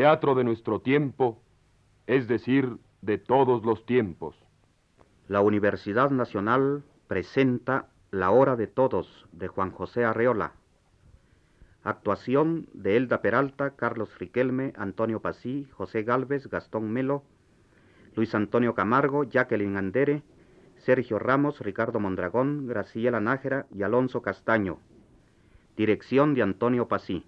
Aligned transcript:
teatro 0.00 0.34
de 0.34 0.44
nuestro 0.44 0.80
tiempo, 0.80 1.42
es 2.06 2.26
decir, 2.26 2.78
de 3.02 3.18
todos 3.18 3.66
los 3.66 3.84
tiempos. 3.84 4.34
La 5.28 5.42
Universidad 5.42 6.08
Nacional 6.08 6.84
presenta 7.06 7.90
La 8.10 8.30
Hora 8.30 8.56
de 8.56 8.66
Todos 8.66 9.28
de 9.32 9.48
Juan 9.48 9.70
José 9.70 10.06
Arreola. 10.06 10.54
Actuación 11.84 12.66
de 12.72 12.96
Elda 12.96 13.20
Peralta, 13.20 13.76
Carlos 13.76 14.18
Riquelme, 14.18 14.72
Antonio 14.74 15.20
Pasí, 15.20 15.68
José 15.72 16.02
Galvez, 16.02 16.46
Gastón 16.46 16.90
Melo, 16.90 17.22
Luis 18.16 18.34
Antonio 18.34 18.74
Camargo, 18.74 19.24
Jacqueline 19.24 19.76
Andere, 19.76 20.22
Sergio 20.78 21.18
Ramos, 21.18 21.60
Ricardo 21.60 22.00
Mondragón, 22.00 22.66
Graciela 22.66 23.20
Nájera 23.20 23.66
y 23.70 23.82
Alonso 23.82 24.22
Castaño. 24.22 24.78
Dirección 25.76 26.32
de 26.32 26.40
Antonio 26.40 26.88
Pasí. 26.88 27.26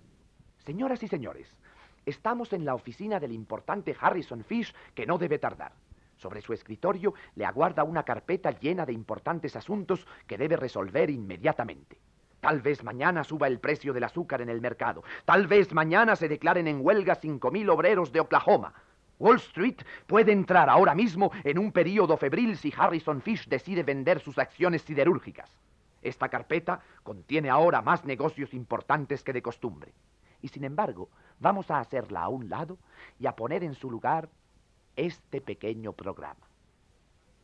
Señoras 0.64 1.02
y 1.02 1.08
señores, 1.08 1.54
estamos 2.06 2.52
en 2.52 2.64
la 2.64 2.74
oficina 2.74 3.20
del 3.20 3.32
importante 3.32 3.96
Harrison 3.98 4.44
Fish 4.44 4.74
que 4.94 5.06
no 5.06 5.18
debe 5.18 5.38
tardar. 5.38 5.72
Sobre 6.16 6.40
su 6.40 6.52
escritorio 6.52 7.14
le 7.34 7.44
aguarda 7.44 7.84
una 7.84 8.04
carpeta 8.04 8.50
llena 8.50 8.86
de 8.86 8.92
importantes 8.92 9.56
asuntos 9.56 10.06
que 10.26 10.38
debe 10.38 10.56
resolver 10.56 11.10
inmediatamente. 11.10 11.98
Tal 12.40 12.60
vez 12.60 12.82
mañana 12.82 13.24
suba 13.24 13.46
el 13.46 13.60
precio 13.60 13.92
del 13.92 14.04
azúcar 14.04 14.40
en 14.40 14.48
el 14.48 14.60
mercado. 14.60 15.04
Tal 15.24 15.46
vez 15.46 15.72
mañana 15.72 16.16
se 16.16 16.28
declaren 16.28 16.66
en 16.66 16.84
huelga 16.84 17.20
5.000 17.20 17.70
obreros 17.70 18.12
de 18.12 18.20
Oklahoma. 18.20 18.74
Wall 19.18 19.36
Street 19.36 19.82
puede 20.08 20.32
entrar 20.32 20.68
ahora 20.68 20.94
mismo 20.94 21.30
en 21.44 21.58
un 21.58 21.70
período 21.70 22.16
febril 22.16 22.56
si 22.56 22.74
Harrison 22.76 23.22
Fish 23.22 23.46
decide 23.46 23.84
vender 23.84 24.18
sus 24.18 24.38
acciones 24.38 24.82
siderúrgicas. 24.82 25.56
Esta 26.02 26.28
carpeta 26.28 26.80
contiene 27.04 27.48
ahora 27.48 27.80
más 27.80 28.04
negocios 28.04 28.54
importantes 28.54 29.22
que 29.22 29.32
de 29.32 29.42
costumbre. 29.42 29.92
Y 30.42 30.48
sin 30.48 30.64
embargo, 30.64 31.08
vamos 31.38 31.70
a 31.70 31.78
hacerla 31.78 32.22
a 32.22 32.28
un 32.28 32.48
lado 32.48 32.76
y 33.18 33.26
a 33.26 33.34
poner 33.34 33.64
en 33.64 33.74
su 33.74 33.90
lugar 33.90 34.28
este 34.96 35.40
pequeño 35.40 35.92
programa. 35.92 36.46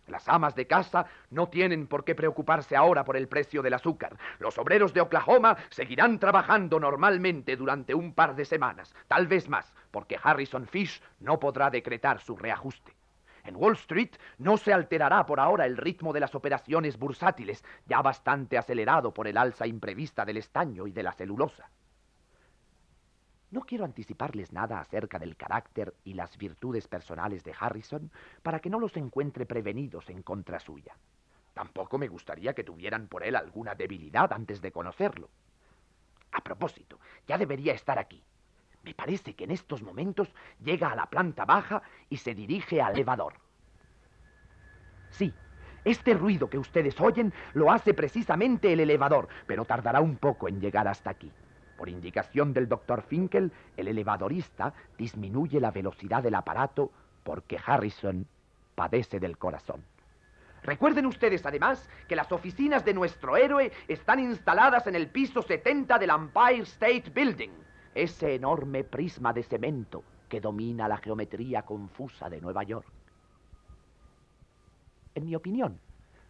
Las 0.08 0.28
amas 0.28 0.54
de 0.54 0.66
casa 0.66 1.06
no 1.30 1.48
tienen 1.48 1.86
por 1.86 2.04
qué 2.04 2.14
preocuparse 2.14 2.76
ahora 2.76 3.04
por 3.04 3.16
el 3.16 3.28
precio 3.28 3.62
del 3.62 3.74
azúcar. 3.74 4.16
Los 4.38 4.58
obreros 4.58 4.94
de 4.94 5.02
Oklahoma 5.02 5.56
seguirán 5.70 6.18
trabajando 6.18 6.80
normalmente 6.80 7.56
durante 7.56 7.94
un 7.94 8.14
par 8.14 8.34
de 8.34 8.44
semanas, 8.44 8.94
tal 9.06 9.26
vez 9.26 9.48
más, 9.48 9.72
porque 9.90 10.18
Harrison 10.22 10.66
Fish 10.66 11.02
no 11.20 11.38
podrá 11.38 11.70
decretar 11.70 12.20
su 12.20 12.36
reajuste. 12.36 12.96
En 13.44 13.56
Wall 13.56 13.74
Street 13.74 14.10
no 14.38 14.56
se 14.56 14.72
alterará 14.72 15.24
por 15.24 15.40
ahora 15.40 15.66
el 15.66 15.76
ritmo 15.76 16.12
de 16.12 16.20
las 16.20 16.34
operaciones 16.34 16.98
bursátiles, 16.98 17.64
ya 17.86 18.02
bastante 18.02 18.58
acelerado 18.58 19.12
por 19.12 19.28
el 19.28 19.36
alza 19.36 19.66
imprevista 19.66 20.24
del 20.24 20.38
estaño 20.38 20.86
y 20.86 20.92
de 20.92 21.02
la 21.02 21.12
celulosa. 21.12 21.70
No 23.50 23.62
quiero 23.62 23.86
anticiparles 23.86 24.52
nada 24.52 24.78
acerca 24.78 25.18
del 25.18 25.36
carácter 25.36 25.94
y 26.04 26.14
las 26.14 26.36
virtudes 26.36 26.86
personales 26.86 27.44
de 27.44 27.54
Harrison 27.58 28.10
para 28.42 28.60
que 28.60 28.68
no 28.68 28.78
los 28.78 28.96
encuentre 28.96 29.46
prevenidos 29.46 30.10
en 30.10 30.22
contra 30.22 30.60
suya. 30.60 30.94
Tampoco 31.54 31.96
me 31.96 32.08
gustaría 32.08 32.52
que 32.52 32.62
tuvieran 32.62 33.08
por 33.08 33.24
él 33.24 33.34
alguna 33.34 33.74
debilidad 33.74 34.32
antes 34.32 34.60
de 34.60 34.70
conocerlo. 34.70 35.30
A 36.32 36.42
propósito, 36.42 37.00
ya 37.26 37.38
debería 37.38 37.72
estar 37.72 37.98
aquí. 37.98 38.22
Me 38.82 38.94
parece 38.94 39.34
que 39.34 39.44
en 39.44 39.50
estos 39.50 39.82
momentos 39.82 40.32
llega 40.62 40.90
a 40.90 40.96
la 40.96 41.06
planta 41.06 41.46
baja 41.46 41.82
y 42.10 42.18
se 42.18 42.34
dirige 42.34 42.82
al 42.82 42.92
elevador. 42.92 43.34
Sí, 45.10 45.32
este 45.84 46.12
ruido 46.12 46.50
que 46.50 46.58
ustedes 46.58 47.00
oyen 47.00 47.32
lo 47.54 47.72
hace 47.72 47.94
precisamente 47.94 48.72
el 48.72 48.80
elevador, 48.80 49.28
pero 49.46 49.64
tardará 49.64 50.00
un 50.00 50.16
poco 50.16 50.48
en 50.48 50.60
llegar 50.60 50.86
hasta 50.86 51.10
aquí. 51.10 51.32
Por 51.78 51.88
indicación 51.88 52.52
del 52.52 52.68
doctor 52.68 53.02
Finkel, 53.02 53.52
el 53.76 53.86
elevadorista 53.86 54.74
disminuye 54.98 55.60
la 55.60 55.70
velocidad 55.70 56.24
del 56.24 56.34
aparato 56.34 56.90
porque 57.22 57.56
Harrison 57.64 58.26
padece 58.74 59.20
del 59.20 59.38
corazón. 59.38 59.84
Recuerden 60.64 61.06
ustedes 61.06 61.46
además 61.46 61.88
que 62.08 62.16
las 62.16 62.32
oficinas 62.32 62.84
de 62.84 62.94
nuestro 62.94 63.36
héroe 63.36 63.70
están 63.86 64.18
instaladas 64.18 64.88
en 64.88 64.96
el 64.96 65.08
piso 65.08 65.40
70 65.40 66.00
del 66.00 66.10
Empire 66.10 66.62
State 66.62 67.12
Building, 67.14 67.52
ese 67.94 68.34
enorme 68.34 68.82
prisma 68.82 69.32
de 69.32 69.44
cemento 69.44 70.02
que 70.28 70.40
domina 70.40 70.88
la 70.88 70.96
geometría 70.96 71.62
confusa 71.62 72.28
de 72.28 72.40
Nueva 72.40 72.64
York. 72.64 72.88
En 75.14 75.26
mi 75.26 75.36
opinión, 75.36 75.78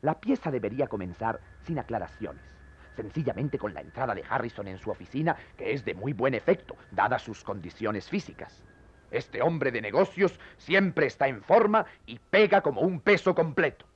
la 0.03 0.21
pieza 0.21 0.51
debería 0.51 0.89
comenzar 0.89 1.41
sin 1.63 1.79
aclaraciones 1.79 2.58
sencillamente 2.99 3.59
con 3.59 3.73
la 3.73 3.81
entrada 3.81 4.13
de 4.13 4.25
Harrison 4.29 4.67
en 4.67 4.77
su 4.79 4.91
oficina, 4.91 5.37
que 5.57 5.73
es 5.73 5.85
de 5.85 5.95
muy 5.95 6.13
buen 6.13 6.35
efecto, 6.35 6.75
dadas 6.91 7.23
sus 7.23 7.45
condiciones 7.45 8.09
físicas. 8.09 8.65
Este 9.13 9.41
hombre 9.41 9.71
de 9.71 9.81
negocios 9.81 10.41
siempre 10.57 11.07
está 11.07 11.29
en 11.29 11.41
forma 11.41 11.87
y 12.07 12.19
pega 12.19 12.61
como 12.61 12.81
un 12.81 13.01
peso 13.01 13.37
completo. 13.37 13.87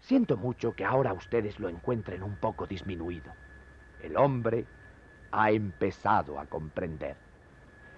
Siento 0.00 0.36
mucho 0.36 0.74
que 0.74 0.84
ahora 0.84 1.14
ustedes 1.14 1.58
lo 1.58 1.70
encuentren 1.70 2.22
un 2.22 2.36
poco 2.36 2.66
disminuido. 2.66 3.32
El 4.02 4.18
hombre 4.18 4.66
ha 5.32 5.50
empezado 5.50 6.38
a 6.38 6.44
comprender. 6.44 7.16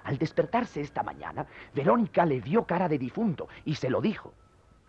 Al 0.05 0.19
despertarse 0.19 0.81
esta 0.81 1.03
mañana, 1.03 1.47
Verónica 1.75 2.25
le 2.25 2.41
vio 2.41 2.65
cara 2.65 2.89
de 2.89 2.99
difunto 2.99 3.49
y 3.65 3.75
se 3.75 3.91
lo 3.91 4.01
dijo. 4.01 4.35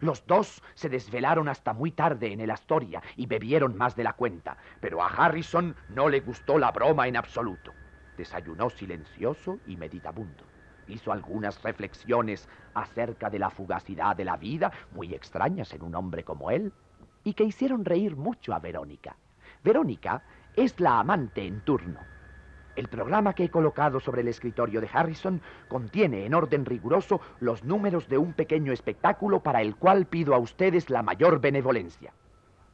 Los 0.03 0.27
dos 0.27 0.61
se 0.73 0.89
desvelaron 0.89 1.47
hasta 1.47 1.71
muy 1.71 1.89
tarde 1.91 2.33
en 2.33 2.41
el 2.41 2.51
Astoria 2.51 3.01
y 3.15 3.25
bebieron 3.25 3.77
más 3.77 3.95
de 3.95 4.03
la 4.03 4.11
cuenta, 4.11 4.57
pero 4.81 5.01
a 5.01 5.07
Harrison 5.07 5.77
no 5.87 6.09
le 6.09 6.19
gustó 6.19 6.57
la 6.57 6.73
broma 6.73 7.07
en 7.07 7.15
absoluto. 7.15 7.71
Desayunó 8.17 8.69
silencioso 8.69 9.59
y 9.65 9.77
meditabundo. 9.77 10.43
Hizo 10.89 11.13
algunas 11.13 11.63
reflexiones 11.63 12.49
acerca 12.73 13.29
de 13.29 13.39
la 13.39 13.49
fugacidad 13.49 14.13
de 14.13 14.25
la 14.25 14.35
vida, 14.35 14.73
muy 14.91 15.13
extrañas 15.13 15.73
en 15.73 15.83
un 15.83 15.95
hombre 15.95 16.25
como 16.25 16.51
él, 16.51 16.73
y 17.23 17.33
que 17.33 17.45
hicieron 17.45 17.85
reír 17.85 18.17
mucho 18.17 18.53
a 18.53 18.59
Verónica. 18.59 19.15
Verónica 19.63 20.21
es 20.53 20.77
la 20.81 20.99
amante 20.99 21.47
en 21.47 21.61
turno. 21.61 22.01
El 22.75 22.87
programa 22.87 23.33
que 23.33 23.43
he 23.43 23.49
colocado 23.49 23.99
sobre 23.99 24.21
el 24.21 24.27
escritorio 24.27 24.81
de 24.81 24.89
Harrison 24.91 25.41
contiene 25.67 26.25
en 26.25 26.33
orden 26.33 26.65
riguroso 26.65 27.21
los 27.39 27.63
números 27.63 28.09
de 28.09 28.17
un 28.17 28.33
pequeño 28.33 28.73
espectáculo 28.73 29.41
para 29.41 29.61
el 29.61 29.75
cual 29.75 30.07
pido 30.07 30.33
a 30.33 30.39
ustedes 30.39 30.89
la 30.89 31.03
mayor 31.03 31.39
benevolencia. 31.39 32.13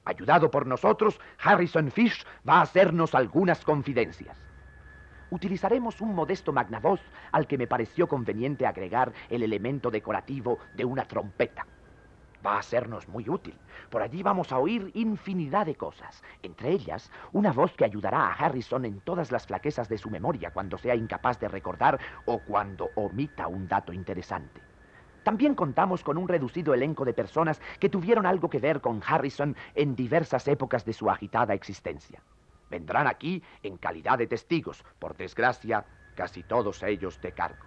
Ayudado 0.06 0.50
por 0.50 0.66
nosotros, 0.66 1.20
Harrison 1.44 1.92
Fish 1.92 2.26
va 2.48 2.60
a 2.60 2.62
hacernos 2.62 3.14
algunas 3.14 3.66
confidencias. 3.66 4.38
Utilizaremos 5.32 6.00
un 6.00 6.16
modesto 6.16 6.54
magnavoz 6.54 7.02
al 7.34 7.46
que 7.46 7.58
me 7.58 7.68
pareció 7.68 8.08
conveniente 8.08 8.66
agregar 8.66 9.12
el 9.30 9.44
elemento 9.44 9.92
decorativo 9.92 10.60
de 10.76 10.86
una 10.86 11.06
trompeta 11.06 11.66
va 12.46 12.60
a 12.60 12.64
sernos 12.64 13.08
muy 13.08 13.30
útil. 13.30 13.56
Por 13.90 14.02
allí 14.02 14.24
vamos 14.24 14.52
a 14.52 14.58
oír 14.58 14.92
infinidad 14.94 15.66
de 15.66 15.76
cosas, 15.76 16.24
entre 16.44 16.72
ellas 16.72 17.12
una 17.32 17.52
voz 17.52 17.74
que 17.76 17.86
ayudará 17.86 18.28
a 18.28 18.34
Harrison 18.34 18.86
en 18.86 19.00
todas 19.02 19.32
las 19.32 19.48
flaquezas 19.48 19.90
de 19.90 19.98
su 19.98 20.10
memoria 20.10 20.52
cuando 20.52 20.78
sea 20.78 20.96
incapaz 20.96 21.40
de 21.40 21.48
recordar 21.48 22.00
o 22.26 22.40
cuando 22.40 22.90
omita 22.96 23.48
un 23.48 23.68
dato 23.68 23.94
interesante. 23.94 24.62
También 25.24 25.54
contamos 25.54 26.04
con 26.04 26.18
un 26.18 26.28
reducido 26.28 26.74
elenco 26.74 27.06
de 27.06 27.14
personas 27.14 27.62
que 27.80 27.90
tuvieron 27.90 28.26
algo 28.26 28.50
que 28.50 28.60
ver 28.60 28.82
con 28.82 29.02
Harrison 29.06 29.56
en 29.76 29.96
diversas 29.96 30.48
épocas 30.48 30.86
de 30.86 30.94
su 30.94 31.10
agitada 31.10 31.54
existencia. 31.54 32.24
Vendrán 32.70 33.08
aquí 33.08 33.44
en 33.64 33.78
calidad 33.78 34.18
de 34.18 34.28
testigos, 34.28 34.84
por 35.00 35.18
desgracia, 35.18 35.86
casi 36.16 36.44
todos 36.44 36.84
ellos 36.84 37.20
de 37.22 37.32
cargo. 37.32 37.66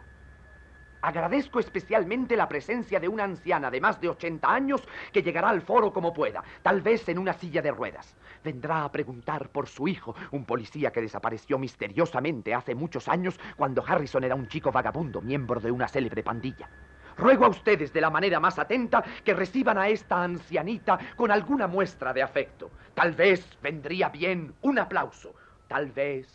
Agradezco 1.02 1.58
especialmente 1.58 2.37
la 2.37 2.49
presencia 2.49 3.00
de 3.00 3.08
una 3.08 3.25
anciana 3.25 3.72
de 3.72 3.81
más 3.81 4.00
de 4.00 4.08
80 4.08 4.49
años 4.49 4.87
que 5.12 5.20
llegará 5.20 5.49
al 5.49 5.60
foro 5.60 5.93
como 5.93 6.12
pueda, 6.12 6.44
tal 6.62 6.81
vez 6.81 7.08
en 7.08 7.19
una 7.19 7.32
silla 7.32 7.60
de 7.60 7.72
ruedas. 7.72 8.14
Vendrá 8.44 8.84
a 8.84 8.93
preguntar 8.93 9.49
por 9.49 9.69
su 9.69 9.88
hijo, 9.88 10.14
un 10.31 10.44
policía 10.44 10.93
que 10.93 11.00
desapareció 11.00 11.58
misteriosamente 11.58 12.54
hace 12.54 12.76
muchos 12.76 13.08
años 13.08 13.40
cuando 13.56 13.84
Harrison 13.84 14.22
era 14.22 14.37
un 14.37 14.46
chico 14.46 14.70
vagabundo, 14.70 15.20
miembro 15.20 15.60
de 15.60 15.72
una 15.72 15.88
célebre 15.88 16.22
pandilla. 16.22 16.70
Ruego 17.16 17.46
a 17.46 17.49
ustedes 17.49 17.93
de 17.93 18.00
la 18.00 18.08
manera 18.08 18.38
más 18.38 18.60
atenta 18.60 19.02
que 19.25 19.34
reciban 19.34 19.78
a 19.78 19.88
esta 19.88 20.22
ancianita 20.22 20.99
con 21.16 21.32
alguna 21.32 21.66
muestra 21.66 22.12
de 22.12 22.22
afecto. 22.22 22.70
Tal 22.94 23.12
vez 23.12 23.58
vendría 23.60 24.08
bien 24.08 24.54
un 24.62 24.78
aplauso, 24.78 25.34
tal 25.66 25.90
vez 25.90 26.28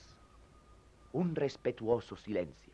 un 1.14 1.36
respetuoso 1.36 2.18
silencio. 2.18 2.67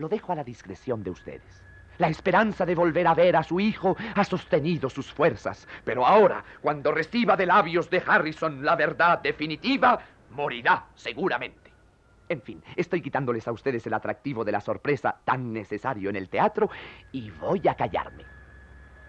Lo 0.00 0.08
dejo 0.08 0.32
a 0.32 0.34
la 0.34 0.44
discreción 0.44 1.02
de 1.02 1.10
ustedes. 1.10 1.62
La 1.98 2.08
esperanza 2.08 2.64
de 2.64 2.74
volver 2.74 3.06
a 3.06 3.12
ver 3.12 3.36
a 3.36 3.42
su 3.42 3.60
hijo 3.60 3.98
ha 4.14 4.24
sostenido 4.24 4.88
sus 4.88 5.12
fuerzas, 5.12 5.68
pero 5.84 6.06
ahora, 6.06 6.42
cuando 6.62 6.90
reciba 6.90 7.36
de 7.36 7.44
labios 7.44 7.90
de 7.90 8.02
Harrison 8.06 8.64
la 8.64 8.76
verdad 8.76 9.18
definitiva, 9.18 10.00
morirá 10.30 10.86
seguramente. 10.94 11.70
En 12.30 12.40
fin, 12.40 12.62
estoy 12.76 13.02
quitándoles 13.02 13.46
a 13.46 13.52
ustedes 13.52 13.86
el 13.86 13.92
atractivo 13.92 14.42
de 14.42 14.52
la 14.52 14.62
sorpresa 14.62 15.20
tan 15.22 15.52
necesario 15.52 16.08
en 16.08 16.16
el 16.16 16.30
teatro 16.30 16.70
y 17.12 17.30
voy 17.32 17.68
a 17.68 17.74
callarme. 17.74 18.24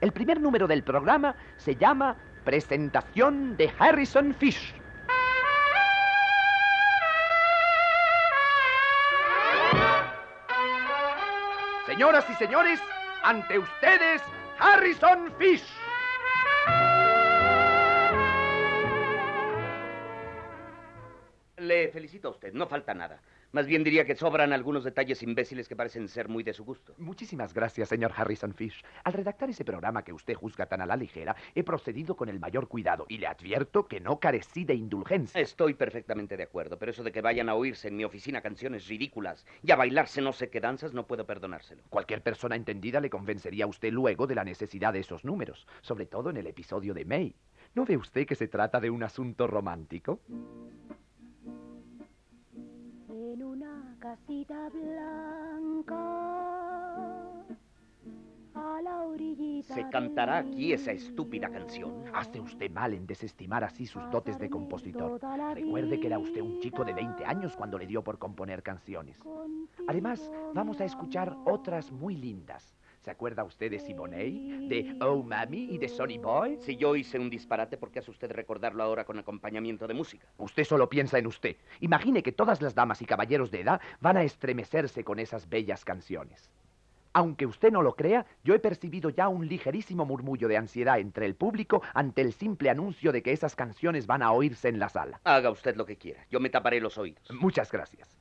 El 0.01 0.11
primer 0.11 0.41
número 0.41 0.67
del 0.67 0.83
programa 0.83 1.37
se 1.55 1.77
llama 1.77 2.17
Presentación 2.43 3.55
de 3.55 3.71
Harrison 3.79 4.33
Fish. 4.33 4.80
Señoras 12.11 12.29
y 12.29 12.35
señores, 12.43 12.79
ante 13.23 13.57
ustedes, 13.57 14.21
Harrison 14.59 15.33
Fish. 15.37 15.63
Le 21.55 21.87
felicito 21.87 22.27
a 22.27 22.31
usted, 22.31 22.51
no 22.51 22.67
falta 22.67 22.93
nada. 22.93 23.21
Más 23.53 23.67
bien 23.67 23.83
diría 23.83 24.05
que 24.05 24.15
sobran 24.15 24.53
algunos 24.53 24.85
detalles 24.85 25.21
imbéciles 25.23 25.67
que 25.67 25.75
parecen 25.75 26.07
ser 26.07 26.29
muy 26.29 26.41
de 26.41 26.53
su 26.53 26.63
gusto. 26.63 26.93
Muchísimas 26.97 27.53
gracias, 27.53 27.89
señor 27.89 28.13
Harrison 28.15 28.53
Fish. 28.53 28.81
Al 29.03 29.11
redactar 29.11 29.49
ese 29.49 29.65
programa 29.65 30.03
que 30.03 30.13
usted 30.13 30.35
juzga 30.35 30.67
tan 30.67 30.79
a 30.79 30.85
la 30.85 30.95
ligera, 30.95 31.35
he 31.53 31.63
procedido 31.63 32.15
con 32.15 32.29
el 32.29 32.39
mayor 32.39 32.69
cuidado 32.69 33.05
y 33.09 33.17
le 33.17 33.27
advierto 33.27 33.87
que 33.87 33.99
no 33.99 34.21
carecí 34.21 34.63
de 34.63 34.75
indulgencia. 34.75 35.41
Estoy 35.41 35.73
perfectamente 35.73 36.37
de 36.37 36.43
acuerdo, 36.43 36.79
pero 36.79 36.91
eso 36.91 37.03
de 37.03 37.11
que 37.11 37.19
vayan 37.19 37.49
a 37.49 37.55
oírse 37.55 37.89
en 37.89 37.97
mi 37.97 38.05
oficina 38.05 38.39
canciones 38.39 38.87
ridículas 38.87 39.45
y 39.61 39.71
a 39.71 39.75
bailarse 39.75 40.21
no 40.21 40.31
sé 40.31 40.49
qué 40.49 40.61
danzas, 40.61 40.93
no 40.93 41.05
puedo 41.05 41.25
perdonárselo. 41.25 41.83
Cualquier 41.89 42.21
persona 42.21 42.55
entendida 42.55 43.01
le 43.01 43.09
convencería 43.09 43.65
a 43.65 43.67
usted 43.67 43.91
luego 43.91 44.27
de 44.27 44.35
la 44.35 44.45
necesidad 44.45 44.93
de 44.93 44.99
esos 44.99 45.25
números, 45.25 45.67
sobre 45.81 46.05
todo 46.05 46.29
en 46.29 46.37
el 46.37 46.47
episodio 46.47 46.93
de 46.93 47.03
May. 47.03 47.35
¿No 47.75 47.83
ve 47.83 47.97
usted 47.97 48.25
que 48.25 48.35
se 48.35 48.47
trata 48.47 48.79
de 48.79 48.89
un 48.89 49.03
asunto 49.03 49.45
romántico? 49.45 50.21
Casita 54.01 54.67
blanca 54.69 55.95
a 58.55 58.81
la 58.81 59.03
orillita 59.03 59.75
¿Se 59.75 59.87
cantará 59.89 60.39
aquí 60.39 60.73
esa 60.73 60.91
estúpida 60.91 61.49
canción? 61.49 62.05
Hace 62.11 62.39
usted 62.39 62.71
mal 62.71 62.95
en 62.95 63.05
desestimar 63.05 63.63
así 63.63 63.85
sus 63.85 64.01
dotes 64.09 64.39
de 64.39 64.49
compositor. 64.49 65.21
Recuerde 65.53 65.99
que 65.99 66.07
era 66.07 66.17
usted 66.17 66.41
un 66.41 66.59
chico 66.59 66.83
de 66.83 66.93
20 66.93 67.23
años 67.25 67.55
cuando 67.55 67.77
le 67.77 67.85
dio 67.85 68.03
por 68.03 68.17
componer 68.17 68.63
canciones. 68.63 69.19
Además, 69.87 70.31
vamos 70.55 70.81
a 70.81 70.85
escuchar 70.85 71.37
otras 71.45 71.91
muy 71.91 72.15
lindas. 72.15 72.73
¿Se 73.03 73.09
acuerda 73.09 73.43
usted 73.43 73.71
de 73.71 73.79
Simonet, 73.79 74.31
de 74.69 74.95
Oh 75.01 75.23
Mami 75.23 75.69
y 75.71 75.79
de 75.79 75.89
Sonny 75.89 76.19
Boy? 76.19 76.59
Si 76.61 76.77
yo 76.77 76.95
hice 76.95 77.17
un 77.17 77.31
disparate, 77.31 77.75
¿por 77.75 77.89
qué 77.89 77.97
hace 77.97 78.11
usted 78.11 78.31
recordarlo 78.31 78.83
ahora 78.83 79.05
con 79.05 79.17
acompañamiento 79.17 79.87
de 79.87 79.95
música? 79.95 80.27
Usted 80.37 80.63
solo 80.65 80.87
piensa 80.87 81.17
en 81.17 81.25
usted. 81.25 81.55
Imagine 81.79 82.21
que 82.21 82.31
todas 82.31 82.61
las 82.61 82.75
damas 82.75 83.01
y 83.01 83.05
caballeros 83.07 83.49
de 83.49 83.61
edad 83.61 83.81
van 84.01 84.17
a 84.17 84.23
estremecerse 84.23 85.03
con 85.03 85.17
esas 85.17 85.49
bellas 85.49 85.83
canciones. 85.83 86.51
Aunque 87.13 87.47
usted 87.47 87.71
no 87.71 87.81
lo 87.81 87.95
crea, 87.95 88.27
yo 88.43 88.53
he 88.53 88.59
percibido 88.59 89.09
ya 89.09 89.29
un 89.29 89.47
ligerísimo 89.47 90.05
murmullo 90.05 90.47
de 90.47 90.57
ansiedad 90.57 90.99
entre 90.99 91.25
el 91.25 91.33
público 91.33 91.81
ante 91.95 92.21
el 92.21 92.33
simple 92.33 92.69
anuncio 92.69 93.11
de 93.11 93.23
que 93.23 93.33
esas 93.33 93.55
canciones 93.55 94.05
van 94.05 94.21
a 94.21 94.31
oírse 94.31 94.69
en 94.69 94.77
la 94.77 94.89
sala. 94.89 95.19
Haga 95.23 95.49
usted 95.49 95.75
lo 95.75 95.87
que 95.87 95.97
quiera. 95.97 96.23
Yo 96.29 96.39
me 96.39 96.51
taparé 96.51 96.79
los 96.79 96.99
oídos. 96.99 97.23
Muchas 97.31 97.71
gracias. 97.71 98.20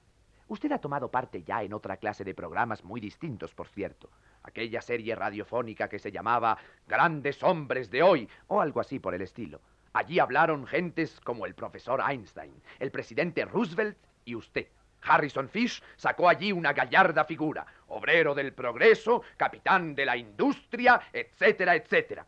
Usted 0.50 0.72
ha 0.72 0.80
tomado 0.80 1.12
parte 1.12 1.44
ya 1.44 1.62
en 1.62 1.72
otra 1.72 1.98
clase 1.98 2.24
de 2.24 2.34
programas 2.34 2.82
muy 2.82 3.00
distintos, 3.00 3.54
por 3.54 3.68
cierto 3.68 4.10
aquella 4.42 4.82
serie 4.82 5.14
radiofónica 5.14 5.88
que 5.88 6.00
se 6.00 6.10
llamaba 6.10 6.58
Grandes 6.88 7.40
Hombres 7.44 7.88
de 7.88 8.02
Hoy, 8.02 8.28
o 8.48 8.60
algo 8.60 8.80
así 8.80 8.98
por 8.98 9.14
el 9.14 9.22
estilo. 9.22 9.60
Allí 9.92 10.18
hablaron 10.18 10.66
gentes 10.66 11.20
como 11.20 11.46
el 11.46 11.54
profesor 11.54 12.02
Einstein, 12.04 12.52
el 12.80 12.90
presidente 12.90 13.44
Roosevelt 13.44 13.96
y 14.24 14.34
usted. 14.34 14.66
Harrison 15.02 15.48
Fish 15.48 15.80
sacó 15.94 16.28
allí 16.28 16.50
una 16.50 16.72
gallarda 16.72 17.24
figura, 17.24 17.64
obrero 17.86 18.34
del 18.34 18.52
progreso, 18.52 19.22
capitán 19.36 19.94
de 19.94 20.04
la 20.04 20.16
industria, 20.16 21.00
etcétera, 21.12 21.76
etcétera. 21.76 22.26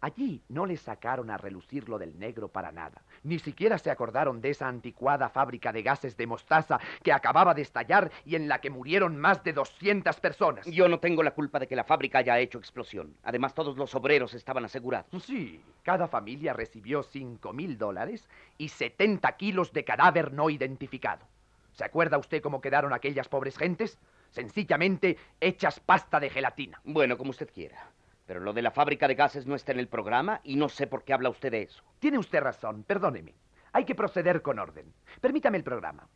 Allí 0.00 0.42
no 0.48 0.64
le 0.64 0.76
sacaron 0.76 1.30
a 1.30 1.36
relucir 1.36 1.88
lo 1.88 1.98
del 1.98 2.18
negro 2.18 2.48
para 2.48 2.72
nada. 2.72 3.02
Ni 3.22 3.38
siquiera 3.38 3.76
se 3.76 3.90
acordaron 3.90 4.40
de 4.40 4.50
esa 4.50 4.66
anticuada 4.66 5.28
fábrica 5.28 5.72
de 5.72 5.82
gases 5.82 6.16
de 6.16 6.26
mostaza 6.26 6.80
que 7.02 7.12
acababa 7.12 7.52
de 7.52 7.62
estallar 7.62 8.10
y 8.24 8.34
en 8.34 8.48
la 8.48 8.60
que 8.60 8.70
murieron 8.70 9.18
más 9.18 9.44
de 9.44 9.52
200 9.52 10.18
personas. 10.20 10.66
Yo 10.66 10.88
no 10.88 11.00
tengo 11.00 11.22
la 11.22 11.32
culpa 11.32 11.58
de 11.58 11.66
que 11.66 11.76
la 11.76 11.84
fábrica 11.84 12.18
haya 12.18 12.38
hecho 12.38 12.58
explosión. 12.58 13.14
Además, 13.22 13.54
todos 13.54 13.76
los 13.76 13.94
obreros 13.94 14.32
estaban 14.32 14.64
asegurados. 14.64 15.22
Sí, 15.22 15.62
cada 15.82 16.08
familia 16.08 16.54
recibió 16.54 17.02
5 17.02 17.52
mil 17.52 17.76
dólares 17.76 18.28
y 18.56 18.68
70 18.68 19.30
kilos 19.36 19.72
de 19.72 19.84
cadáver 19.84 20.32
no 20.32 20.48
identificado. 20.48 21.26
¿Se 21.72 21.84
acuerda 21.84 22.18
usted 22.18 22.42
cómo 22.42 22.60
quedaron 22.60 22.92
aquellas 22.92 23.28
pobres 23.28 23.56
gentes? 23.56 23.98
Sencillamente 24.30 25.18
hechas 25.40 25.80
pasta 25.80 26.20
de 26.20 26.30
gelatina. 26.30 26.80
Bueno, 26.84 27.18
como 27.18 27.30
usted 27.30 27.50
quiera. 27.52 27.90
Pero 28.30 28.38
lo 28.38 28.52
de 28.52 28.62
la 28.62 28.70
fábrica 28.70 29.08
de 29.08 29.16
gases 29.16 29.44
no 29.44 29.56
está 29.56 29.72
en 29.72 29.80
el 29.80 29.88
programa 29.88 30.40
y 30.44 30.54
no 30.54 30.68
sé 30.68 30.86
por 30.86 31.02
qué 31.02 31.12
habla 31.12 31.30
usted 31.30 31.50
de 31.50 31.62
eso. 31.62 31.82
Tiene 31.98 32.16
usted 32.16 32.40
razón, 32.40 32.84
perdóneme. 32.84 33.34
Hay 33.72 33.84
que 33.84 33.96
proceder 33.96 34.40
con 34.40 34.60
orden. 34.60 34.86
Permítame 35.20 35.58
el 35.58 35.64
programa. 35.64 36.06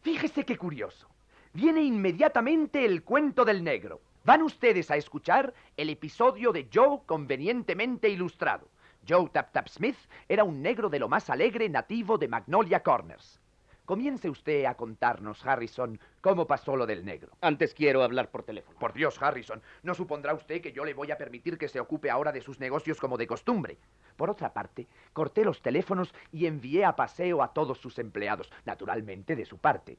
Fíjese 0.00 0.44
qué 0.44 0.56
curioso. 0.56 1.08
Viene 1.52 1.82
inmediatamente 1.82 2.84
el 2.84 3.04
cuento 3.04 3.44
del 3.44 3.62
negro. 3.62 4.00
Van 4.24 4.42
ustedes 4.42 4.90
a 4.90 4.96
escuchar 4.96 5.54
el 5.76 5.88
episodio 5.88 6.50
de 6.50 6.68
Joe 6.74 6.98
convenientemente 7.06 8.08
ilustrado. 8.08 8.66
Joe 9.08 9.30
Tap 9.32 9.52
Tap 9.52 9.68
Smith 9.68 9.98
era 10.28 10.42
un 10.42 10.60
negro 10.60 10.88
de 10.88 10.98
lo 10.98 11.08
más 11.08 11.30
alegre 11.30 11.68
nativo 11.68 12.18
de 12.18 12.26
Magnolia 12.26 12.82
Corners. 12.82 13.40
Comience 13.88 14.28
usted 14.28 14.66
a 14.66 14.74
contarnos, 14.74 15.46
Harrison, 15.46 15.98
cómo 16.20 16.46
pasó 16.46 16.76
lo 16.76 16.84
del 16.84 17.06
negro. 17.06 17.30
Antes 17.40 17.72
quiero 17.72 18.02
hablar 18.02 18.30
por 18.30 18.42
teléfono. 18.42 18.78
Por 18.78 18.92
Dios, 18.92 19.16
Harrison, 19.18 19.62
no 19.82 19.94
supondrá 19.94 20.34
usted 20.34 20.60
que 20.60 20.72
yo 20.72 20.84
le 20.84 20.92
voy 20.92 21.10
a 21.10 21.16
permitir 21.16 21.56
que 21.56 21.68
se 21.68 21.80
ocupe 21.80 22.10
ahora 22.10 22.30
de 22.30 22.42
sus 22.42 22.60
negocios 22.60 23.00
como 23.00 23.16
de 23.16 23.26
costumbre. 23.26 23.78
Por 24.18 24.28
otra 24.28 24.52
parte, 24.52 24.86
corté 25.14 25.42
los 25.42 25.62
teléfonos 25.62 26.12
y 26.30 26.44
envié 26.44 26.84
a 26.84 26.96
paseo 26.96 27.42
a 27.42 27.54
todos 27.54 27.78
sus 27.78 27.98
empleados, 27.98 28.52
naturalmente 28.66 29.34
de 29.34 29.46
su 29.46 29.56
parte. 29.56 29.96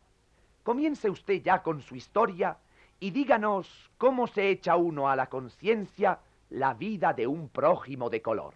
Comience 0.62 1.10
usted 1.10 1.41
ya 1.41 1.63
con 1.63 1.81
su 1.81 1.96
historia 1.96 2.60
y 3.00 3.10
díganos 3.10 3.89
cómo 3.98 4.27
se 4.27 4.50
echa 4.51 4.75
uno 4.75 5.10
a 5.10 5.15
la 5.15 5.29
conciencia 5.29 6.19
la 6.51 6.75
vida 6.75 7.13
de 7.13 7.25
un 7.25 7.50
prójimo 7.50 8.12
de 8.12 8.22
color. 8.22 8.53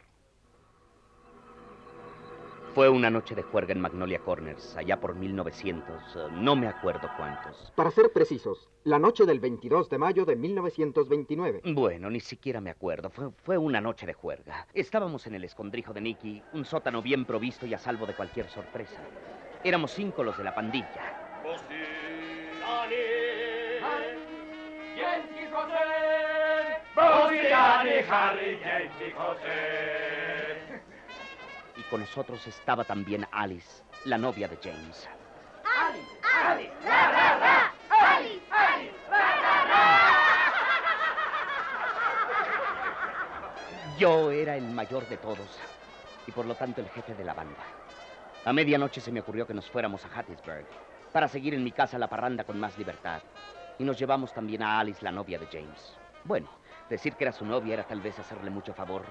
Fue 2.73 2.89
una 2.89 3.11
noche 3.11 3.35
de 3.35 3.43
juerga 3.43 3.71
en 3.71 3.81
Magnolia 3.81 4.17
Corners, 4.17 4.75
allá 4.75 4.99
por 4.99 5.13
1900, 5.13 6.15
eh, 6.15 6.19
no 6.31 6.55
me 6.55 6.67
acuerdo 6.67 7.07
cuántos. 7.17 7.71
Para 7.75 7.91
ser 7.91 8.11
precisos, 8.11 8.67
la 8.83 8.97
noche 8.97 9.25
del 9.27 9.39
22 9.39 9.91
de 9.91 9.99
mayo 9.99 10.25
de 10.25 10.35
1929. 10.35 11.61
Bueno, 11.65 12.09
ni 12.09 12.19
siquiera 12.19 12.61
me 12.61 12.71
acuerdo. 12.71 13.11
Fue, 13.11 13.29
fue 13.43 13.57
una 13.59 13.79
noche 13.79 14.07
de 14.07 14.13
juerga. 14.13 14.65
Estábamos 14.73 15.27
en 15.27 15.35
el 15.35 15.43
escondrijo 15.43 15.93
de 15.93 16.01
Nicky, 16.01 16.41
un 16.53 16.65
sótano 16.65 17.03
bien 17.03 17.25
provisto 17.25 17.67
y 17.67 17.75
a 17.75 17.77
salvo 17.77 18.07
de 18.07 18.15
cualquier 18.15 18.49
sorpresa. 18.49 18.99
Éramos 19.63 19.91
cinco 19.91 20.23
los 20.23 20.35
de 20.35 20.43
la 20.43 20.55
pandilla. 20.55 20.89
Con 31.89 32.01
nosotros 32.01 32.45
estaba 32.47 32.83
también 32.83 33.27
Alice, 33.31 33.83
la 34.05 34.17
novia 34.17 34.47
de 34.47 34.57
James. 34.57 35.07
Yo 43.97 44.31
era 44.31 44.57
el 44.57 44.63
mayor 44.63 45.07
de 45.07 45.17
todos 45.17 45.59
y 46.25 46.31
por 46.31 46.45
lo 46.45 46.55
tanto 46.55 46.81
el 46.81 46.89
jefe 46.89 47.13
de 47.13 47.23
la 47.23 47.33
banda. 47.33 47.63
A 48.43 48.51
medianoche 48.51 48.99
se 48.99 49.11
me 49.11 49.19
ocurrió 49.19 49.45
que 49.45 49.53
nos 49.53 49.69
fuéramos 49.69 50.03
a 50.03 50.09
Hattiesburg 50.09 50.65
para 51.11 51.27
seguir 51.27 51.53
en 51.53 51.63
mi 51.63 51.71
casa 51.71 51.99
la 51.99 52.09
parranda 52.09 52.43
con 52.43 52.59
más 52.59 52.77
libertad. 52.77 53.21
Y 53.77 53.83
nos 53.83 53.97
llevamos 53.99 54.33
también 54.33 54.63
a 54.63 54.79
Alice, 54.79 55.03
la 55.03 55.11
novia 55.11 55.37
de 55.37 55.45
James. 55.45 55.95
Bueno, 56.23 56.49
decir 56.89 57.13
que 57.13 57.23
era 57.25 57.31
su 57.31 57.45
novia 57.45 57.75
era 57.75 57.83
tal 57.83 58.01
vez 58.01 58.17
hacerle 58.17 58.49
mucho 58.49 58.73
favor, 58.73 59.03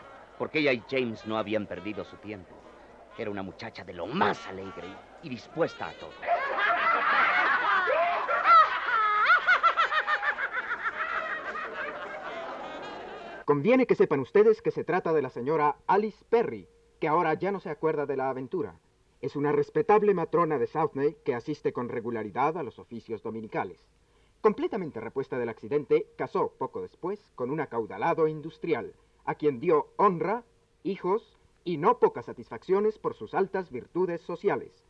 porque 0.43 0.59
ella 0.59 0.73
y 0.73 0.83
James 0.91 1.25
no 1.25 1.39
habían 1.39 1.69
perdido 1.69 2.05
su 2.05 2.17
tiempo. 2.17 2.53
Era 3.17 3.31
una 3.31 3.45
muchacha 3.45 3.85
de 3.85 3.93
lo 3.93 4.09
más 4.09 4.45
alegre 4.49 4.89
y 5.23 5.29
dispuesta 5.29 5.87
a 5.89 5.93
todo. 5.93 6.11
Conviene 13.45 13.87
que 13.87 13.95
sepan 13.95 14.19
ustedes 14.19 14.61
que 14.63 14.73
se 14.73 14.83
trata 14.83 15.13
de 15.13 15.23
la 15.23 15.31
señora 15.31 15.77
Alice 15.87 16.25
Perry, 16.29 16.67
que 16.99 17.07
ahora 17.07 17.35
ya 17.35 17.53
no 17.53 17.61
se 17.61 17.71
acuerda 17.71 18.05
de 18.05 18.17
la 18.17 18.29
aventura. 18.29 18.81
Es 19.21 19.37
una 19.37 19.53
respetable 19.53 20.13
matrona 20.13 20.59
de 20.59 20.67
Southney 20.67 21.19
que 21.25 21.37
asiste 21.37 21.73
con 21.73 21.89
regularidad 21.89 22.59
a 22.59 22.65
los 22.65 22.81
oficios 22.81 23.23
dominicales. 23.23 23.87
Completamente 24.41 24.99
repuesta 24.99 25.39
del 25.39 25.51
accidente, 25.51 26.09
casó 26.17 26.53
poco 26.59 26.83
después 26.83 27.31
con 27.37 27.53
un 27.53 27.61
acaudalado 27.61 28.27
industrial, 28.27 28.93
a 29.25 29.35
quien 29.35 29.61
dio 29.61 29.93
honra, 29.97 30.45
hijos 30.83 31.39
y 31.65 31.77
no 31.77 31.99
pocas 31.99 32.27
satisfacciones 32.27 32.99
por 32.99 33.15
sus 33.15 33.35
altas 33.35 33.71
virtudes 33.71 34.21
sociales. 34.23 34.85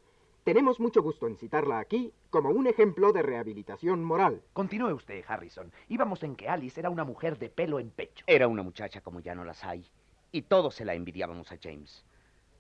Tenemos 0.44 0.80
mucho 0.80 1.02
gusto 1.02 1.28
en 1.28 1.36
citarla 1.36 1.78
aquí 1.78 2.12
como 2.30 2.50
un 2.50 2.66
ejemplo 2.66 3.12
de 3.12 3.22
rehabilitación 3.22 4.02
moral. 4.02 4.42
Continúe 4.52 4.92
usted, 4.92 5.24
Harrison. 5.26 5.72
Íbamos 5.88 6.24
en 6.24 6.34
que 6.34 6.48
Alice 6.48 6.80
era 6.80 6.90
una 6.90 7.04
mujer 7.04 7.38
de 7.38 7.48
pelo 7.48 7.78
en 7.78 7.90
pecho. 7.90 8.24
Era 8.26 8.48
una 8.48 8.64
muchacha 8.64 9.00
como 9.02 9.20
ya 9.20 9.36
no 9.36 9.44
las 9.44 9.62
hay. 9.62 9.88
Y 10.32 10.42
todos 10.42 10.74
se 10.74 10.84
la 10.84 10.94
envidiábamos 10.94 11.52
a 11.52 11.58
James. 11.62 12.04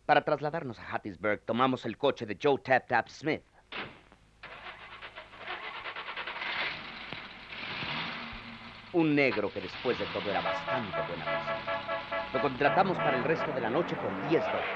Para 0.06 0.24
trasladarnos 0.24 0.78
a 0.78 0.94
Hattiesburg 0.94 1.40
tomamos 1.40 1.84
el 1.84 1.98
coche 1.98 2.24
de 2.24 2.38
Joe 2.40 2.58
Tap 2.58 2.86
Tap 2.86 3.08
Smith. 3.08 3.42
Un 8.94 9.14
negro 9.14 9.50
que 9.50 9.62
después 9.62 9.98
de 9.98 10.04
todo 10.06 10.30
era 10.30 10.42
bastante 10.42 10.96
buena 11.08 11.24
persona. 11.24 12.28
Lo 12.34 12.42
contratamos 12.42 12.96
para 12.98 13.16
el 13.16 13.24
resto 13.24 13.50
de 13.52 13.60
la 13.62 13.70
noche 13.70 13.96
por 13.96 14.28
10 14.28 14.42
dólares. 14.42 14.68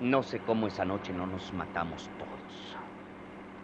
No 0.00 0.22
sé 0.22 0.38
cómo 0.38 0.68
esa 0.68 0.86
noche 0.86 1.12
no 1.12 1.26
nos 1.26 1.52
matamos 1.52 2.08
todos. 2.18 2.76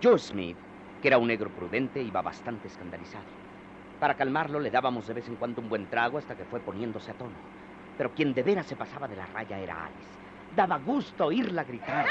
Joe 0.03 0.19
Smith, 0.19 0.59
que 1.01 1.09
era 1.09 1.17
un 1.17 1.29
negro 1.29 1.49
prudente, 1.49 2.03
iba 2.03 2.21
bastante 2.21 2.69
escandalizado. 2.69 3.25
Para 3.99 4.15
calmarlo 4.15 4.61
le 4.61 4.71
dábamos 4.71 5.07
de 5.07 5.15
vez 5.15 5.27
en 5.27 5.37
cuando 5.37 5.63
un 5.63 5.71
buen 5.71 5.87
trago 5.87 6.19
hasta 6.19 6.35
que 6.35 6.45
fue 6.45 6.61
poniéndose 6.61 7.11
a 7.11 7.15
tono. 7.15 7.33
Pero 7.97 8.11
quien 8.11 8.35
de 8.35 8.43
veras 8.43 8.67
se 8.67 8.77
pasaba 8.77 9.09
de 9.09 9.17
la 9.17 9.25
raya 9.27 9.59
era 9.59 9.87
Alice. 9.87 10.55
Daba 10.55 10.79
gusto 10.79 11.27
oírla 11.27 11.65
gritar. 11.65 12.07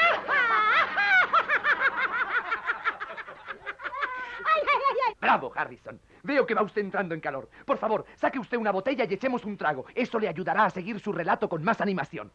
Bravo, 5.19 5.51
Harrison. 5.55 5.99
Veo 6.23 6.45
que 6.45 6.53
va 6.53 6.61
usted 6.61 6.81
entrando 6.81 7.13
en 7.13 7.21
calor. 7.21 7.49
Por 7.65 7.77
favor, 7.77 8.05
saque 8.15 8.39
usted 8.39 8.57
una 8.57 8.71
botella 8.71 9.05
y 9.05 9.13
echemos 9.13 9.43
un 9.45 9.57
trago. 9.57 9.85
Eso 9.93 10.19
le 10.19 10.27
ayudará 10.27 10.65
a 10.65 10.69
seguir 10.69 10.99
su 10.99 11.11
relato 11.11 11.49
con 11.49 11.63
más 11.63 11.81
animación. 11.81 12.31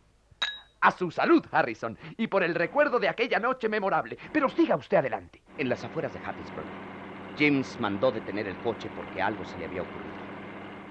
A 0.81 0.91
su 0.91 1.11
salud, 1.11 1.45
Harrison, 1.51 1.97
y 2.19 2.27
por 2.27 2.43
el 2.43 2.55
recuerdo 2.55 2.99
de 2.99 3.09
aquella 3.09 3.39
noche 3.39 3.71
memorable. 3.71 4.19
Pero 4.33 4.51
siga 4.51 4.77
usted 4.77 4.99
adelante. 4.99 5.41
En 5.57 5.71
las 5.71 5.83
afueras 5.83 6.13
de 6.13 6.19
Hattiesburg, 6.19 6.67
James 7.39 7.81
mandó 7.81 8.13
detener 8.13 8.47
el 8.47 8.57
coche 8.59 8.91
porque 8.95 9.23
algo 9.23 9.45
se 9.47 9.57
le 9.59 9.65
había 9.65 9.83
ocurrido. 9.83 10.15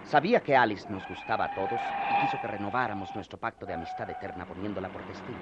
Sabía 0.05 0.41
que 0.41 0.55
Alice 0.55 0.89
nos 0.89 1.07
gustaba 1.07 1.45
a 1.45 1.55
todos 1.55 1.79
y 1.79 2.25
quiso 2.25 2.41
que 2.41 2.47
renováramos 2.47 3.13
nuestro 3.15 3.37
pacto 3.37 3.65
de 3.65 3.73
amistad 3.73 4.09
eterna 4.09 4.45
poniéndola 4.45 4.89
por 4.89 5.01
testigo. 5.03 5.37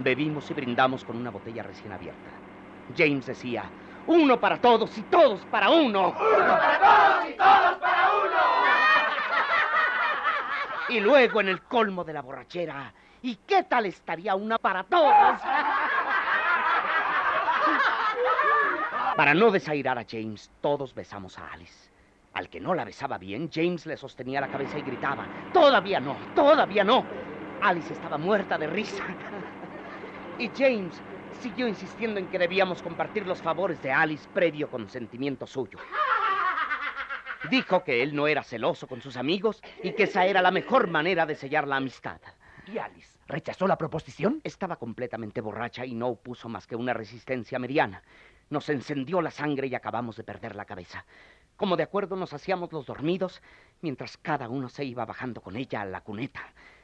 Bebimos 0.00 0.50
y 0.50 0.54
brindamos 0.54 1.04
con 1.04 1.16
una 1.16 1.30
botella 1.30 1.62
recién 1.62 1.92
abierta. 1.92 2.30
James 2.96 3.26
decía, 3.26 3.64
uno 4.08 4.40
para 4.40 4.58
todos 4.58 4.96
y 4.98 5.02
todos 5.02 5.40
para 5.46 5.70
uno. 5.70 6.08
Uno 6.08 6.58
para 6.58 6.78
todos 6.78 7.30
y 7.30 7.34
todos 7.34 7.78
para 7.78 8.10
uno. 8.24 8.38
Y 10.88 11.00
luego 11.00 11.40
en 11.40 11.48
el 11.48 11.62
colmo 11.62 12.02
de 12.02 12.14
la 12.14 12.22
borrachera, 12.22 12.92
¿y 13.22 13.36
qué 13.36 13.64
tal 13.64 13.86
estaría 13.86 14.34
una 14.34 14.58
para 14.58 14.82
todos? 14.84 15.40
Para 19.14 19.34
no 19.34 19.50
desairar 19.50 19.98
a 19.98 20.06
James, 20.08 20.50
todos 20.62 20.94
besamos 20.94 21.38
a 21.38 21.46
Alice. 21.52 21.90
Al 22.32 22.48
que 22.48 22.60
no 22.60 22.74
la 22.74 22.84
besaba 22.84 23.18
bien, 23.18 23.50
James 23.52 23.84
le 23.84 23.96
sostenía 23.96 24.40
la 24.40 24.48
cabeza 24.48 24.78
y 24.78 24.82
gritaba, 24.82 25.26
todavía 25.52 26.00
no, 26.00 26.16
todavía 26.34 26.84
no. 26.84 27.04
Alice 27.60 27.92
estaba 27.92 28.16
muerta 28.16 28.56
de 28.56 28.68
risa. 28.68 29.04
Y 30.38 30.48
James 30.56 31.02
siguió 31.40 31.68
insistiendo 31.68 32.20
en 32.20 32.26
que 32.28 32.38
debíamos 32.38 32.82
compartir 32.82 33.26
los 33.26 33.40
favores 33.40 33.80
de 33.82 33.92
Alice 33.92 34.28
previo 34.32 34.70
consentimiento 34.70 35.46
suyo. 35.46 35.78
Dijo 37.50 37.84
que 37.84 38.02
él 38.02 38.14
no 38.14 38.26
era 38.26 38.42
celoso 38.42 38.86
con 38.86 39.00
sus 39.00 39.16
amigos 39.16 39.62
y 39.82 39.92
que 39.92 40.04
esa 40.04 40.26
era 40.26 40.42
la 40.42 40.50
mejor 40.50 40.88
manera 40.88 41.24
de 41.24 41.36
sellar 41.36 41.68
la 41.68 41.76
amistad. 41.76 42.20
¿Y 42.66 42.78
Alice 42.78 43.18
rechazó 43.26 43.66
la 43.66 43.78
proposición? 43.78 44.40
Estaba 44.44 44.76
completamente 44.76 45.40
borracha 45.40 45.86
y 45.86 45.94
no 45.94 46.08
opuso 46.08 46.48
más 46.48 46.66
que 46.66 46.76
una 46.76 46.92
resistencia 46.92 47.58
mediana. 47.58 48.02
Nos 48.50 48.68
encendió 48.68 49.22
la 49.22 49.30
sangre 49.30 49.68
y 49.68 49.74
acabamos 49.74 50.16
de 50.16 50.24
perder 50.24 50.56
la 50.56 50.64
cabeza. 50.64 51.04
Como 51.56 51.76
de 51.76 51.84
acuerdo 51.84 52.16
nos 52.16 52.32
hacíamos 52.32 52.72
los 52.72 52.86
dormidos, 52.86 53.42
mientras 53.80 54.16
cada 54.16 54.48
uno 54.48 54.68
se 54.68 54.84
iba 54.84 55.04
bajando 55.04 55.40
con 55.40 55.56
ella 55.56 55.82
a 55.82 55.86
la 55.86 56.02
cuneta. 56.02 56.40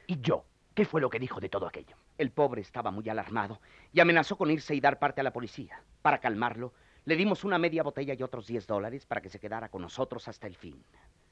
¿Y 0.07 0.19
yo? 0.21 0.45
¿Qué 0.73 0.85
fue 0.85 1.01
lo 1.01 1.09
que 1.09 1.19
dijo 1.19 1.39
de 1.39 1.49
todo 1.49 1.67
aquello? 1.67 1.95
El 2.17 2.31
pobre 2.31 2.61
estaba 2.61 2.91
muy 2.91 3.07
alarmado 3.09 3.59
y 3.91 3.99
amenazó 3.99 4.37
con 4.37 4.49
irse 4.49 4.73
y 4.73 4.79
dar 4.79 4.99
parte 4.99 5.21
a 5.21 5.23
la 5.23 5.33
policía. 5.33 5.83
Para 6.01 6.19
calmarlo, 6.19 6.73
le 7.03 7.17
dimos 7.17 7.43
una 7.43 7.57
media 7.57 7.83
botella 7.83 8.13
y 8.13 8.23
otros 8.23 8.47
10 8.47 8.67
dólares 8.67 9.05
para 9.05 9.21
que 9.21 9.29
se 9.29 9.39
quedara 9.39 9.69
con 9.69 9.81
nosotros 9.81 10.27
hasta 10.27 10.47
el 10.47 10.55
fin. 10.55 10.81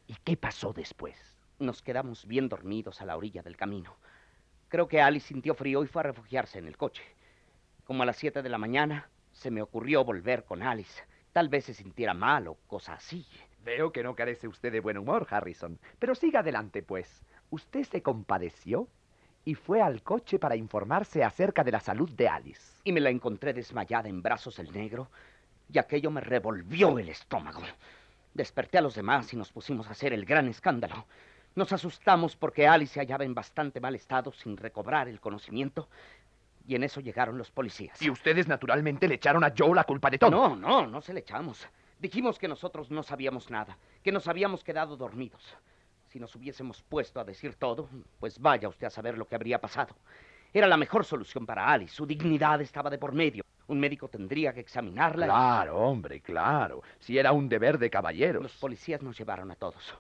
¿Y 0.08 0.16
qué 0.24 0.36
pasó 0.36 0.74
después? 0.74 1.38
Nos 1.58 1.82
quedamos 1.82 2.26
bien 2.26 2.50
dormidos 2.50 3.02
a 3.02 3.06
la 3.06 3.16
orilla 3.16 3.42
del 3.42 3.56
camino. 3.56 3.96
Creo 4.68 4.88
que 4.88 5.02
Alice 5.02 5.28
sintió 5.28 5.56
frío 5.56 5.84
y 5.84 5.88
fue 5.88 6.02
a 6.02 6.04
refugiarse 6.04 6.60
en 6.60 6.68
el 6.68 6.78
coche. 6.78 7.04
Como 7.86 8.04
a 8.04 8.06
las 8.06 8.18
7 8.18 8.42
de 8.42 8.50
la 8.50 8.58
mañana, 8.58 9.10
se 9.32 9.52
me 9.52 9.62
ocurrió 9.62 10.04
volver 10.04 10.44
con 10.44 10.64
Alice. 10.64 11.04
Tal 11.32 11.48
vez 11.48 11.66
se 11.66 11.74
sintiera 11.74 12.14
mal 12.14 12.48
o 12.48 12.56
cosa 12.68 12.94
así. 12.94 13.26
Veo 13.64 13.92
que 13.92 14.04
no 14.04 14.16
carece 14.16 14.48
usted 14.48 14.72
de 14.72 14.82
buen 14.82 14.98
humor, 14.98 15.28
Harrison. 15.30 15.80
Pero 15.98 16.14
siga 16.14 16.42
adelante, 16.42 16.84
pues. 16.84 17.24
¿Usted 17.50 17.84
se 17.84 18.02
compadeció? 18.02 18.90
Y 19.46 19.56
fue 19.56 19.82
al 19.82 20.04
coche 20.04 20.40
para 20.40 20.56
informarse 20.56 21.24
acerca 21.24 21.64
de 21.64 21.72
la 21.72 21.80
salud 21.80 22.10
de 22.12 22.28
Alice. 22.28 22.78
Y 22.84 22.92
me 22.92 23.02
la 23.02 23.10
encontré 23.10 23.54
desmayada 23.54 24.10
en 24.10 24.22
brazos 24.22 24.58
del 24.58 24.72
negro, 24.72 25.10
y 25.72 25.78
aquello 25.78 26.12
me 26.12 26.22
revolvió 26.22 26.98
el 27.00 27.10
estómago. 27.10 27.62
Desperté 28.34 28.78
a 28.78 28.82
los 28.82 28.96
demás 28.96 29.34
y 29.34 29.36
nos 29.36 29.52
pusimos 29.52 29.88
a 29.88 29.92
hacer 29.92 30.14
el 30.14 30.26
gran 30.26 30.48
escándalo. 30.48 31.06
Nos 31.56 31.72
asustamos 31.72 32.36
porque 32.36 32.68
Alice 32.68 32.94
se 32.94 33.00
hallaba 33.00 33.26
en 33.26 33.36
bastante 33.36 33.80
mal 33.80 33.96
estado 33.96 34.32
sin 34.32 34.58
recobrar 34.58 35.08
el 35.08 35.20
conocimiento, 35.20 35.88
y 36.66 36.76
en 36.76 36.84
eso 36.84 37.02
llegaron 37.02 37.38
los 37.38 37.52
policías. 37.52 38.02
Y 38.02 38.10
ustedes 38.10 38.48
naturalmente 38.48 39.08
le 39.08 39.16
echaron 39.16 39.44
a 39.44 39.54
Joe 39.56 39.76
la 39.76 39.84
culpa 39.84 40.10
de 40.10 40.18
todo. 40.18 40.32
No, 40.32 40.56
no, 40.56 40.88
no 40.88 41.02
se 41.02 41.14
le 41.14 41.20
echamos. 41.20 41.68
Dijimos 42.00 42.40
que 42.40 42.48
nosotros 42.48 42.90
no 42.90 43.04
sabíamos 43.04 43.50
nada, 43.50 43.78
que 44.04 44.12
nos 44.12 44.28
habíamos 44.28 44.64
quedado 44.64 44.96
dormidos. 44.96 45.56
Si 46.14 46.20
nos 46.20 46.36
hubiésemos 46.36 46.80
puesto 46.84 47.20
a 47.20 47.24
decir 47.24 47.56
todo, 47.56 47.90
pues 48.20 48.38
vaya 48.38 48.70
usted 48.70 48.86
a 48.86 48.92
saber 48.92 49.18
lo 49.18 49.28
que 49.28 49.34
habría 49.34 49.60
pasado. 49.60 49.96
Era 50.54 50.68
la 50.68 50.78
mejor 50.78 51.04
solución 51.06 51.44
para 51.44 51.68
Alice. 51.68 51.96
Su 51.96 52.06
dignidad 52.06 52.62
estaba 52.62 52.92
de 52.92 53.00
por 53.00 53.14
medio. 53.14 53.44
Un 53.66 53.80
médico 53.80 54.08
tendría 54.08 54.54
que 54.54 54.60
examinarla. 54.60 55.26
y- 55.26 55.30
Claro, 55.30 55.76
hombre, 55.80 56.22
claro. 56.22 56.84
Si 57.00 57.18
era 57.18 57.32
un 57.32 57.50
deber 57.50 57.80
de 57.80 57.90
caballeros. 57.90 58.44
Los 58.44 58.54
policías 58.58 59.02
nos 59.02 59.18
llevaron 59.18 59.50
a 59.50 59.56
todos. 59.56 59.96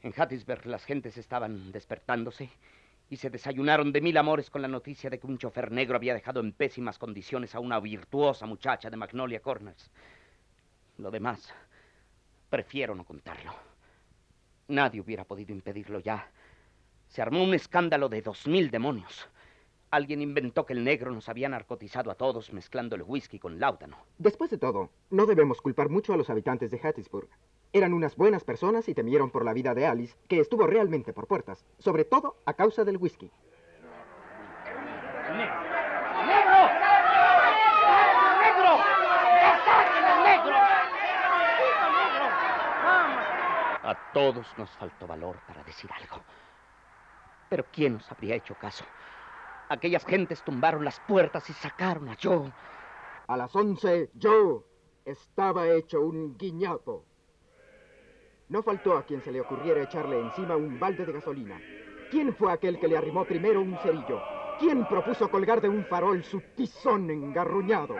En 0.00 0.14
Hattiesburg 0.16 0.64
las 0.64 0.82
gentes 0.86 1.18
estaban 1.18 1.70
despertándose 1.72 2.48
y 3.10 3.16
se 3.18 3.28
desayunaron 3.28 3.92
de 3.92 4.00
mil 4.00 4.16
amores 4.16 4.48
con 4.48 4.62
la 4.62 4.68
noticia 4.68 5.10
de 5.10 5.18
que 5.20 5.26
un 5.26 5.36
chofer 5.36 5.70
negro 5.70 5.96
había 5.96 6.14
dejado 6.14 6.40
en 6.40 6.52
pésimas 6.52 6.98
condiciones 6.98 7.54
a 7.54 7.60
una 7.60 7.78
virtuosa 7.80 8.46
muchacha 8.46 8.88
de 8.88 8.96
Magnolia 8.96 9.40
Corners. 9.40 9.90
Lo 10.96 11.10
demás, 11.10 11.52
prefiero 12.48 12.94
no 12.94 13.04
contarlo. 13.04 13.52
Nadie 14.68 15.00
hubiera 15.00 15.24
podido 15.24 15.52
impedirlo 15.52 16.00
ya. 16.00 16.30
Se 17.08 17.20
armó 17.22 17.42
un 17.44 17.54
escándalo 17.54 18.08
de 18.08 18.22
dos 18.22 18.46
mil 18.46 18.70
demonios. 18.70 19.28
Alguien 19.90 20.22
inventó 20.22 20.66
que 20.66 20.72
el 20.72 20.82
negro 20.82 21.12
nos 21.12 21.28
había 21.28 21.48
narcotizado 21.48 22.10
a 22.10 22.16
todos 22.16 22.52
mezclando 22.52 22.96
el 22.96 23.02
whisky 23.02 23.38
con 23.38 23.60
láudano. 23.60 23.98
Después 24.18 24.50
de 24.50 24.58
todo, 24.58 24.90
no 25.10 25.26
debemos 25.26 25.60
culpar 25.60 25.88
mucho 25.88 26.12
a 26.12 26.16
los 26.16 26.30
habitantes 26.30 26.72
de 26.72 26.80
Hattiesburg. 26.80 27.28
Eran 27.72 27.92
unas 27.92 28.16
buenas 28.16 28.42
personas 28.42 28.88
y 28.88 28.94
temieron 28.94 29.30
por 29.30 29.44
la 29.44 29.52
vida 29.52 29.74
de 29.74 29.86
Alice, 29.86 30.16
que 30.28 30.40
estuvo 30.40 30.66
realmente 30.66 31.12
por 31.12 31.26
puertas, 31.28 31.64
sobre 31.78 32.04
todo 32.04 32.36
a 32.44 32.54
causa 32.54 32.84
del 32.84 32.96
whisky. 32.96 33.30
¡Negro! 35.30 35.60
¡Negro! 38.40 38.78
¡Saquen 39.64 40.04
al 40.04 40.22
negro! 40.24 40.58
¡Viva 41.58 41.86
negro! 41.98 42.26
¡Vamos! 42.84 43.24
Todos 44.12 44.46
nos 44.56 44.70
faltó 44.70 45.06
valor 45.06 45.38
para 45.46 45.62
decir 45.64 45.90
algo. 45.92 46.22
Pero 47.48 47.64
¿quién 47.72 47.94
nos 47.94 48.10
habría 48.10 48.36
hecho 48.36 48.54
caso? 48.54 48.84
Aquellas 49.68 50.04
gentes 50.04 50.42
tumbaron 50.42 50.84
las 50.84 51.00
puertas 51.00 51.48
y 51.50 51.52
sacaron 51.52 52.08
a 52.08 52.16
Joe. 52.20 52.52
A 53.26 53.36
las 53.36 53.54
once, 53.56 54.10
Joe 54.20 54.60
estaba 55.04 55.68
hecho 55.68 56.00
un 56.00 56.36
guiñapo. 56.36 57.04
No 58.48 58.62
faltó 58.62 58.96
a 58.96 59.04
quien 59.04 59.22
se 59.22 59.32
le 59.32 59.40
ocurriera 59.40 59.82
echarle 59.82 60.20
encima 60.20 60.56
un 60.56 60.78
balde 60.78 61.06
de 61.06 61.12
gasolina. 61.12 61.60
¿Quién 62.10 62.34
fue 62.34 62.52
aquel 62.52 62.78
que 62.78 62.88
le 62.88 62.96
arrimó 62.96 63.24
primero 63.24 63.60
un 63.60 63.76
cerillo? 63.78 64.20
¿Quién 64.58 64.86
propuso 64.86 65.30
colgar 65.30 65.60
de 65.60 65.68
un 65.68 65.84
farol 65.86 66.22
su 66.22 66.40
tizón 66.54 67.10
engarruñado? 67.10 67.96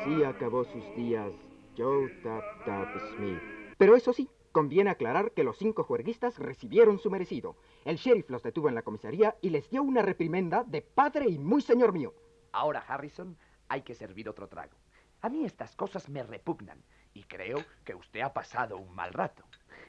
Así 0.00 0.22
acabó 0.22 0.64
sus 0.64 0.94
días 0.94 1.32
Joe 1.76 2.08
Tap 2.22 2.64
Tap 2.64 2.88
Smith. 3.16 3.40
Pero 3.78 3.96
eso 3.96 4.12
sí, 4.12 4.30
conviene 4.52 4.90
aclarar 4.90 5.32
que 5.32 5.42
los 5.42 5.58
cinco 5.58 5.82
juerguistas 5.82 6.38
recibieron 6.38 7.00
su 7.00 7.10
merecido. 7.10 7.56
El 7.84 7.96
sheriff 7.96 8.30
los 8.30 8.44
detuvo 8.44 8.68
en 8.68 8.76
la 8.76 8.82
comisaría 8.82 9.36
y 9.40 9.50
les 9.50 9.68
dio 9.70 9.82
una 9.82 10.02
reprimenda 10.02 10.62
de 10.62 10.82
padre 10.82 11.28
y 11.28 11.38
muy 11.38 11.62
señor 11.62 11.92
mío. 11.92 12.14
Ahora, 12.52 12.84
Harrison, 12.86 13.36
hay 13.68 13.82
que 13.82 13.94
servir 13.94 14.28
otro 14.28 14.46
trago. 14.46 14.76
A 15.20 15.28
mí 15.28 15.44
estas 15.44 15.74
cosas 15.74 16.08
me 16.08 16.22
repugnan 16.22 16.80
y 17.12 17.24
creo 17.24 17.58
que 17.84 17.96
usted 17.96 18.20
ha 18.20 18.32
pasado 18.32 18.76
un 18.76 18.94
mal 18.94 19.12
rato. 19.12 19.42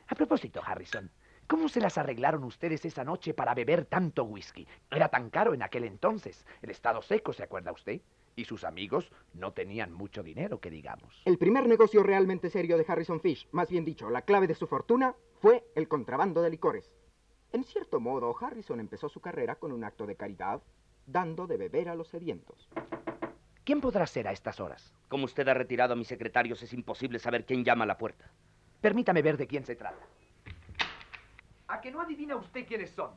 A 0.08 0.16
propósito, 0.16 0.60
Harrison, 0.66 1.12
¿cómo 1.46 1.70
se 1.70 1.82
las 1.82 2.00
arreglaron 2.00 2.44
ustedes 2.46 2.84
esa 2.84 3.04
noche 3.04 3.36
para 3.36 3.54
beber 3.54 3.86
tanto 3.86 4.24
whisky? 4.24 4.68
Era 4.90 5.10
tan 5.10 5.30
caro 5.30 5.54
en 5.54 5.62
aquel 5.62 5.84
entonces. 5.84 6.48
El 6.64 6.72
estado 6.72 7.04
seco, 7.04 7.32
¿se 7.32 7.44
acuerda 7.44 7.72
usted? 7.72 8.02
Y 8.40 8.46
sus 8.46 8.64
amigos 8.64 9.12
no 9.34 9.52
tenían 9.52 9.92
mucho 9.92 10.24
dinero, 10.24 10.62
que 10.62 10.70
digamos. 10.70 11.22
El 11.26 11.38
primer 11.38 11.68
negocio 11.68 12.04
realmente 12.04 12.50
serio 12.50 12.78
de 12.78 12.86
Harrison 12.88 13.20
Fish, 13.20 13.50
más 13.52 13.70
bien 13.70 13.84
dicho, 13.84 14.10
la 14.10 14.22
clave 14.22 14.48
de 14.48 14.56
su 14.56 14.66
fortuna, 14.66 15.14
fue 15.42 15.66
el 15.76 15.90
contrabando 15.90 16.42
de 16.42 16.50
licores. 16.50 16.90
En 17.52 17.66
cierto 17.66 18.00
modo, 18.00 18.34
Harrison 18.40 18.80
empezó 18.80 19.10
su 19.10 19.20
carrera 19.20 19.56
con 19.56 19.74
un 19.74 19.84
acto 19.84 20.06
de 20.06 20.16
caridad, 20.16 20.62
dando 21.06 21.48
de 21.48 21.58
beber 21.58 21.90
a 21.90 21.96
los 21.96 22.08
sedientos. 22.08 22.70
¿Quién 23.66 23.82
podrá 23.82 24.08
ser 24.08 24.26
a 24.30 24.32
estas 24.32 24.62
horas? 24.62 24.94
Como 25.10 25.26
usted 25.26 25.46
ha 25.50 25.54
retirado 25.54 25.92
a 25.92 25.98
mis 25.98 26.08
secretarios, 26.08 26.64
es 26.64 26.72
imposible 26.72 27.20
saber 27.20 27.46
quién 27.46 27.66
llama 27.66 27.84
a 27.84 27.88
la 27.88 27.98
puerta. 27.98 28.32
Permítame 28.80 29.22
ver 29.22 29.36
de 29.36 29.48
quién 29.48 29.66
se 29.66 29.76
trata. 29.76 30.08
¿A 31.68 31.82
que 31.82 31.92
no 31.92 32.00
adivina 32.00 32.38
usted 32.38 32.66
quiénes 32.66 32.92
son? 32.92 33.12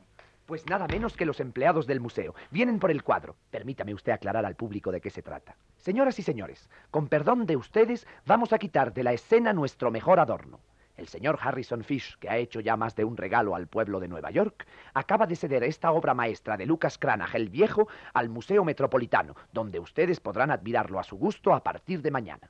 Pues 0.45 0.65
nada 0.67 0.87
menos 0.87 1.15
que 1.15 1.25
los 1.25 1.39
empleados 1.39 1.87
del 1.87 2.01
museo. 2.01 2.35
Vienen 2.51 2.79
por 2.79 2.91
el 2.91 3.03
cuadro. 3.03 3.35
Permítame 3.49 3.93
usted 3.93 4.11
aclarar 4.11 4.45
al 4.45 4.55
público 4.55 4.91
de 4.91 4.99
qué 4.99 5.09
se 5.09 5.21
trata. 5.21 5.55
Señoras 5.77 6.19
y 6.19 6.21
señores, 6.21 6.69
con 6.91 7.07
perdón 7.07 7.45
de 7.45 7.55
ustedes, 7.55 8.05
vamos 8.25 8.51
a 8.51 8.59
quitar 8.59 8.93
de 8.93 9.03
la 9.03 9.13
escena 9.13 9.53
nuestro 9.53 9.89
mejor 9.89 10.19
adorno. 10.19 10.59
El 10.97 11.07
señor 11.07 11.39
Harrison 11.41 11.83
Fish, 11.83 12.17
que 12.19 12.29
ha 12.29 12.37
hecho 12.37 12.59
ya 12.59 12.77
más 12.77 12.95
de 12.95 13.03
un 13.03 13.17
regalo 13.17 13.55
al 13.55 13.67
pueblo 13.67 13.99
de 13.99 14.07
Nueva 14.07 14.29
York, 14.29 14.67
acaba 14.93 15.25
de 15.25 15.35
ceder 15.35 15.63
esta 15.63 15.91
obra 15.91 16.13
maestra 16.13 16.55
de 16.55 16.67
Lucas 16.67 16.97
Cranach 16.99 17.33
el 17.33 17.49
Viejo 17.49 17.87
al 18.13 18.29
Museo 18.29 18.63
Metropolitano, 18.63 19.35
donde 19.51 19.79
ustedes 19.79 20.19
podrán 20.19 20.51
admirarlo 20.51 20.99
a 20.99 21.03
su 21.03 21.17
gusto 21.17 21.53
a 21.53 21.63
partir 21.63 22.01
de 22.01 22.11
mañana. 22.11 22.49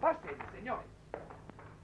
Pasen, 0.00 0.36
señores. 0.52 0.86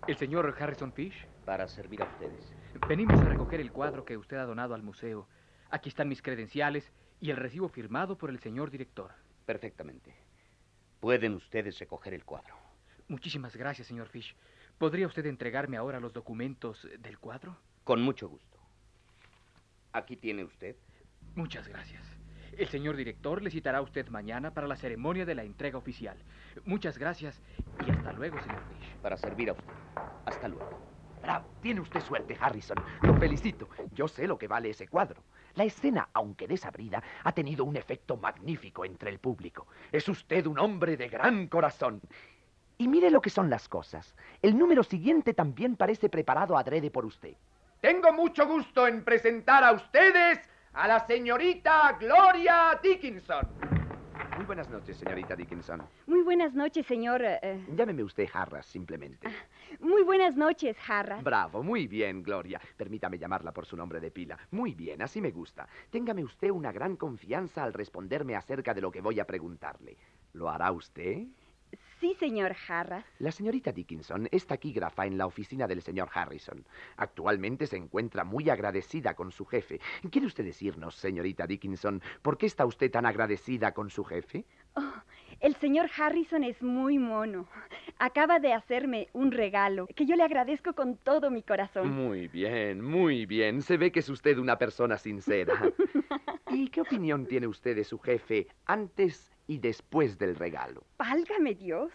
¿El 0.07 0.17
señor 0.17 0.52
Harrison 0.59 0.93
Fish? 0.93 1.29
Para 1.45 1.69
servir 1.69 2.02
a 2.02 2.07
ustedes. 2.07 2.52
Venimos 2.88 3.21
a 3.21 3.25
recoger 3.25 3.61
el 3.61 3.71
cuadro 3.71 4.05
que 4.05 4.17
usted 4.17 4.38
ha 4.38 4.47
donado 4.47 4.75
al 4.75 4.83
museo. 4.83 5.29
Aquí 5.70 5.88
están 5.88 6.08
mis 6.08 6.22
credenciales 6.22 6.90
y 7.20 7.30
el 7.30 7.36
recibo 7.36 7.68
firmado 7.68 8.18
por 8.18 8.30
el 8.30 8.40
señor 8.40 8.70
director. 8.70 9.12
Perfectamente. 9.46 10.14
Pueden 11.00 11.34
ustedes 11.34 11.78
recoger 11.78 12.14
el 12.14 12.24
cuadro. 12.24 12.54
Muchísimas 13.08 13.56
gracias, 13.56 13.88
señor 13.88 14.08
Fish. 14.08 14.34
¿Podría 14.78 15.06
usted 15.06 15.26
entregarme 15.26 15.76
ahora 15.76 16.00
los 16.00 16.12
documentos 16.12 16.88
del 16.98 17.18
cuadro? 17.18 17.56
Con 17.84 18.02
mucho 18.02 18.28
gusto. 18.28 18.58
Aquí 19.92 20.16
tiene 20.16 20.44
usted. 20.44 20.76
Muchas 21.35 21.68
gracias. 21.68 22.02
El 22.56 22.68
señor 22.68 22.96
director 22.96 23.42
le 23.42 23.50
citará 23.50 23.78
a 23.78 23.83
usted 23.83 24.09
mañana 24.09 24.52
para 24.52 24.66
la 24.66 24.76
ceremonia 24.76 25.24
de 25.24 25.35
la 25.35 25.44
entrega 25.44 25.78
oficial. 25.78 26.16
Muchas 26.64 26.98
gracias 26.98 27.40
y 27.87 27.90
hasta 27.90 28.12
luego, 28.12 28.40
señor 28.40 28.62
Fish. 28.68 28.96
Para 29.02 29.16
servir 29.16 29.50
a 29.50 29.52
usted. 29.52 29.72
Hasta 30.26 30.48
luego. 30.48 30.78
Bravo, 31.22 31.46
tiene 31.61 31.80
usted 31.80 32.00
suerte, 32.00 32.37
Harrison. 32.40 32.78
Lo 33.02 33.14
felicito. 33.16 33.68
Yo 33.92 34.09
sé 34.09 34.26
lo 34.26 34.38
que 34.38 34.48
vale 34.48 34.70
ese 34.70 34.88
cuadro. 34.88 35.22
La 35.61 35.66
escena, 35.66 36.09
aunque 36.14 36.49
desabrida, 36.49 37.03
ha 37.23 37.33
tenido 37.33 37.66
un 37.66 37.77
efecto 37.77 38.16
magnífico 38.16 38.87
entre 38.87 39.11
el 39.11 39.18
público. 39.18 39.66
Es 39.92 40.09
usted 40.09 40.46
un 40.46 40.59
hombre 40.59 40.96
de 40.96 41.11
gran 41.11 41.49
corazón. 41.49 42.01
Y 42.79 42.88
mire 42.88 43.11
lo 43.11 43.20
que 43.20 43.29
son 43.29 43.51
las 43.51 43.68
cosas. 43.68 44.14
El 44.40 44.57
número 44.57 44.83
siguiente 44.83 45.35
también 45.35 45.77
parece 45.77 46.09
preparado 46.09 46.57
adrede 46.57 46.90
por 46.90 47.05
usted. 47.05 47.35
Tengo 47.83 48.11
mucho 48.11 48.46
gusto 48.46 48.87
en 48.87 49.05
presentar 49.05 49.62
a 49.62 49.73
ustedes 49.73 50.38
a 50.73 50.88
la 50.88 51.07
señorita 51.07 51.94
Gloria 52.01 52.81
Dickinson. 52.83 53.80
Buenas 54.50 54.68
noches, 54.68 54.96
señorita 54.96 55.36
Dickinson. 55.36 55.80
Muy 56.08 56.22
buenas 56.22 56.54
noches, 56.54 56.84
señor. 56.84 57.22
eh, 57.24 57.64
Llámeme 57.72 58.02
usted 58.02 58.28
Harras, 58.34 58.66
simplemente. 58.66 59.28
muy 59.78 60.02
buenas 60.02 60.34
noches, 60.34 60.76
Harras. 60.88 61.22
Bravo, 61.22 61.62
muy 61.62 61.86
bien, 61.86 62.20
Gloria. 62.20 62.60
Permítame 62.76 63.16
llamarla 63.16 63.52
por 63.52 63.64
su 63.64 63.76
nombre 63.76 64.00
de 64.00 64.10
pila. 64.10 64.36
Muy 64.50 64.74
bien, 64.74 65.02
así 65.02 65.20
me 65.20 65.30
gusta. 65.30 65.68
Téngame 65.90 66.24
usted 66.24 66.50
una 66.50 66.72
gran 66.72 66.96
confianza 66.96 67.62
al 67.62 67.72
responderme 67.72 68.34
acerca 68.34 68.74
de 68.74 68.80
lo 68.80 68.90
que 68.90 69.00
voy 69.00 69.20
a 69.20 69.24
preguntarle. 69.24 69.96
¿Lo 70.32 70.50
hará 70.50 70.72
usted? 70.72 71.28
Sí, 72.00 72.16
señor 72.18 72.56
Harras. 72.66 73.04
La 73.18 73.30
señorita 73.30 73.72
Dickinson 73.72 74.26
es 74.32 74.46
taquígrafa 74.46 75.04
en 75.04 75.18
la 75.18 75.26
oficina 75.26 75.66
del 75.66 75.82
señor 75.82 76.08
Harrison. 76.14 76.64
Actualmente 76.96 77.66
se 77.66 77.76
encuentra 77.76 78.24
muy 78.24 78.48
agradecida 78.48 79.12
con 79.12 79.30
su 79.32 79.44
jefe. 79.44 79.80
¿Quiere 80.10 80.26
usted 80.26 80.44
decirnos, 80.44 80.94
señorita 80.94 81.46
Dickinson, 81.46 82.00
por 82.22 82.38
qué 82.38 82.46
está 82.46 82.64
usted 82.64 82.90
tan 82.90 83.04
agradecida 83.04 83.74
con 83.74 83.90
su 83.90 84.02
jefe? 84.04 84.46
Oh, 84.76 84.94
el 85.40 85.54
señor 85.56 85.90
Harrison 85.94 86.42
es 86.42 86.62
muy 86.62 86.98
mono. 86.98 87.46
Acaba 87.98 88.38
de 88.38 88.54
hacerme 88.54 89.08
un 89.12 89.30
regalo 89.30 89.86
que 89.94 90.06
yo 90.06 90.16
le 90.16 90.22
agradezco 90.22 90.72
con 90.72 90.96
todo 90.96 91.30
mi 91.30 91.42
corazón. 91.42 91.90
Muy 91.90 92.28
bien, 92.28 92.82
muy 92.82 93.26
bien. 93.26 93.60
Se 93.60 93.76
ve 93.76 93.92
que 93.92 94.00
es 94.00 94.08
usted 94.08 94.38
una 94.38 94.56
persona 94.56 94.96
sincera. 94.96 95.52
¿Y 96.50 96.68
qué 96.68 96.80
opinión 96.80 97.26
tiene 97.26 97.46
usted 97.46 97.76
de 97.76 97.84
su 97.84 97.98
jefe 97.98 98.46
antes 98.64 99.30
y 99.50 99.58
después 99.58 100.16
del 100.16 100.36
regalo? 100.36 100.84
Válgame 100.96 101.56
Dios. 101.56 101.90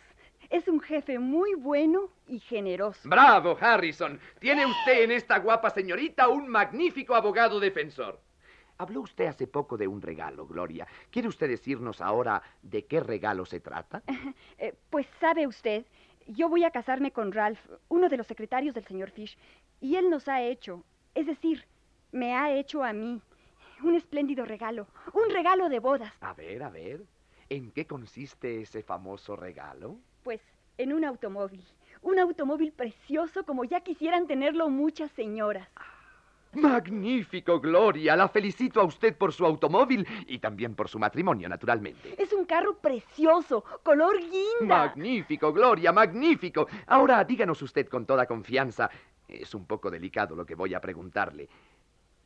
Es 0.49 0.67
un 0.67 0.81
jefe 0.81 1.19
muy 1.19 1.55
bueno 1.55 2.09
y 2.27 2.41
generoso. 2.41 3.07
Bravo, 3.07 3.57
Harrison. 3.57 4.19
Tiene 4.39 4.65
usted 4.65 5.03
en 5.03 5.11
esta 5.11 5.39
guapa 5.39 5.69
señorita 5.69 6.27
un 6.27 6.49
magnífico 6.49 7.15
abogado 7.15 7.61
defensor. 7.61 8.19
Habló 8.77 8.99
usted 8.99 9.27
hace 9.27 9.47
poco 9.47 9.77
de 9.77 9.87
un 9.87 10.01
regalo, 10.01 10.45
Gloria. 10.45 10.85
¿Quiere 11.09 11.29
usted 11.29 11.47
decirnos 11.47 12.01
ahora 12.01 12.41
de 12.61 12.83
qué 12.87 12.99
regalo 12.99 13.45
se 13.45 13.61
trata? 13.61 14.03
Eh, 14.57 14.73
pues 14.89 15.07
sabe 15.21 15.47
usted, 15.47 15.85
yo 16.27 16.49
voy 16.49 16.65
a 16.65 16.71
casarme 16.71 17.11
con 17.11 17.31
Ralph, 17.31 17.59
uno 17.87 18.09
de 18.09 18.17
los 18.17 18.27
secretarios 18.27 18.75
del 18.75 18.85
señor 18.85 19.11
Fish, 19.11 19.37
y 19.79 19.95
él 19.95 20.09
nos 20.09 20.27
ha 20.27 20.41
hecho, 20.41 20.83
es 21.13 21.25
decir, 21.25 21.63
me 22.11 22.35
ha 22.35 22.53
hecho 22.53 22.83
a 22.83 22.91
mí, 22.91 23.21
un 23.81 23.95
espléndido 23.95 24.45
regalo, 24.45 24.87
un 25.13 25.29
regalo 25.29 25.69
de 25.69 25.79
bodas. 25.79 26.13
A 26.21 26.33
ver, 26.33 26.61
a 26.63 26.69
ver. 26.69 27.14
¿En 27.49 27.71
qué 27.71 27.85
consiste 27.85 28.61
ese 28.61 28.81
famoso 28.81 29.35
regalo? 29.35 29.97
Pues 30.23 30.41
en 30.77 30.93
un 30.93 31.05
automóvil, 31.05 31.63
un 32.01 32.17
automóvil 32.17 32.71
precioso 32.71 33.45
como 33.45 33.63
ya 33.65 33.81
quisieran 33.81 34.25
tenerlo 34.25 34.69
muchas 34.69 35.11
señoras. 35.11 35.67
Magnífico, 36.53 37.59
Gloria. 37.59 38.15
La 38.15 38.29
felicito 38.29 38.79
a 38.79 38.85
usted 38.85 39.15
por 39.15 39.33
su 39.33 39.45
automóvil 39.45 40.07
y 40.25 40.39
también 40.39 40.73
por 40.73 40.87
su 40.87 40.97
matrimonio, 40.97 41.49
naturalmente. 41.49 42.15
Es 42.17 42.33
un 42.33 42.45
carro 42.45 42.77
precioso, 42.77 43.63
color 43.83 44.17
guinda. 44.19 44.77
Magnífico, 44.87 45.51
Gloria, 45.51 45.91
magnífico. 45.91 46.67
Ahora 46.87 47.23
díganos 47.25 47.61
usted 47.61 47.87
con 47.87 48.05
toda 48.05 48.25
confianza. 48.25 48.89
Es 49.27 49.53
un 49.53 49.65
poco 49.65 49.91
delicado 49.91 50.35
lo 50.35 50.45
que 50.45 50.55
voy 50.55 50.73
a 50.73 50.79
preguntarle. 50.79 51.49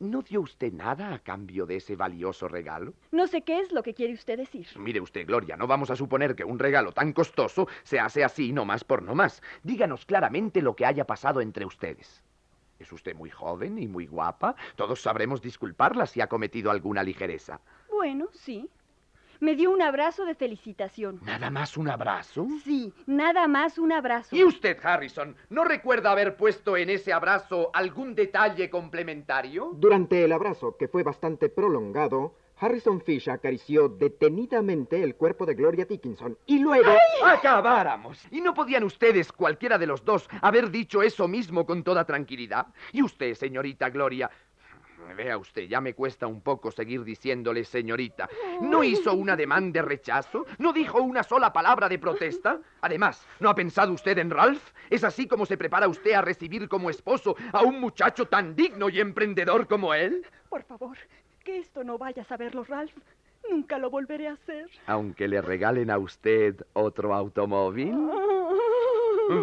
¿No 0.00 0.22
dio 0.22 0.40
usted 0.40 0.72
nada 0.72 1.12
a 1.12 1.18
cambio 1.18 1.66
de 1.66 1.76
ese 1.76 1.94
valioso 1.94 2.48
regalo? 2.48 2.94
No 3.12 3.26
sé 3.26 3.42
qué 3.42 3.60
es 3.60 3.70
lo 3.70 3.82
que 3.82 3.92
quiere 3.92 4.14
usted 4.14 4.38
decir. 4.38 4.66
Mire 4.76 4.98
usted, 4.98 5.26
Gloria, 5.26 5.58
no 5.58 5.66
vamos 5.66 5.90
a 5.90 5.96
suponer 5.96 6.34
que 6.34 6.42
un 6.42 6.58
regalo 6.58 6.92
tan 6.92 7.12
costoso 7.12 7.68
se 7.82 8.00
hace 8.00 8.24
así, 8.24 8.50
no 8.50 8.64
más 8.64 8.82
por 8.82 9.02
no 9.02 9.14
más. 9.14 9.42
Díganos 9.62 10.06
claramente 10.06 10.62
lo 10.62 10.74
que 10.74 10.86
haya 10.86 11.06
pasado 11.06 11.42
entre 11.42 11.66
ustedes. 11.66 12.22
Es 12.78 12.90
usted 12.92 13.14
muy 13.14 13.28
joven 13.28 13.78
y 13.78 13.88
muy 13.88 14.06
guapa. 14.06 14.56
Todos 14.74 15.02
sabremos 15.02 15.42
disculparla 15.42 16.06
si 16.06 16.22
ha 16.22 16.28
cometido 16.28 16.70
alguna 16.70 17.02
ligereza. 17.02 17.60
Bueno, 17.90 18.28
sí. 18.32 18.70
Me 19.40 19.56
dio 19.56 19.70
un 19.70 19.80
abrazo 19.80 20.26
de 20.26 20.34
felicitación. 20.34 21.18
¿Nada 21.22 21.48
más 21.48 21.78
un 21.78 21.88
abrazo? 21.88 22.46
Sí, 22.62 22.92
nada 23.06 23.48
más 23.48 23.78
un 23.78 23.90
abrazo. 23.90 24.36
¿Y 24.36 24.44
usted, 24.44 24.76
Harrison, 24.82 25.34
no 25.48 25.64
recuerda 25.64 26.12
haber 26.12 26.36
puesto 26.36 26.76
en 26.76 26.90
ese 26.90 27.10
abrazo 27.14 27.70
algún 27.72 28.14
detalle 28.14 28.68
complementario? 28.68 29.72
Durante 29.76 30.22
el 30.24 30.32
abrazo, 30.32 30.76
que 30.76 30.88
fue 30.88 31.02
bastante 31.02 31.48
prolongado, 31.48 32.34
Harrison 32.58 33.00
Fish 33.00 33.30
acarició 33.30 33.88
detenidamente 33.88 35.02
el 35.02 35.14
cuerpo 35.14 35.46
de 35.46 35.54
Gloria 35.54 35.86
Dickinson 35.86 36.36
y 36.44 36.58
luego... 36.58 36.92
¡Acabáramos! 37.24 38.22
¿Y 38.30 38.42
no 38.42 38.52
podían 38.52 38.84
ustedes, 38.84 39.32
cualquiera 39.32 39.78
de 39.78 39.86
los 39.86 40.04
dos, 40.04 40.28
haber 40.42 40.70
dicho 40.70 41.02
eso 41.02 41.26
mismo 41.26 41.64
con 41.64 41.82
toda 41.82 42.04
tranquilidad? 42.04 42.66
Y 42.92 43.02
usted, 43.02 43.34
señorita 43.34 43.88
Gloria... 43.88 44.30
Vea 45.14 45.36
usted, 45.36 45.62
ya 45.68 45.80
me 45.80 45.94
cuesta 45.94 46.26
un 46.26 46.40
poco 46.40 46.70
seguir 46.70 47.04
diciéndole 47.04 47.64
señorita. 47.64 48.28
¿No 48.60 48.82
hizo 48.84 49.14
un 49.14 49.30
ademán 49.30 49.72
de 49.72 49.82
rechazo? 49.82 50.46
¿No 50.58 50.72
dijo 50.72 51.00
una 51.00 51.22
sola 51.22 51.52
palabra 51.52 51.88
de 51.88 51.98
protesta? 51.98 52.58
Además, 52.80 53.26
¿no 53.40 53.48
ha 53.50 53.54
pensado 53.54 53.92
usted 53.92 54.18
en 54.18 54.30
Ralph? 54.30 54.72
¿Es 54.88 55.04
así 55.04 55.26
como 55.26 55.46
se 55.46 55.56
prepara 55.56 55.88
usted 55.88 56.12
a 56.12 56.22
recibir 56.22 56.68
como 56.68 56.90
esposo 56.90 57.36
a 57.52 57.62
un 57.62 57.80
muchacho 57.80 58.26
tan 58.26 58.54
digno 58.54 58.88
y 58.88 59.00
emprendedor 59.00 59.66
como 59.66 59.94
él? 59.94 60.24
Por 60.48 60.62
favor, 60.62 60.96
que 61.44 61.58
esto 61.58 61.84
no 61.84 61.98
vaya 61.98 62.22
a 62.22 62.26
saberlo, 62.26 62.64
Ralph. 62.64 62.92
Nunca 63.48 63.78
lo 63.78 63.90
volveré 63.90 64.28
a 64.28 64.32
hacer. 64.32 64.68
Aunque 64.86 65.26
le 65.26 65.40
regalen 65.40 65.90
a 65.90 65.98
usted 65.98 66.56
otro 66.74 67.14
automóvil. 67.14 67.94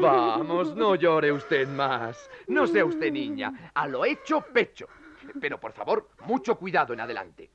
Vamos, 0.02 0.76
no 0.76 0.96
llore 0.96 1.32
usted 1.32 1.68
más. 1.68 2.30
No 2.48 2.68
sea 2.68 2.86
usted 2.86 3.12
niña. 3.12 3.72
A 3.74 3.88
lo 3.88 4.06
hecho, 4.06 4.42
pecho. 4.42 4.88
Pero 5.39 5.60
por 5.60 5.73
favor, 5.73 6.10
mucho 6.26 6.58
cuidado 6.58 6.93
en 6.93 7.00
adelante. 7.00 7.50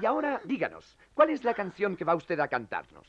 Y 0.00 0.06
ahora, 0.06 0.40
díganos, 0.44 0.96
¿cuál 1.14 1.30
es 1.30 1.44
la 1.44 1.54
canción 1.54 1.96
que 1.96 2.04
va 2.04 2.14
usted 2.14 2.40
a 2.40 2.48
cantarnos? 2.48 3.06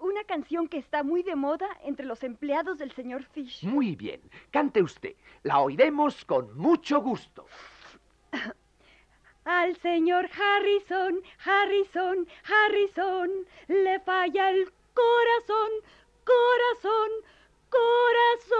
Una 0.00 0.24
canción 0.24 0.68
que 0.68 0.78
está 0.78 1.02
muy 1.02 1.22
de 1.22 1.34
moda 1.34 1.66
entre 1.82 2.06
los 2.06 2.22
empleados 2.22 2.78
del 2.78 2.92
señor 2.92 3.24
Fish. 3.24 3.64
Muy 3.64 3.96
bien, 3.96 4.20
cante 4.50 4.82
usted. 4.82 5.14
La 5.42 5.58
oiremos 5.60 6.24
con 6.24 6.56
mucho 6.56 7.00
gusto. 7.00 7.46
Al 9.44 9.76
señor 9.76 10.28
Harrison, 10.32 11.22
Harrison, 11.44 12.26
Harrison, 12.44 13.30
le 13.68 14.00
falla 14.00 14.50
el 14.50 14.72
corazón, 14.92 15.70
corazón, 16.24 17.10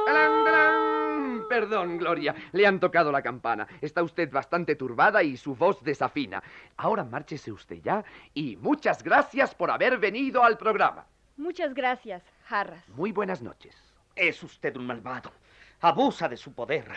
corazón. 0.06 1.46
Perdón, 1.48 1.98
Gloria, 1.98 2.34
le 2.52 2.66
han 2.66 2.80
tocado 2.80 3.12
la 3.12 3.22
campana. 3.22 3.66
Está 3.80 4.02
usted 4.02 4.30
bastante 4.30 4.76
turbada 4.76 5.22
y 5.22 5.36
su 5.36 5.54
voz 5.54 5.82
desafina. 5.82 6.42
Ahora 6.76 7.04
márchese 7.04 7.52
usted 7.52 7.80
ya 7.82 8.04
y 8.34 8.56
muchas 8.56 9.02
gracias 9.02 9.54
por 9.54 9.70
haber 9.70 9.98
venido 9.98 10.42
al 10.42 10.58
programa. 10.58 11.06
Muchas 11.36 11.74
gracias, 11.74 12.22
Jarras. 12.44 12.88
Muy 12.90 13.12
buenas 13.12 13.42
noches. 13.42 13.76
Es 14.14 14.42
usted 14.42 14.76
un 14.76 14.86
malvado. 14.86 15.32
Abusa 15.80 16.28
de 16.28 16.36
su 16.36 16.52
poder. 16.52 16.90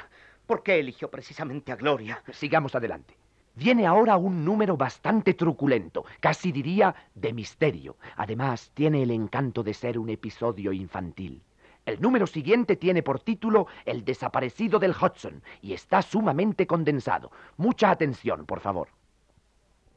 ¿Por 0.46 0.64
qué 0.64 0.80
eligió 0.80 1.12
precisamente 1.12 1.72
a 1.72 1.76
Gloria? 1.76 2.24
Sigamos 2.32 2.74
adelante. 2.74 3.16
Viene 3.56 3.86
ahora 3.86 4.16
un 4.16 4.46
número 4.46 4.78
bastante 4.78 5.34
truculento, 5.34 6.06
casi 6.22 6.52
diría 6.52 6.96
de 7.14 7.34
misterio. 7.34 7.98
Además, 8.16 8.72
tiene 8.74 9.04
el 9.04 9.12
encanto 9.12 9.64
de 9.64 9.74
ser 9.74 10.00
un 10.00 10.10
episodio 10.10 10.72
infantil. 10.72 11.44
El 11.86 12.02
número 12.02 12.28
siguiente 12.28 12.76
tiene 12.76 13.02
por 13.02 13.20
título 13.20 13.68
El 13.86 14.06
desaparecido 14.06 14.80
del 14.80 14.92
Hudson 14.92 15.42
y 15.62 15.74
está 15.74 16.02
sumamente 16.02 16.68
condensado. 16.68 17.32
Mucha 17.58 17.90
atención, 17.90 18.46
por 18.46 18.60
favor. 18.60 18.90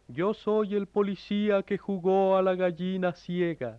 Yo 0.09 0.35
soy 0.35 0.75
el 0.75 0.87
policía 0.87 1.63
que 1.63 1.79
jugó 1.79 2.37
a 2.37 2.43
la 2.43 2.55
gallina 2.55 3.13
ciega. 3.13 3.79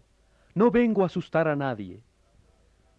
No 0.56 0.72
vengo 0.72 1.04
a 1.04 1.08
asustar 1.08 1.48
a 1.48 1.56
nadie. 1.56 2.02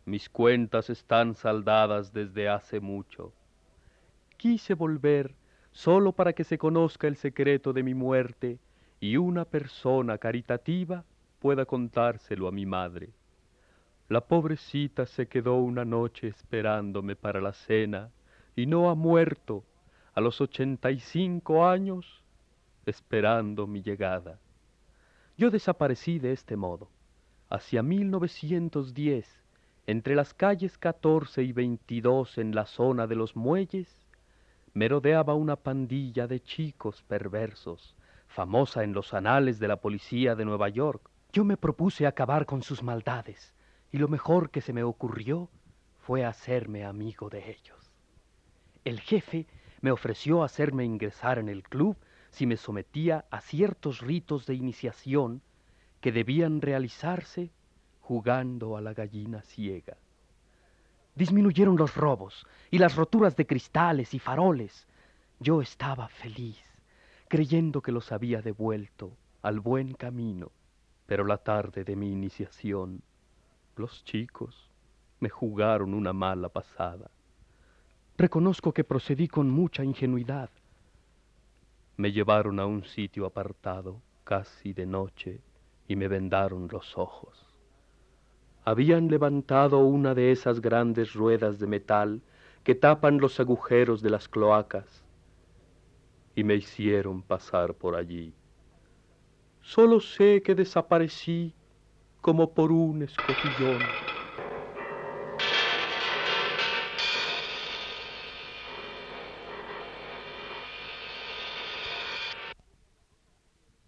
Mis 0.05 0.29
cuentas 0.29 0.91
están 0.91 1.35
saldadas 1.35 2.13
desde 2.13 2.49
hace 2.49 2.81
mucho. 2.81 3.33
Quise 4.37 4.75
volver 4.75 5.35
solo 5.73 6.13
para 6.13 6.33
que 6.33 6.45
se 6.45 6.59
conozca 6.59 7.07
el 7.07 7.17
secreto 7.17 7.73
de 7.73 7.83
mi 7.83 7.95
muerte 7.95 8.59
y 9.01 9.17
una 9.17 9.45
persona 9.45 10.19
caritativa 10.19 11.05
pueda 11.39 11.65
contárselo 11.65 12.49
a 12.49 12.53
mi 12.53 12.67
madre. 12.67 13.11
La 14.09 14.21
pobrecita 14.21 15.07
se 15.07 15.29
quedó 15.29 15.57
una 15.57 15.87
noche 15.87 16.29
esperándome 16.29 17.17
para 17.17 17.41
la 17.41 17.55
cena 17.55 18.11
y 18.55 18.67
no 18.67 18.91
ha 18.91 18.95
muerto 18.95 19.65
a 20.13 20.21
los 20.21 20.43
ochenta 20.43 20.91
y 20.91 21.01
cinco 21.01 21.67
años 21.67 22.23
esperando 22.85 23.67
mi 23.67 23.83
llegada. 23.83 24.39
Yo 25.39 25.51
desaparecí 25.51 26.19
de 26.19 26.33
este 26.33 26.55
modo. 26.55 26.91
Hacia 27.49 27.83
1910, 27.83 29.27
entre 29.87 30.15
las 30.15 30.35
calles 30.35 30.77
14 30.77 31.43
y 31.43 31.53
22 31.53 32.39
en 32.39 32.55
la 32.55 32.67
zona 32.67 33.07
de 33.07 33.17
los 33.17 33.37
muelles, 33.37 34.07
merodeaba 34.75 35.35
una 35.35 35.57
pandilla 35.57 36.27
de 36.27 36.43
chicos 36.43 37.03
perversos, 37.03 37.97
famosa 38.29 38.85
en 38.85 38.93
los 38.93 39.15
anales 39.15 39.59
de 39.59 39.69
la 39.69 39.77
policía 39.77 40.35
de 40.35 40.45
Nueva 40.45 40.69
York. 40.69 41.11
Yo 41.33 41.45
me 41.45 41.57
propuse 41.57 42.07
acabar 42.07 42.45
con 42.45 42.63
sus 42.63 42.83
maldades, 42.83 43.54
y 43.95 43.99
lo 43.99 44.09
mejor 44.09 44.51
que 44.51 44.61
se 44.61 44.73
me 44.73 44.83
ocurrió 44.83 45.49
fue 46.01 46.25
hacerme 46.25 46.85
amigo 46.85 47.31
de 47.31 47.49
ellos. 47.49 47.93
El 48.85 48.99
jefe 48.99 49.47
me 49.83 49.93
ofreció 49.93 50.43
hacerme 50.43 50.85
ingresar 50.85 51.39
en 51.39 51.49
el 51.49 51.63
club 51.63 51.97
si 52.31 52.45
me 52.45 52.57
sometía 52.57 53.25
a 53.31 53.41
ciertos 53.41 54.01
ritos 54.01 54.47
de 54.47 54.55
iniciación 54.57 55.43
que 56.01 56.11
debían 56.11 56.61
realizarse 56.61 57.53
jugando 58.01 58.77
a 58.77 58.81
la 58.81 58.95
gallina 58.95 59.43
ciega. 59.43 59.97
Disminuyeron 61.15 61.77
los 61.77 61.95
robos 61.95 62.49
y 62.73 62.79
las 62.79 62.97
roturas 62.97 63.37
de 63.37 63.47
cristales 63.47 64.13
y 64.13 64.19
faroles. 64.19 64.89
Yo 65.39 65.63
estaba 65.63 66.09
feliz, 66.09 66.61
creyendo 67.29 67.81
que 67.81 67.93
los 67.93 68.11
había 68.11 68.43
devuelto 68.43 69.17
al 69.41 69.61
buen 69.61 69.95
camino. 69.95 70.51
Pero 71.07 71.25
la 71.25 71.39
tarde 71.39 71.85
de 71.85 71.95
mi 71.95 72.11
iniciación, 72.11 73.01
los 73.77 74.05
chicos 74.05 74.71
me 75.21 75.29
jugaron 75.29 75.95
una 75.95 76.13
mala 76.13 76.49
pasada. 76.49 77.11
Reconozco 78.17 78.73
que 78.73 78.85
procedí 78.85 79.29
con 79.29 79.51
mucha 79.51 79.85
ingenuidad. 79.85 80.51
Me 81.97 82.13
llevaron 82.13 82.61
a 82.61 82.67
un 82.67 82.85
sitio 82.85 83.27
apartado, 83.27 84.01
casi 84.25 84.73
de 84.73 84.87
noche, 84.87 85.41
y 85.89 85.97
me 85.97 86.09
vendaron 86.09 86.69
los 86.71 86.97
ojos 86.99 87.55
habían 88.65 89.09
levantado 89.09 89.81
una 89.81 90.15
de 90.15 90.33
esas 90.33 90.61
grandes 90.61 91.13
ruedas 91.13 91.59
de 91.59 91.67
metal 91.67 92.23
que 92.63 92.75
tapan 92.75 93.19
los 93.19 93.39
agujeros 93.39 94.01
de 94.01 94.09
las 94.09 94.27
cloacas 94.27 95.05
y 96.35 96.45
me 96.45 96.55
hicieron 96.55 97.23
pasar 97.23 97.75
por 97.75 97.95
allí. 97.95 98.33
Solo 99.61 100.01
sé 100.01 100.43
que 100.43 100.55
desaparecí 100.55 101.55
como 102.25 102.55
por 102.55 102.73
un 102.73 103.03
escotillón. 103.03 103.83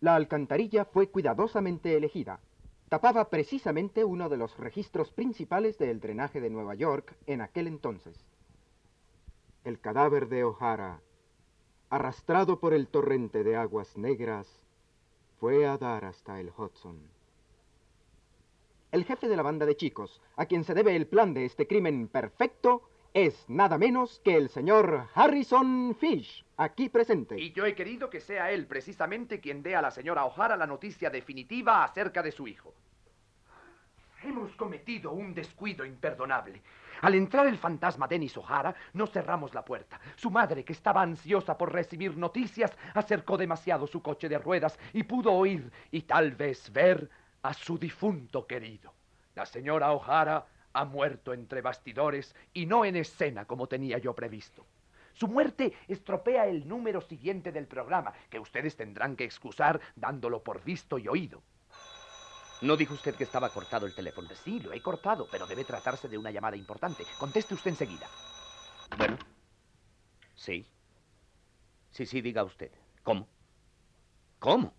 La 0.01 0.17
alcantarilla 0.17 0.85
fue 0.85 1.09
cuidadosamente 1.09 1.97
elegida 1.97 2.39
tapaba 2.91 3.31
precisamente 3.31 4.05
uno 4.05 4.29
de 4.29 4.37
los 4.37 4.57
registros 4.59 5.11
principales 5.13 5.79
del 5.79 5.99
drenaje 5.99 6.43
de 6.43 6.51
Nueva 6.51 6.75
York 6.75 7.17
en 7.27 7.41
aquel 7.41 7.69
entonces. 7.69 8.17
El 9.65 9.81
cadáver 9.81 10.29
de 10.29 10.45
O'Hara, 10.45 11.01
arrastrado 11.89 12.61
por 12.61 12.75
el 12.75 12.89
torrente 12.89 13.43
de 13.43 13.57
aguas 13.57 13.97
negras, 13.97 14.47
fue 15.41 15.67
a 15.67 15.79
dar 15.79 16.05
hasta 16.05 16.39
el 16.39 16.53
Hudson. 16.57 17.16
El 18.97 19.05
jefe 19.05 19.29
de 19.29 19.37
la 19.37 19.43
banda 19.43 19.67
de 19.67 19.77
chicos, 19.77 20.23
a 20.37 20.47
quien 20.47 20.65
se 20.65 20.73
debe 20.73 20.97
el 20.97 21.07
plan 21.07 21.35
de 21.35 21.45
este 21.45 21.67
crimen 21.67 22.09
perfecto, 22.09 22.89
es 23.13 23.45
nada 23.47 23.77
menos 23.77 24.23
que 24.25 24.37
el 24.37 24.49
señor 24.49 25.09
Harrison 25.13 25.95
Fish, 26.01 26.47
aquí 26.57 26.89
presente. 26.89 27.39
Y 27.39 27.53
yo 27.53 27.67
he 27.67 27.75
querido 27.75 28.09
que 28.09 28.21
sea 28.21 28.51
él 28.53 28.67
precisamente 28.67 29.39
quien 29.39 29.63
dé 29.63 29.77
a 29.77 29.83
la 29.83 29.91
señora 29.91 30.25
O'Hara 30.25 30.57
la 30.57 30.67
noticia 30.67 31.11
definitiva 31.11 31.85
acerca 31.85 32.23
de 32.23 32.33
su 32.33 32.49
hijo. 32.49 32.73
Hemos 34.23 34.57
cometido 34.57 35.13
un 35.13 35.35
descuido 35.35 35.85
imperdonable. 35.85 36.63
Al 37.03 37.17
entrar 37.17 37.47
el 37.49 37.59
fantasma 37.59 38.09
Dennis 38.09 38.39
O'Hara, 38.39 38.75
no 38.95 39.07
cerramos 39.07 39.53
la 39.53 39.63
puerta. 39.63 40.01
Su 40.15 40.31
madre, 40.31 40.65
que 40.65 40.73
estaba 40.73 41.03
ansiosa 41.03 41.59
por 41.59 41.71
recibir 41.71 42.17
noticias, 42.17 42.75
acercó 42.95 43.37
demasiado 43.37 43.87
su 43.87 44.01
coche 44.01 44.31
de 44.31 44.39
ruedas 44.39 44.79
y 44.95 45.03
pudo 45.03 45.35
oír 45.35 45.71
y 45.91 46.01
tal 46.01 46.33
vez 46.33 46.73
ver 46.73 47.11
a 47.47 47.55
su 47.55 47.79
difunto 47.79 48.45
querido. 48.45 48.93
La 49.37 49.47
señora 49.47 49.93
O'Hara 49.93 50.45
ha 50.73 50.85
muerto 50.85 51.33
entre 51.33 51.61
bastidores 51.61 52.35
y 52.53 52.67
no 52.67 52.85
en 52.85 52.97
escena 52.97 53.45
como 53.45 53.69
tenía 53.69 53.99
yo 53.99 54.15
previsto. 54.15 54.67
Su 55.13 55.29
muerte 55.29 55.73
estropea 55.87 56.47
el 56.47 56.67
número 56.67 57.01
siguiente 57.01 57.53
del 57.53 57.69
programa, 57.69 58.13
que 58.29 58.41
ustedes 58.41 58.77
tendrán 58.77 59.15
que 59.15 59.25
excusar 59.25 59.81
dándolo 59.95 60.43
por 60.43 60.65
visto 60.65 60.99
y 60.99 61.07
oído. 61.07 61.41
¿No 62.63 62.77
dijo 62.77 62.95
usted 62.95 63.15
que 63.15 63.25
estaba 63.25 63.51
cortado 63.51 63.87
el 63.87 63.95
teléfono? 63.95 64.29
Sí, 64.43 64.59
lo 64.59 64.73
he 64.73 64.83
cortado, 64.83 65.29
pero 65.31 65.47
debe 65.47 65.65
tratarse 65.65 66.09
de 66.09 66.19
una 66.19 66.33
llamada 66.33 66.57
importante. 66.57 67.05
Conteste 67.19 67.55
usted 67.55 67.71
enseguida. 67.71 68.09
Bueno. 68.99 69.17
Sí. 70.35 70.67
Sí, 71.93 72.07
sí, 72.07 72.21
diga 72.21 72.43
usted. 72.43 72.73
¿Cómo? 73.05 73.29
¿Cómo? 74.41 74.75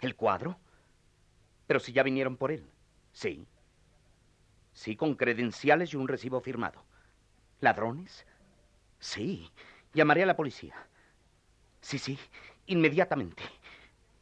¿El 0.00 0.14
cuadro? 0.14 0.58
Pero 1.74 1.82
si 1.82 1.92
ya 1.92 2.04
vinieron 2.04 2.36
por 2.36 2.52
él. 2.52 2.64
Sí. 3.10 3.48
Sí, 4.74 4.94
con 4.94 5.16
credenciales 5.16 5.92
y 5.92 5.96
un 5.96 6.06
recibo 6.06 6.40
firmado. 6.40 6.84
¿Ladrones? 7.58 8.24
Sí. 9.00 9.50
Llamaré 9.92 10.22
a 10.22 10.26
la 10.26 10.36
policía. 10.36 10.76
Sí, 11.80 11.98
sí, 11.98 12.16
inmediatamente. 12.66 13.42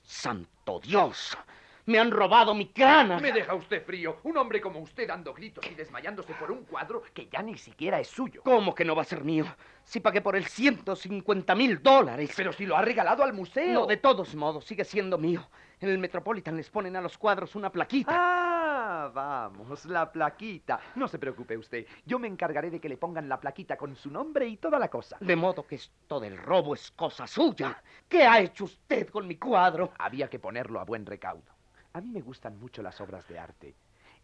¡Santo 0.03 0.81
Dios! 0.81 1.37
Me 1.85 1.99
han 1.99 2.13
robado 2.13 2.55
mi 2.55 2.69
crana. 2.69 3.19
Me 3.19 3.33
deja 3.33 3.55
usted 3.55 3.85
frío. 3.85 4.19
Un 4.23 4.37
hombre 4.37 4.61
como 4.61 4.79
usted 4.79 5.09
dando 5.09 5.35
gritos 5.35 5.65
y 5.69 5.75
desmayándose 5.75 6.33
por 6.35 6.53
un 6.53 6.65
cuadro 6.65 7.03
que 7.13 7.29
ya 7.29 7.43
ni 7.43 7.59
siquiera 7.59 7.99
es 7.99 8.07
suyo. 8.07 8.43
¿Cómo 8.45 8.73
que 8.75 8.85
no 8.85 8.95
va 8.95 9.03
a 9.03 9.07
ser 9.07 9.25
mío? 9.25 9.47
Si 9.83 9.99
pagué 9.99 10.21
por 10.21 10.37
él 10.37 10.47
150 10.47 11.55
mil 11.57 11.83
dólares. 11.83 12.33
Pero 12.37 12.53
si 12.53 12.67
lo 12.67 12.77
ha 12.77 12.83
regalado 12.83 13.25
al 13.25 13.33
museo. 13.33 13.73
No, 13.73 13.87
de 13.87 13.97
todos 13.97 14.35
modos, 14.37 14.65
sigue 14.65 14.85
siendo 14.85 15.19
mío. 15.19 15.49
En 15.81 15.89
el 15.89 15.99
Metropolitan 15.99 16.57
les 16.57 16.71
ponen 16.71 16.95
a 16.95 17.01
los 17.01 17.19
cuadros 17.19 17.57
una 17.57 17.73
plaquita. 17.73 18.13
Ah, 18.15 19.11
vamos, 19.13 19.85
la 19.87 20.13
plaquita. 20.13 20.79
No 20.95 21.09
se 21.09 21.19
preocupe 21.19 21.57
usted. 21.57 21.85
Yo 22.07 22.21
me 22.21 22.29
encargaré 22.29 22.71
de 22.71 22.81
que 22.81 22.89
le 22.89 22.97
pongan 22.97 23.29
la 23.29 23.41
plaquita 23.41 23.77
con 23.77 23.97
su 23.97 24.09
nombre 24.09 24.47
y 24.47 24.59
toda 24.59 24.79
la 24.79 24.89
cosa. 24.89 25.17
De 25.21 25.35
modo 25.35 25.67
que 25.67 25.75
esto 25.75 26.21
del 26.21 26.39
robo 26.39 26.75
es 26.75 26.93
cosa 26.93 27.27
suya. 27.27 27.83
¿Qué 28.09 28.23
ha 28.23 28.39
hecho 28.39 28.65
usted 28.65 29.09
con 29.09 29.27
mi 29.27 29.37
cuadro? 29.37 29.93
Había 29.99 30.31
que 30.31 30.39
ponerlo 30.39 30.79
a 30.79 30.85
buen 30.85 31.05
recaudo. 31.05 31.52
A 31.95 32.01
mí 32.01 32.11
me 32.11 32.23
gustan 32.23 32.59
mucho 32.59 32.83
las 32.83 33.01
obras 33.01 33.29
de 33.29 33.39
arte. 33.39 33.75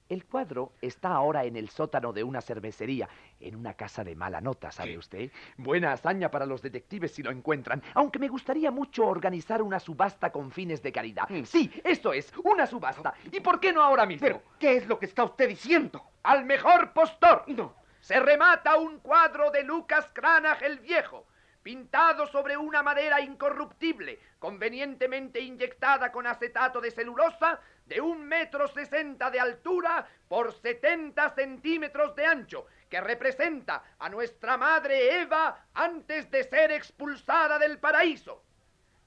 El 0.08 0.24
cuadro 0.24 0.72
está 0.80 1.10
ahora 1.10 1.44
en 1.44 1.54
el 1.54 1.68
sótano 1.68 2.14
de 2.14 2.24
una 2.24 2.40
cervecería, 2.40 3.06
en 3.40 3.54
una 3.54 3.74
casa 3.74 4.02
de 4.02 4.16
mala 4.16 4.40
nota, 4.40 4.72
¿sabe 4.72 4.96
usted? 4.96 5.30
Buena 5.58 5.92
hazaña 5.92 6.30
para 6.30 6.46
los 6.46 6.62
detectives 6.62 7.12
si 7.12 7.22
lo 7.22 7.30
encuentran, 7.30 7.82
aunque 7.92 8.18
me 8.18 8.28
gustaría 8.28 8.70
mucho 8.70 9.06
organizar 9.06 9.60
una 9.60 9.78
subasta 9.78 10.32
con 10.32 10.50
fines 10.50 10.82
de 10.82 10.92
caridad. 10.92 11.28
Mm. 11.28 11.44
Sí, 11.44 11.70
esto 11.84 12.14
es, 12.14 12.32
una 12.42 12.66
subasta. 12.66 13.12
¿Y 13.30 13.40
por 13.40 13.60
qué 13.60 13.70
no 13.70 13.82
ahora 13.82 14.06
mismo? 14.06 14.26
Pero, 14.26 14.42
¿qué 14.58 14.78
es 14.78 14.86
lo 14.86 14.98
que 14.98 15.04
está 15.04 15.24
usted 15.24 15.46
diciendo? 15.46 16.02
¡Al 16.22 16.46
mejor 16.46 16.94
postor! 16.94 17.44
No. 17.48 17.74
Se 18.00 18.18
remata 18.18 18.78
un 18.78 19.00
cuadro 19.00 19.50
de 19.50 19.62
Lucas 19.62 20.08
Cranach 20.14 20.62
el 20.62 20.78
Viejo, 20.78 21.26
pintado 21.68 22.26
sobre 22.26 22.56
una 22.56 22.82
madera 22.82 23.20
incorruptible, 23.20 24.18
convenientemente 24.38 25.38
inyectada 25.38 26.10
con 26.10 26.26
acetato 26.26 26.80
de 26.80 26.90
celulosa, 26.90 27.60
de 27.84 28.00
un 28.00 28.24
metro 28.24 28.68
sesenta 28.68 29.30
de 29.30 29.38
altura 29.38 30.08
por 30.28 30.54
setenta 30.54 31.28
centímetros 31.34 32.16
de 32.16 32.24
ancho, 32.24 32.66
que 32.88 33.02
representa 33.02 33.82
a 33.98 34.08
nuestra 34.08 34.56
madre 34.56 35.20
Eva 35.20 35.66
antes 35.74 36.30
de 36.30 36.42
ser 36.44 36.72
expulsada 36.72 37.58
del 37.58 37.78
paraíso. 37.78 38.42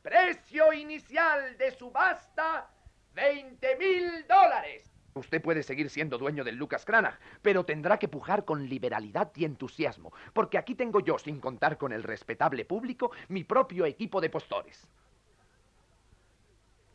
Precio 0.03 0.71
inicial 0.71 1.57
de 1.57 1.71
subasta, 1.71 2.69
20 3.15 3.75
mil 3.77 4.27
dólares. 4.27 4.90
Usted 5.13 5.41
puede 5.41 5.63
seguir 5.63 5.89
siendo 5.89 6.17
dueño 6.17 6.43
del 6.43 6.55
Lucas 6.55 6.85
Cranach, 6.85 7.19
pero 7.41 7.65
tendrá 7.65 7.97
que 7.97 8.07
pujar 8.07 8.45
con 8.45 8.67
liberalidad 8.67 9.31
y 9.35 9.45
entusiasmo, 9.45 10.13
porque 10.33 10.57
aquí 10.57 10.75
tengo 10.75 10.99
yo, 11.01 11.17
sin 11.19 11.39
contar 11.39 11.77
con 11.77 11.91
el 11.91 12.03
respetable 12.03 12.65
público, 12.65 13.11
mi 13.27 13.43
propio 13.43 13.85
equipo 13.85 14.21
de 14.21 14.29
postores. 14.29 14.87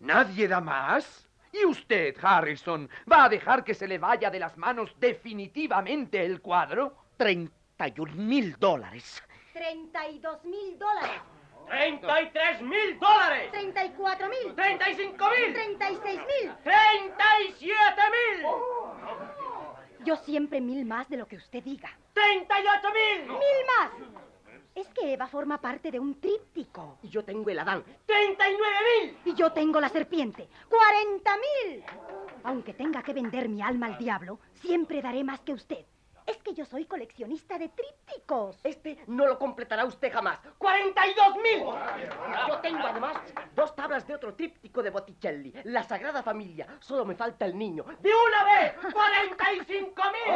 ¿Nadie 0.00 0.48
da 0.48 0.60
más? 0.60 1.28
¿Y 1.52 1.64
usted, 1.64 2.14
Harrison, 2.20 2.88
va 3.10 3.24
a 3.24 3.28
dejar 3.28 3.64
que 3.64 3.74
se 3.74 3.88
le 3.88 3.98
vaya 3.98 4.30
de 4.30 4.38
las 4.38 4.56
manos 4.56 4.94
definitivamente 4.98 6.24
el 6.24 6.40
cuadro? 6.40 6.96
31 7.16 8.14
mil 8.14 8.56
dólares. 8.58 9.22
32 9.52 10.44
mil 10.44 10.78
dólares. 10.78 11.35
33 11.68 12.62
mil 12.62 12.98
dólares. 12.98 13.50
34 13.52 14.28
mil. 14.28 14.54
35 14.54 15.30
mil. 15.30 15.52
36 15.52 16.20
mil. 16.20 16.52
37 16.62 18.02
mil. 18.16 18.46
Yo 20.04 20.16
siempre 20.16 20.60
mil 20.60 20.84
más 20.84 21.08
de 21.08 21.16
lo 21.16 21.26
que 21.26 21.36
usted 21.36 21.62
diga. 21.62 21.90
38 22.12 22.88
mil. 22.92 23.28
Mil 23.28 23.38
más. 23.76 23.90
Es 24.74 24.88
que 24.88 25.14
Eva 25.14 25.26
forma 25.26 25.58
parte 25.60 25.90
de 25.90 25.98
un 25.98 26.20
tríptico. 26.20 26.98
Y 27.02 27.08
yo 27.08 27.24
tengo 27.24 27.48
el 27.50 27.58
Adán. 27.58 27.82
39 28.04 28.76
mil. 29.00 29.18
Y 29.24 29.34
yo 29.34 29.50
tengo 29.50 29.80
la 29.80 29.88
serpiente. 29.88 30.48
40 30.68 31.30
mil. 31.36 31.84
Aunque 32.44 32.74
tenga 32.74 33.02
que 33.02 33.14
vender 33.14 33.48
mi 33.48 33.62
alma 33.62 33.86
al 33.86 33.98
diablo, 33.98 34.38
siempre 34.54 35.00
daré 35.00 35.24
más 35.24 35.40
que 35.40 35.54
usted. 35.54 35.86
Es 36.26 36.38
que 36.38 36.54
yo 36.54 36.64
soy 36.64 36.86
coleccionista 36.86 37.56
de 37.56 37.68
trípticos. 37.68 38.58
Este 38.64 38.98
no 39.06 39.26
lo 39.26 39.38
completará 39.38 39.84
usted 39.84 40.12
jamás. 40.12 40.40
¡42 40.58 41.42
mil! 41.42 41.64
Yo 42.48 42.58
tengo 42.58 42.86
además 42.86 43.16
dos 43.54 43.74
tablas 43.76 44.06
de 44.06 44.14
otro 44.14 44.34
tríptico 44.34 44.82
de 44.82 44.90
Botticelli. 44.90 45.54
La 45.64 45.84
Sagrada 45.84 46.22
Familia. 46.22 46.66
Solo 46.80 47.04
me 47.04 47.14
falta 47.14 47.46
el 47.46 47.56
niño. 47.56 47.84
¡De 48.00 48.10
una 48.12 48.44
vez! 48.44 48.74
¡45 48.92 50.12
mil! 50.12 50.34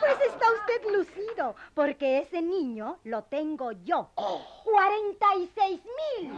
Pues 0.00 0.20
está 0.26 0.46
usted 0.52 0.90
lucido, 0.92 1.54
porque 1.74 2.18
ese 2.18 2.42
niño 2.42 2.98
lo 3.04 3.22
tengo 3.24 3.70
yo. 3.72 4.10
¡46 4.16 5.82
mil! 6.20 6.32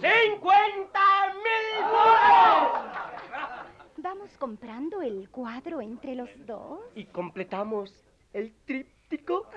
¡50 0.00 1.34
mil 1.34 1.84
dólares! 1.90 3.75
¿Vamos 4.08 4.38
comprando 4.38 5.02
el 5.02 5.28
cuadro 5.30 5.80
entre 5.80 6.14
los 6.14 6.30
dos? 6.46 6.78
¿Y 6.94 7.06
completamos 7.06 7.92
el 8.32 8.54
tríptico? 8.64 9.50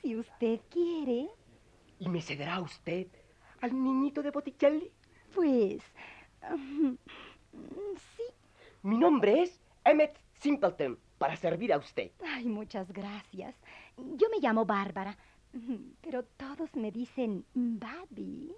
Si 0.00 0.16
usted 0.16 0.58
quiere. 0.68 1.30
¿Y 2.00 2.08
me 2.08 2.20
cederá 2.20 2.60
usted 2.60 3.06
al 3.60 3.80
niñito 3.80 4.24
de 4.24 4.32
Botticelli? 4.32 4.90
Pues... 5.32 5.84
um, 6.50 6.96
sí. 8.16 8.24
Mi 8.82 8.98
nombre 8.98 9.42
es 9.42 9.60
Emmett 9.84 10.18
Simpleton, 10.40 10.98
para 11.18 11.36
servir 11.36 11.72
a 11.72 11.78
usted. 11.78 12.10
Ay, 12.24 12.46
muchas 12.46 12.92
gracias. 12.92 13.54
Yo 13.96 14.26
me 14.30 14.40
llamo 14.40 14.66
Bárbara, 14.66 15.16
pero 16.00 16.24
todos 16.24 16.74
me 16.74 16.90
dicen 16.90 17.46
Babi. 17.54 18.52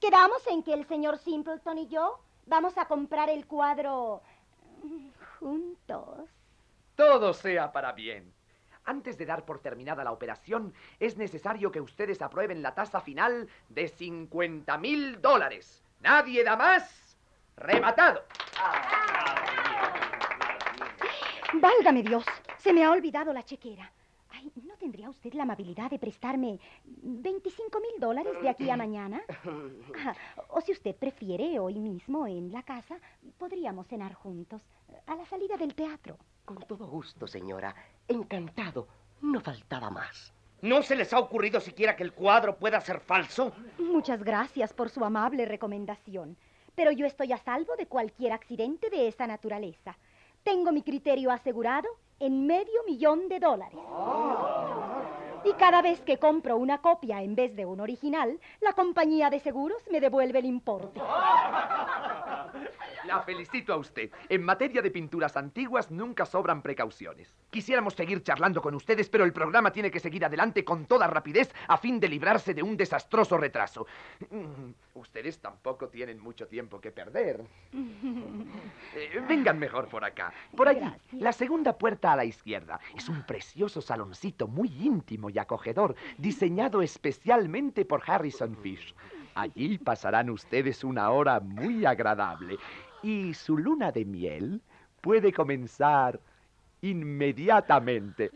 Quedamos 0.00 0.44
en 0.48 0.64
que 0.64 0.72
el 0.74 0.84
señor 0.88 1.18
Simpleton 1.18 1.78
y 1.78 1.86
yo 1.86 2.18
vamos 2.46 2.76
a 2.78 2.86
comprar 2.86 3.28
el 3.30 3.46
cuadro 3.46 4.22
juntos. 5.38 6.28
Todo 6.94 7.32
sea 7.32 7.72
para 7.72 7.92
bien. 7.92 8.32
Antes 8.86 9.16
de 9.16 9.24
dar 9.24 9.44
por 9.44 9.60
terminada 9.60 10.04
la 10.04 10.12
operación, 10.12 10.74
es 11.00 11.16
necesario 11.16 11.72
que 11.72 11.80
ustedes 11.80 12.20
aprueben 12.20 12.62
la 12.62 12.74
tasa 12.74 13.00
final 13.00 13.48
de 13.68 13.88
50 13.88 14.76
mil 14.78 15.20
dólares. 15.22 15.82
Nadie 16.00 16.44
da 16.44 16.56
más. 16.56 17.16
Rematado. 17.56 18.24
Válgame 21.54 22.02
Dios, 22.02 22.24
se 22.58 22.72
me 22.72 22.84
ha 22.84 22.90
olvidado 22.90 23.32
la 23.32 23.42
chequera. 23.44 23.90
Ay, 24.44 24.52
¿no 24.62 24.76
tendría 24.76 25.08
usted 25.08 25.32
la 25.32 25.44
amabilidad 25.44 25.90
de 25.90 25.98
prestarme 25.98 26.60
25 26.84 27.80
mil 27.80 27.98
dólares 27.98 28.34
de 28.42 28.48
aquí 28.48 28.68
a 28.68 28.76
mañana? 28.76 29.22
Ah, 30.06 30.14
o 30.48 30.60
si 30.60 30.72
usted 30.72 30.94
prefiere, 30.94 31.58
hoy 31.58 31.78
mismo 31.78 32.26
en 32.26 32.52
la 32.52 32.62
casa, 32.62 32.96
podríamos 33.38 33.86
cenar 33.86 34.12
juntos 34.12 34.62
a 35.06 35.14
la 35.14 35.24
salida 35.24 35.56
del 35.56 35.74
teatro. 35.74 36.18
Con 36.44 36.58
todo 36.58 36.86
gusto, 36.86 37.26
señora. 37.26 37.74
Encantado. 38.08 38.86
No 39.22 39.40
faltaba 39.40 39.88
más. 39.90 40.34
¿No 40.60 40.82
se 40.82 40.96
les 40.96 41.12
ha 41.12 41.20
ocurrido 41.20 41.60
siquiera 41.60 41.96
que 41.96 42.02
el 42.02 42.12
cuadro 42.12 42.58
pueda 42.58 42.80
ser 42.80 43.00
falso? 43.00 43.52
Muchas 43.78 44.22
gracias 44.22 44.72
por 44.72 44.90
su 44.90 45.04
amable 45.04 45.46
recomendación. 45.46 46.36
Pero 46.74 46.90
yo 46.90 47.06
estoy 47.06 47.32
a 47.32 47.38
salvo 47.38 47.76
de 47.76 47.86
cualquier 47.86 48.32
accidente 48.32 48.90
de 48.90 49.08
esa 49.08 49.26
naturaleza. 49.26 49.96
Tengo 50.42 50.72
mi 50.72 50.82
criterio 50.82 51.30
asegurado 51.30 51.88
en 52.20 52.46
medio 52.46 52.82
millón 52.86 53.28
de 53.28 53.40
dólares. 53.40 53.78
Y 55.44 55.52
cada 55.54 55.82
vez 55.82 56.00
que 56.00 56.18
compro 56.18 56.56
una 56.56 56.78
copia 56.78 57.22
en 57.22 57.34
vez 57.34 57.54
de 57.54 57.66
un 57.66 57.80
original, 57.80 58.40
la 58.60 58.72
compañía 58.72 59.28
de 59.28 59.40
seguros 59.40 59.82
me 59.90 60.00
devuelve 60.00 60.38
el 60.38 60.46
importe. 60.46 61.00
La 63.04 63.20
felicito 63.20 63.74
a 63.74 63.76
usted. 63.76 64.10
En 64.30 64.42
materia 64.42 64.80
de 64.80 64.90
pinturas 64.90 65.36
antiguas 65.36 65.90
nunca 65.90 66.24
sobran 66.24 66.62
precauciones. 66.62 67.34
Quisiéramos 67.50 67.94
seguir 67.94 68.22
charlando 68.22 68.62
con 68.62 68.74
ustedes, 68.74 69.10
pero 69.10 69.24
el 69.24 69.32
programa 69.32 69.70
tiene 69.70 69.90
que 69.90 70.00
seguir 70.00 70.24
adelante 70.24 70.64
con 70.64 70.86
toda 70.86 71.06
rapidez 71.06 71.52
a 71.68 71.76
fin 71.76 72.00
de 72.00 72.08
librarse 72.08 72.54
de 72.54 72.62
un 72.62 72.76
desastroso 72.76 73.36
retraso. 73.36 73.86
Mm, 74.30 74.72
Ustedes 74.94 75.40
tampoco 75.40 75.88
tienen 75.88 76.20
mucho 76.20 76.46
tiempo 76.46 76.80
que 76.80 76.90
perder. 76.92 77.44
Eh, 78.96 79.20
vengan 79.28 79.58
mejor 79.58 79.88
por 79.88 80.04
acá. 80.04 80.32
Por 80.56 80.68
allí, 80.68 80.80
la 81.12 81.32
segunda 81.32 81.76
puerta 81.76 82.12
a 82.12 82.16
la 82.16 82.24
izquierda. 82.24 82.78
Es 82.94 83.08
un 83.08 83.24
precioso 83.24 83.80
saloncito 83.80 84.46
muy 84.46 84.68
íntimo 84.68 85.30
y 85.34 85.38
acogedor, 85.38 85.96
diseñado 86.16 86.80
especialmente 86.80 87.84
por 87.84 88.02
Harrison 88.06 88.56
Fish. 88.56 88.94
Allí 89.34 89.78
pasarán 89.78 90.30
ustedes 90.30 90.84
una 90.84 91.10
hora 91.10 91.40
muy 91.40 91.84
agradable 91.84 92.56
y 93.02 93.34
su 93.34 93.58
luna 93.58 93.90
de 93.90 94.04
miel 94.04 94.62
puede 95.00 95.32
comenzar 95.32 96.20
inmediatamente. 96.80 98.30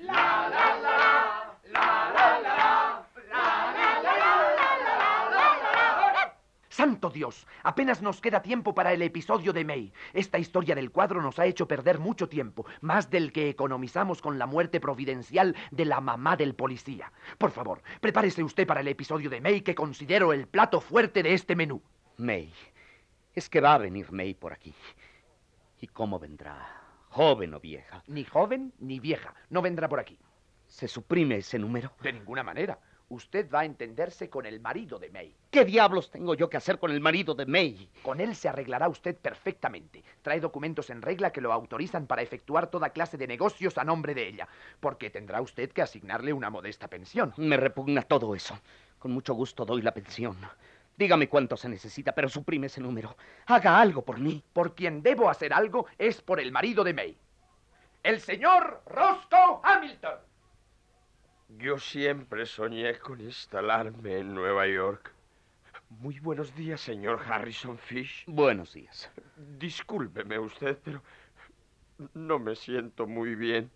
¡Santo 6.79 7.11
Dios! 7.11 7.45
Apenas 7.65 8.03
nos 8.03 8.21
queda 8.21 8.41
tiempo 8.41 8.73
para 8.73 8.93
el 8.93 9.03
episodio 9.03 9.53
de 9.53 9.65
May. 9.65 9.93
Esta 10.13 10.39
historia 10.39 10.77
del 10.77 10.93
cuadro 10.93 11.21
nos 11.21 11.41
ha 11.41 11.47
hecho 11.47 11.67
perder 11.67 11.99
mucho 11.99 12.29
tiempo, 12.29 12.67
más 12.83 13.11
del 13.11 13.33
que 13.33 13.49
economizamos 13.49 14.23
con 14.23 14.39
la 14.39 14.47
muerte 14.47 14.79
providencial 14.79 15.57
de 15.73 15.85
la 15.85 16.01
mamá 16.01 16.37
del 16.37 16.55
policía. 16.55 17.11
Por 17.37 17.51
favor, 17.51 17.83
prepárese 18.01 18.45
usted 18.45 18.65
para 18.65 18.83
el 18.83 18.87
episodio 18.87 19.29
de 19.29 19.41
May 19.41 19.63
que 19.63 19.75
considero 19.75 20.33
el 20.33 20.47
plato 20.47 20.81
fuerte 20.81 21.25
de 21.25 21.35
este 21.35 21.57
menú. 21.57 21.83
May. 22.17 22.55
Es 23.35 23.51
que 23.51 23.61
va 23.61 23.75
a 23.75 23.79
venir 23.79 24.13
May 24.13 24.35
por 24.35 24.53
aquí. 24.53 24.73
¿Y 25.81 25.89
cómo 25.89 26.21
vendrá? 26.21 26.65
¿Joven 27.09 27.55
o 27.55 27.59
vieja? 27.59 28.05
Ni 28.07 28.23
joven 28.23 28.73
ni 28.79 29.01
vieja. 29.01 29.35
No 29.51 29.63
vendrá 29.63 29.89
por 29.89 29.99
aquí. 29.99 30.17
¿Se 30.69 30.87
suprime 30.87 31.39
ese 31.39 31.59
número? 31.59 31.91
De 32.01 32.13
ninguna 32.13 32.45
manera. 32.45 32.79
Usted 33.11 33.51
va 33.51 33.61
a 33.61 33.65
entenderse 33.65 34.29
con 34.29 34.45
el 34.45 34.61
marido 34.61 34.99
de 34.99 35.09
May. 35.09 35.35
¿Qué 35.51 35.65
diablos 35.65 36.11
tengo 36.11 36.35
yo 36.35 36.51
que 36.51 36.59
hacer 36.59 36.79
con 36.79 36.91
el 36.91 37.01
marido 37.01 37.35
de 37.35 37.47
May? 37.47 37.89
Con 38.03 38.21
él 38.21 38.37
se 38.37 38.51
arreglará 38.51 38.87
usted 38.87 39.17
perfectamente. 39.17 40.05
Trae 40.21 40.41
documentos 40.41 40.91
en 40.91 41.01
regla 41.01 41.33
que 41.33 41.41
lo 41.41 41.51
autorizan 41.51 42.07
para 42.07 42.21
efectuar 42.21 42.67
toda 42.67 42.91
clase 42.91 43.17
de 43.17 43.27
negocios 43.27 43.79
a 43.79 43.85
nombre 43.85 44.15
de 44.15 44.29
ella, 44.29 44.47
porque 44.79 45.09
tendrá 45.09 45.41
usted 45.41 45.73
que 45.73 45.81
asignarle 45.81 46.35
una 46.35 46.51
modesta 46.51 46.89
pensión. 46.89 47.33
Me 47.39 47.57
repugna 47.57 48.03
todo 48.03 48.35
eso. 48.35 48.61
Con 48.99 49.13
mucho 49.13 49.33
gusto 49.33 49.65
doy 49.65 49.81
la 49.81 49.95
pensión. 49.95 50.37
Dígame 50.99 51.31
cuánto 51.31 51.57
se 51.57 51.71
necesita, 51.71 52.13
pero 52.15 52.29
suprime 52.29 52.67
ese 52.67 52.83
número. 52.83 53.17
Haga 53.47 53.81
algo 53.81 54.03
por 54.03 54.19
mí. 54.19 54.45
Por 54.53 54.75
quien 54.75 55.03
debo 55.03 55.31
hacer 55.31 55.55
algo 55.55 55.87
es 55.97 56.21
por 56.21 56.41
el 56.41 56.53
marido 56.53 56.85
de 56.85 56.93
May. 56.93 57.17
El 58.03 58.21
señor 58.21 58.83
Roscoe 58.85 59.61
Hamilton. 59.63 60.28
Yo 61.57 61.79
siempre 61.79 62.45
soñé 62.45 62.99
con 62.99 63.23
instalarme 63.23 64.19
en 64.19 64.35
Nueva 64.35 64.67
York. 64.67 65.13
Muy 65.89 66.21
buenos 66.21 66.55
días, 66.55 66.79
señor 66.79 67.23
Harrison 67.27 67.79
Fish. 67.79 68.25
Buenos 68.27 68.75
días. 68.75 69.11
Discúlpeme 69.59 70.39
usted, 70.39 70.79
pero 70.85 71.03
no 72.13 72.39
me 72.39 72.55
siento 72.55 73.07
muy 73.07 73.35
bien. 73.35 73.71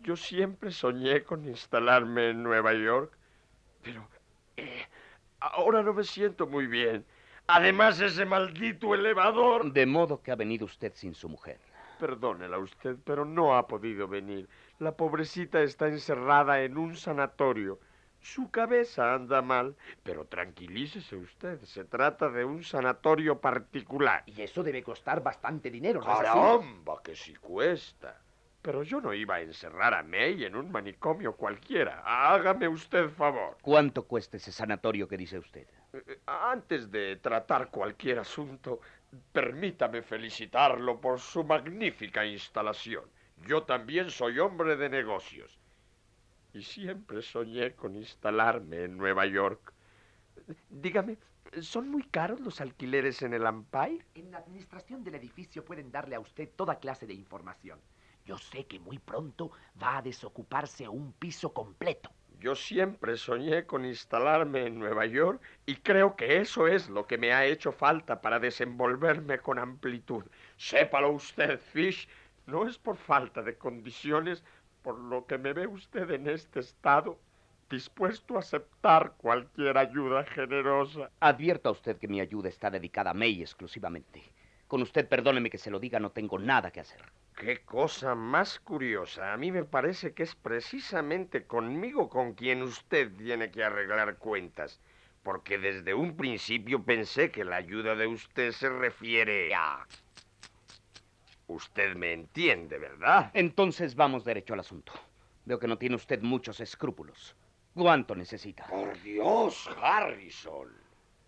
Yo 0.00 0.16
siempre 0.16 0.70
soñé 0.70 1.22
con 1.22 1.44
instalarme 1.46 2.30
en 2.30 2.42
Nueva 2.42 2.72
York, 2.72 3.12
pero 3.82 4.08
eh, 4.56 4.86
ahora 5.40 5.82
no 5.82 5.92
me 5.92 6.02
siento 6.02 6.46
muy 6.46 6.66
bien. 6.66 7.04
Además, 7.46 8.00
ese 8.00 8.24
maldito 8.24 8.94
elevador... 8.94 9.70
De 9.70 9.84
modo 9.84 10.22
que 10.22 10.32
ha 10.32 10.36
venido 10.36 10.64
usted 10.64 10.92
sin 10.94 11.14
su 11.14 11.28
mujer. 11.28 11.60
Perdónela 11.98 12.58
usted, 12.58 12.96
pero 13.04 13.24
no 13.24 13.56
ha 13.56 13.66
podido 13.66 14.06
venir. 14.08 14.48
La 14.78 14.92
pobrecita 14.92 15.62
está 15.62 15.88
encerrada 15.88 16.60
en 16.60 16.76
un 16.76 16.96
sanatorio. 16.96 17.78
Su 18.20 18.50
cabeza 18.50 19.14
anda 19.14 19.40
mal, 19.40 19.76
pero 20.02 20.24
tranquilícese 20.24 21.16
usted, 21.16 21.62
se 21.62 21.84
trata 21.84 22.28
de 22.28 22.44
un 22.44 22.64
sanatorio 22.64 23.40
particular. 23.40 24.24
Y 24.26 24.42
eso 24.42 24.62
debe 24.62 24.82
costar 24.82 25.22
bastante 25.22 25.70
dinero, 25.70 26.00
¿no? 26.00 26.06
¡Caramba, 26.06 27.00
que 27.02 27.14
sí 27.14 27.34
cuesta! 27.36 28.20
Pero 28.62 28.82
yo 28.82 29.00
no 29.00 29.14
iba 29.14 29.36
a 29.36 29.42
encerrar 29.42 29.94
a 29.94 30.02
May 30.02 30.44
en 30.44 30.56
un 30.56 30.72
manicomio 30.72 31.36
cualquiera. 31.36 32.02
Hágame 32.04 32.66
usted 32.66 33.08
favor. 33.10 33.56
¿Cuánto 33.62 34.06
cuesta 34.06 34.38
ese 34.38 34.50
sanatorio 34.50 35.06
que 35.06 35.16
dice 35.16 35.38
usted? 35.38 35.68
Eh, 35.92 36.18
Antes 36.26 36.90
de 36.90 37.14
tratar 37.14 37.70
cualquier 37.70 38.18
asunto, 38.18 38.80
permítame 39.32 40.02
felicitarlo 40.02 41.00
por 41.00 41.20
su 41.20 41.44
magnífica 41.44 42.24
instalación. 42.24 43.04
Yo 43.46 43.64
también 43.64 44.10
soy 44.10 44.38
hombre 44.38 44.76
de 44.76 44.88
negocios. 44.88 45.58
Y 46.52 46.62
siempre 46.62 47.20
soñé 47.22 47.74
con 47.74 47.96
instalarme 47.96 48.84
en 48.84 48.96
Nueva 48.96 49.26
York. 49.26 49.74
Dígame, 50.70 51.18
¿son 51.60 51.88
muy 51.88 52.02
caros 52.04 52.40
los 52.40 52.60
alquileres 52.60 53.22
en 53.22 53.34
el 53.34 53.44
Empire? 53.44 54.06
En 54.14 54.30
la 54.30 54.38
administración 54.38 55.04
del 55.04 55.16
edificio 55.16 55.64
pueden 55.64 55.90
darle 55.90 56.16
a 56.16 56.20
usted 56.20 56.48
toda 56.56 56.78
clase 56.78 57.06
de 57.06 57.14
información. 57.14 57.80
Yo 58.24 58.38
sé 58.38 58.66
que 58.66 58.80
muy 58.80 58.98
pronto 58.98 59.52
va 59.80 59.98
a 59.98 60.02
desocuparse 60.02 60.88
un 60.88 61.12
piso 61.12 61.52
completo. 61.52 62.10
Yo 62.46 62.54
siempre 62.54 63.16
soñé 63.16 63.66
con 63.66 63.84
instalarme 63.84 64.66
en 64.66 64.78
Nueva 64.78 65.04
York 65.04 65.42
y 65.66 65.74
creo 65.74 66.14
que 66.14 66.36
eso 66.40 66.68
es 66.68 66.88
lo 66.88 67.04
que 67.04 67.18
me 67.18 67.32
ha 67.32 67.44
hecho 67.44 67.72
falta 67.72 68.20
para 68.20 68.38
desenvolverme 68.38 69.40
con 69.40 69.58
amplitud. 69.58 70.22
Sépalo 70.56 71.10
usted, 71.10 71.58
Fish, 71.58 72.08
no 72.46 72.68
es 72.68 72.78
por 72.78 72.98
falta 72.98 73.42
de 73.42 73.58
condiciones 73.58 74.44
por 74.82 74.96
lo 74.96 75.26
que 75.26 75.38
me 75.38 75.54
ve 75.54 75.66
usted 75.66 76.08
en 76.12 76.28
este 76.28 76.60
estado, 76.60 77.18
dispuesto 77.68 78.36
a 78.36 78.38
aceptar 78.38 79.14
cualquier 79.16 79.76
ayuda 79.76 80.22
generosa. 80.22 81.10
Advierta 81.18 81.72
usted 81.72 81.98
que 81.98 82.06
mi 82.06 82.20
ayuda 82.20 82.48
está 82.48 82.70
dedicada 82.70 83.10
a 83.10 83.14
May 83.14 83.42
exclusivamente. 83.42 84.22
Con 84.68 84.82
usted, 84.82 85.08
perdóneme 85.08 85.50
que 85.50 85.58
se 85.58 85.72
lo 85.72 85.80
diga, 85.80 85.98
no 85.98 86.12
tengo 86.12 86.38
nada 86.38 86.70
que 86.70 86.78
hacer. 86.78 87.02
Qué 87.36 87.58
cosa 87.66 88.14
más 88.14 88.58
curiosa. 88.60 89.34
A 89.34 89.36
mí 89.36 89.52
me 89.52 89.62
parece 89.62 90.14
que 90.14 90.22
es 90.22 90.34
precisamente 90.34 91.46
conmigo 91.46 92.08
con 92.08 92.32
quien 92.32 92.62
usted 92.62 93.12
tiene 93.12 93.50
que 93.50 93.62
arreglar 93.62 94.16
cuentas. 94.16 94.80
Porque 95.22 95.58
desde 95.58 95.92
un 95.92 96.16
principio 96.16 96.82
pensé 96.82 97.30
que 97.30 97.44
la 97.44 97.56
ayuda 97.56 97.94
de 97.94 98.06
usted 98.06 98.52
se 98.52 98.70
refiere 98.70 99.54
a... 99.54 99.86
Usted 101.46 101.94
me 101.94 102.14
entiende, 102.14 102.78
¿verdad? 102.78 103.30
Entonces 103.34 103.94
vamos 103.94 104.24
derecho 104.24 104.54
al 104.54 104.60
asunto. 104.60 104.94
Veo 105.44 105.58
que 105.58 105.68
no 105.68 105.76
tiene 105.76 105.96
usted 105.96 106.22
muchos 106.22 106.60
escrúpulos. 106.60 107.36
¿Cuánto 107.74 108.14
necesita? 108.16 108.66
Por 108.66 108.98
Dios, 109.02 109.68
Harrison. 109.82 110.72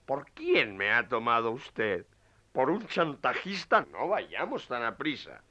¿Por 0.07 0.31
quién 0.31 0.75
me 0.79 0.91
ha 0.91 1.07
tomado 1.07 1.51
usted? 1.51 2.07
¿Por 2.53 2.71
un 2.71 2.87
chantajista? 2.87 3.87
No 3.93 4.09
vayamos 4.09 4.67
tan 4.67 4.83
a 4.83 4.97
prisa. 4.97 5.43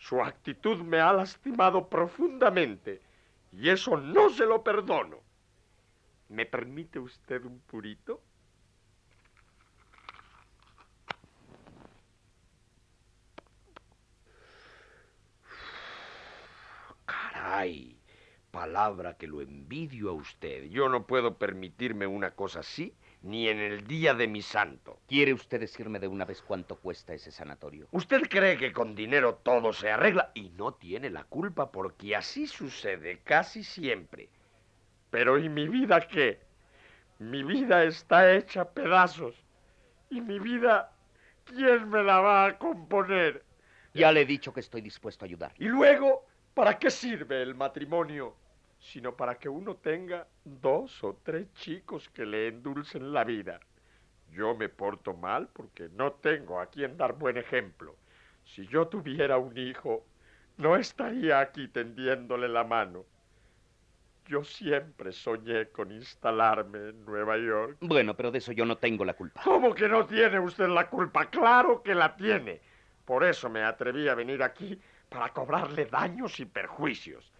Su 0.00 0.22
actitud 0.22 0.78
me 0.78 0.98
ha 0.98 1.12
lastimado 1.12 1.88
profundamente 1.88 3.02
y 3.52 3.68
eso 3.68 3.98
no 3.98 4.30
se 4.30 4.46
lo 4.46 4.64
perdono. 4.64 5.18
¿Me 6.28 6.46
permite 6.46 6.98
usted 6.98 7.44
un 7.44 7.60
purito? 7.60 8.22
Caray, 17.04 18.00
palabra 18.50 19.18
que 19.18 19.26
lo 19.26 19.42
envidio 19.42 20.08
a 20.08 20.14
usted. 20.14 20.64
Yo 20.70 20.88
no 20.88 21.06
puedo 21.06 21.36
permitirme 21.36 22.06
una 22.06 22.30
cosa 22.30 22.60
así 22.60 22.94
ni 23.22 23.48
en 23.48 23.58
el 23.58 23.86
día 23.86 24.14
de 24.14 24.26
mi 24.26 24.42
santo. 24.42 25.00
¿Quiere 25.06 25.32
usted 25.32 25.60
decirme 25.60 25.98
de 25.98 26.08
una 26.08 26.24
vez 26.24 26.42
cuánto 26.42 26.76
cuesta 26.76 27.14
ese 27.14 27.30
sanatorio? 27.30 27.86
Usted 27.90 28.22
cree 28.28 28.56
que 28.56 28.72
con 28.72 28.94
dinero 28.94 29.36
todo 29.36 29.72
se 29.72 29.90
arregla 29.90 30.30
y 30.34 30.50
no 30.50 30.74
tiene 30.74 31.10
la 31.10 31.24
culpa 31.24 31.70
porque 31.70 32.16
así 32.16 32.46
sucede 32.46 33.20
casi 33.24 33.62
siempre. 33.62 34.28
Pero 35.10 35.38
¿y 35.38 35.48
mi 35.48 35.68
vida 35.68 36.00
qué? 36.00 36.40
Mi 37.18 37.42
vida 37.42 37.84
está 37.84 38.32
hecha 38.32 38.62
a 38.62 38.70
pedazos. 38.70 39.34
¿Y 40.08 40.20
mi 40.20 40.38
vida 40.38 40.92
quién 41.44 41.88
me 41.90 42.02
la 42.02 42.20
va 42.20 42.46
a 42.46 42.58
componer? 42.58 43.44
Ya 43.92 44.12
le 44.12 44.22
he 44.22 44.26
dicho 44.26 44.52
que 44.52 44.60
estoy 44.60 44.80
dispuesto 44.80 45.24
a 45.24 45.26
ayudar. 45.26 45.52
Y 45.58 45.64
luego, 45.64 46.24
¿para 46.54 46.78
qué 46.78 46.90
sirve 46.90 47.42
el 47.42 47.54
matrimonio? 47.54 48.34
Sino 48.80 49.14
para 49.14 49.36
que 49.36 49.48
uno 49.48 49.76
tenga 49.76 50.26
dos 50.44 51.04
o 51.04 51.20
tres 51.22 51.52
chicos 51.54 52.08
que 52.08 52.26
le 52.26 52.48
endulcen 52.48 53.12
la 53.12 53.24
vida. 53.24 53.60
Yo 54.32 54.54
me 54.54 54.68
porto 54.68 55.14
mal 55.14 55.48
porque 55.52 55.88
no 55.90 56.12
tengo 56.12 56.60
a 56.60 56.66
quien 56.66 56.96
dar 56.96 57.12
buen 57.12 57.36
ejemplo. 57.36 57.96
Si 58.44 58.66
yo 58.66 58.88
tuviera 58.88 59.38
un 59.38 59.56
hijo, 59.56 60.04
no 60.56 60.76
estaría 60.76 61.40
aquí 61.40 61.68
tendiéndole 61.68 62.48
la 62.48 62.64
mano. 62.64 63.04
Yo 64.26 64.44
siempre 64.44 65.12
soñé 65.12 65.70
con 65.70 65.90
instalarme 65.90 66.90
en 66.90 67.04
Nueva 67.04 67.36
York. 67.36 67.78
Bueno, 67.80 68.14
pero 68.14 68.30
de 68.30 68.38
eso 68.38 68.52
yo 68.52 68.64
no 68.64 68.78
tengo 68.78 69.04
la 69.04 69.14
culpa. 69.14 69.40
¿Cómo 69.42 69.74
que 69.74 69.88
no 69.88 70.06
tiene 70.06 70.38
usted 70.38 70.68
la 70.68 70.88
culpa? 70.88 71.26
Claro 71.26 71.82
que 71.82 71.94
la 71.94 72.14
tiene. 72.14 72.60
Por 73.04 73.24
eso 73.24 73.50
me 73.50 73.64
atreví 73.64 74.08
a 74.08 74.14
venir 74.14 74.42
aquí 74.42 74.80
para 75.08 75.30
cobrarle 75.30 75.86
daños 75.86 76.38
y 76.38 76.44
perjuicios. 76.44 77.32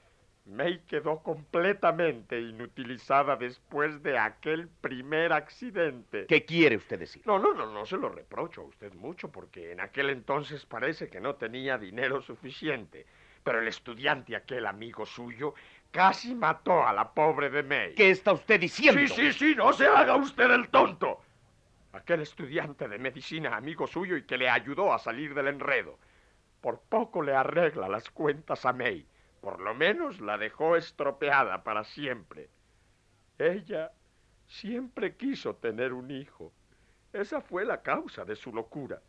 May 0.51 0.81
quedó 0.87 1.23
completamente 1.23 2.41
inutilizada 2.41 3.37
después 3.37 4.03
de 4.03 4.19
aquel 4.19 4.69
primer 4.69 5.33
accidente. 5.33 6.27
¿Qué 6.27 6.45
quiere 6.45 6.77
usted 6.77 6.99
decir? 6.99 7.23
No, 7.25 7.39
no, 7.39 7.55
no, 7.55 7.67
no 7.67 7.87
se 7.87 7.97
lo 7.97 8.09
reprocho 8.09 8.63
a 8.63 8.65
usted 8.65 8.93
mucho 8.95 9.31
porque 9.31 9.73
en 9.73 9.81
aquel 9.81 10.11
entonces 10.11 10.67
parece 10.67 11.09
que 11.09 11.21
no 11.21 11.37
tenía 11.37 11.79
dinero 11.79 12.21
suficiente. 12.21 13.07
Pero 13.43 13.61
el 13.61 13.69
estudiante, 13.69 14.37
aquel 14.37 14.67
amigo 14.67 15.07
suyo, 15.07 15.55
casi 15.91 16.35
mató 16.35 16.87
a 16.87 16.93
la 16.93 17.13
pobre 17.13 17.49
de 17.49 17.63
May. 17.63 17.95
¿Qué 17.95 18.11
está 18.11 18.33
usted 18.33 18.61
diciendo? 18.61 19.01
Sí, 19.01 19.09
sí, 19.09 19.33
sí, 19.33 19.55
no 19.55 19.73
se 19.73 19.87
haga 19.87 20.17
usted 20.17 20.51
el 20.51 20.69
tonto. 20.69 21.23
Aquel 21.93 22.21
estudiante 22.21 22.87
de 22.87 22.99
medicina, 22.99 23.57
amigo 23.57 23.87
suyo, 23.87 24.17
y 24.17 24.25
que 24.25 24.37
le 24.37 24.49
ayudó 24.49 24.93
a 24.93 24.99
salir 24.99 25.35
del 25.35 25.49
enredo. 25.49 25.99
Por 26.61 26.81
poco 26.81 27.23
le 27.23 27.35
arregla 27.35 27.89
las 27.89 28.11
cuentas 28.11 28.67
a 28.67 28.73
May. 28.73 29.07
Por 29.41 29.61
lo 29.61 29.75
menos 29.75 30.21
la 30.21 30.37
dejó 30.37 30.77
estropeada 30.77 31.63
para 31.63 31.85
siempre. 31.85 32.51
Ella 33.39 33.93
siempre 34.47 35.17
quiso 35.17 35.57
tener 35.57 35.93
un 35.93 36.11
hijo. 36.11 36.53
Esa 37.13 37.41
fue 37.41 37.65
la 37.65 37.83
causa 37.83 38.25
de 38.25 38.37
su 38.37 38.53
locura. 38.53 39.01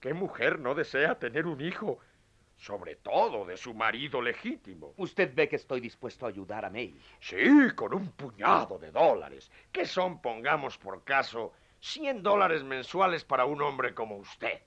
¿Qué 0.00 0.14
mujer 0.14 0.60
no 0.60 0.74
desea 0.74 1.18
tener 1.18 1.46
un 1.46 1.60
hijo? 1.60 1.98
Sobre 2.56 2.96
todo 2.96 3.44
de 3.44 3.56
su 3.56 3.74
marido 3.74 4.22
legítimo. 4.22 4.94
Usted 4.96 5.32
ve 5.34 5.48
que 5.48 5.56
estoy 5.56 5.80
dispuesto 5.80 6.26
a 6.26 6.28
ayudar 6.28 6.64
a 6.64 6.70
May. 6.70 6.96
Sí, 7.20 7.70
con 7.74 7.94
un 7.94 8.12
puñado 8.12 8.78
de 8.78 8.90
dólares. 8.92 9.50
¿Qué 9.72 9.86
son, 9.86 10.20
pongamos 10.20 10.78
por 10.78 11.02
caso, 11.04 11.52
100 11.80 12.22
dólares 12.22 12.62
mensuales 12.62 13.24
para 13.24 13.44
un 13.44 13.60
hombre 13.62 13.94
como 13.94 14.16
usted? 14.16 14.60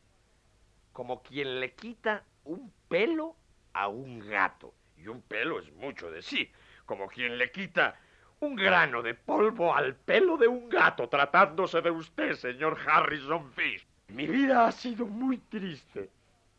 Como 0.91 1.21
quien 1.21 1.59
le 1.59 1.73
quita 1.73 2.23
un 2.43 2.71
pelo 2.89 3.35
a 3.73 3.87
un 3.87 4.19
gato. 4.19 4.73
Y 5.03 5.07
un 5.07 5.21
pelo 5.21 5.59
es 5.59 5.71
mucho 5.73 6.11
decir. 6.11 6.51
Como 6.85 7.07
quien 7.07 7.37
le 7.37 7.51
quita 7.51 7.99
un 8.39 8.55
grano 8.55 9.01
de 9.01 9.13
polvo 9.13 9.73
al 9.73 9.95
pelo 9.95 10.37
de 10.37 10.47
un 10.47 10.67
gato 10.67 11.07
tratándose 11.07 11.81
de 11.81 11.91
usted, 11.91 12.33
señor 12.33 12.77
Harrison 12.85 13.51
Fish. 13.53 13.85
Mi 14.09 14.27
vida 14.27 14.67
ha 14.67 14.71
sido 14.71 15.05
muy 15.05 15.37
triste 15.37 16.09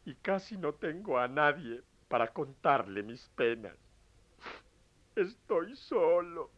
y 0.05 0.15
casi 0.15 0.57
no 0.57 0.73
tengo 0.73 1.19
a 1.19 1.29
nadie 1.29 1.83
para 2.09 2.29
contarle 2.29 3.03
mis 3.03 3.29
penas. 3.37 3.77
Estoy 5.15 5.77
solo. 5.77 6.51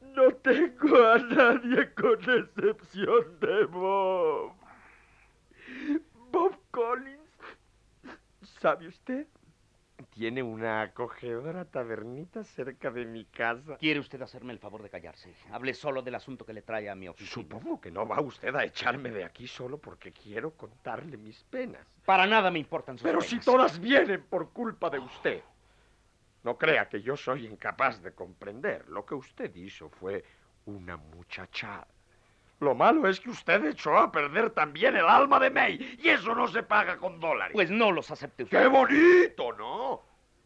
No 0.00 0.32
tengo 0.36 1.06
a 1.06 1.18
nadie 1.18 1.92
con 1.94 2.18
excepción 2.18 3.40
de 3.40 3.64
Bob. 3.64 4.52
Bob 6.30 6.56
Collins. 6.70 7.20
¿Sabe 8.42 8.88
usted? 8.88 9.26
Tiene 10.10 10.42
una 10.42 10.82
acogedora 10.82 11.64
tabernita 11.64 12.42
cerca 12.42 12.90
de 12.90 13.04
mi 13.04 13.24
casa. 13.26 13.76
¿Quiere 13.76 14.00
usted 14.00 14.20
hacerme 14.22 14.52
el 14.52 14.58
favor 14.58 14.82
de 14.82 14.90
callarse? 14.90 15.32
Hable 15.52 15.72
solo 15.72 16.02
del 16.02 16.16
asunto 16.16 16.44
que 16.44 16.52
le 16.52 16.62
trae 16.62 16.88
a 16.88 16.94
mi 16.94 17.08
oficina. 17.08 17.30
Supongo 17.32 17.80
que 17.80 17.90
no 17.90 18.06
va 18.06 18.20
usted 18.20 18.54
a 18.54 18.64
echarme 18.64 19.10
de 19.10 19.24
aquí 19.24 19.46
solo 19.46 19.78
porque 19.78 20.12
quiero 20.12 20.52
contarle 20.52 21.16
mis 21.16 21.42
penas. 21.44 21.86
Para 22.04 22.26
nada 22.26 22.50
me 22.50 22.58
importan 22.58 22.96
sus 22.98 23.04
Pero 23.04 23.18
penas. 23.20 23.30
si 23.30 23.38
todas 23.38 23.78
vienen 23.78 24.22
por 24.24 24.50
culpa 24.50 24.90
de 24.90 24.98
usted. 24.98 25.42
No 26.42 26.58
crea 26.58 26.88
que 26.88 27.00
yo 27.00 27.16
soy 27.16 27.46
incapaz 27.46 28.02
de 28.02 28.12
comprender. 28.12 28.88
Lo 28.88 29.06
que 29.06 29.14
usted 29.14 29.54
hizo 29.54 29.88
fue 29.88 30.24
una 30.66 30.96
muchachada. 30.96 31.86
Lo 32.60 32.74
malo 32.74 33.08
es 33.08 33.20
que 33.20 33.30
usted 33.30 33.64
echó 33.66 33.96
a 33.96 34.12
perder 34.12 34.50
también 34.50 34.96
el 34.96 35.06
alma 35.06 35.40
de 35.40 35.50
May, 35.50 35.98
y 36.02 36.08
eso 36.08 36.34
no 36.34 36.48
se 36.48 36.62
paga 36.62 36.96
con 36.96 37.20
dólares. 37.20 37.52
Pues 37.52 37.70
no 37.70 37.92
los 37.92 38.10
acepte 38.10 38.44
usted. 38.44 38.62
¡Qué 38.62 38.66
bonito, 38.68 39.52
¿no? 39.52 40.02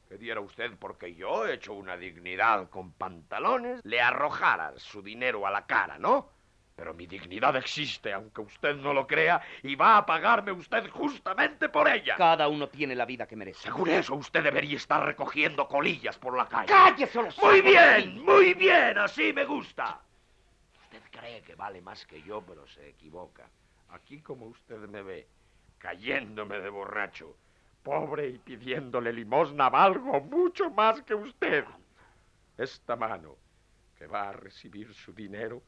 Que 0.08 0.16
diera 0.16 0.40
usted 0.40 0.72
porque 0.78 1.14
yo, 1.14 1.46
hecho 1.46 1.74
una 1.74 1.96
dignidad 1.96 2.70
con 2.70 2.92
pantalones, 2.92 3.80
le 3.84 4.00
arrojara 4.00 4.72
su 4.76 5.02
dinero 5.02 5.46
a 5.46 5.50
la 5.50 5.66
cara, 5.66 5.98
¿no? 5.98 6.30
Pero 6.74 6.94
mi 6.94 7.06
dignidad 7.06 7.56
existe, 7.56 8.12
aunque 8.12 8.40
usted 8.40 8.76
no 8.76 8.94
lo 8.94 9.06
crea, 9.06 9.42
y 9.64 9.74
va 9.74 9.96
a 9.96 10.06
pagarme 10.06 10.52
usted 10.52 10.88
justamente 10.88 11.68
por 11.68 11.88
ella. 11.88 12.14
Cada 12.16 12.48
uno 12.48 12.68
tiene 12.68 12.94
la 12.94 13.04
vida 13.04 13.26
que 13.26 13.36
merece. 13.36 13.62
Según 13.64 13.90
eso, 13.90 14.14
usted 14.14 14.44
debería 14.44 14.76
estar 14.76 15.04
recogiendo 15.04 15.66
colillas 15.66 16.16
por 16.18 16.36
la 16.36 16.46
calle. 16.46 16.68
¡Cállese 16.68 17.20
los 17.20 17.36
Muy 17.38 17.60
bien, 17.60 18.24
muy 18.24 18.54
bien, 18.54 18.96
así 18.96 19.32
me 19.32 19.44
gusta. 19.44 20.00
Cree 21.18 21.42
que 21.42 21.56
vale 21.56 21.80
más 21.80 22.06
que 22.06 22.22
yo, 22.22 22.42
pero 22.42 22.66
se 22.68 22.90
equivoca. 22.90 23.48
Aquí 23.88 24.20
como 24.20 24.46
usted 24.46 24.78
me 24.88 25.02
ve, 25.02 25.26
cayéndome 25.78 26.60
de 26.60 26.68
borracho, 26.68 27.36
pobre 27.82 28.28
y 28.28 28.38
pidiéndole 28.38 29.12
limosna, 29.12 29.68
valgo 29.68 30.20
mucho 30.20 30.70
más 30.70 31.02
que 31.02 31.14
usted. 31.14 31.64
Esta 32.56 32.94
mano, 32.94 33.36
que 33.96 34.06
va 34.06 34.28
a 34.28 34.32
recibir 34.32 34.94
su 34.94 35.12
dinero, 35.12 35.60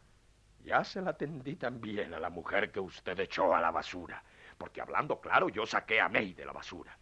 ya 0.62 0.84
se 0.84 1.03
la 1.03 1.16
tendí 1.16 1.57
también 1.57 2.14
a 2.14 2.20
la 2.20 2.30
mujer 2.30 2.70
que 2.70 2.78
usted 2.78 3.18
echó 3.18 3.53
a 3.53 3.61
la 3.61 3.72
basura. 3.72 4.22
Porque 4.57 4.80
hablando 4.80 5.20
claro, 5.20 5.48
yo 5.48 5.66
saqué 5.66 6.01
a 6.01 6.09
May 6.09 6.32
de 6.32 6.44
la 6.44 6.53
basura. 6.53 6.96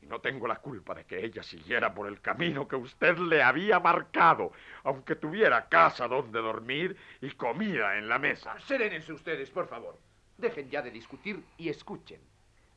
Y 0.00 0.06
no 0.06 0.20
tengo 0.20 0.46
la 0.46 0.56
culpa 0.56 0.94
de 0.94 1.04
que 1.04 1.24
ella 1.24 1.42
siguiera 1.42 1.92
por 1.92 2.06
el 2.06 2.20
camino 2.20 2.68
que 2.68 2.76
usted 2.76 3.18
le 3.18 3.42
había 3.42 3.80
marcado, 3.80 4.52
aunque 4.84 5.16
tuviera 5.16 5.68
casa 5.68 6.06
donde 6.06 6.40
dormir 6.40 6.96
y 7.20 7.30
comida 7.32 7.96
en 7.98 8.08
la 8.08 8.18
mesa. 8.18 8.58
Serénense 8.60 9.12
ustedes, 9.12 9.50
por 9.50 9.66
favor. 9.66 9.98
Dejen 10.36 10.70
ya 10.70 10.82
de 10.82 10.90
discutir 10.90 11.44
y 11.56 11.68
escuchen. 11.68 12.20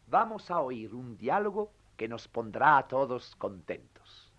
Vamos 0.07 0.49
a 0.49 0.59
oír 0.59 0.93
un 0.93 1.17
diálogo 1.17 1.71
que 1.95 2.07
nos 2.07 2.27
pondrá 2.27 2.77
a 2.79 2.87
todos 2.87 3.35
contentos. 3.35 4.31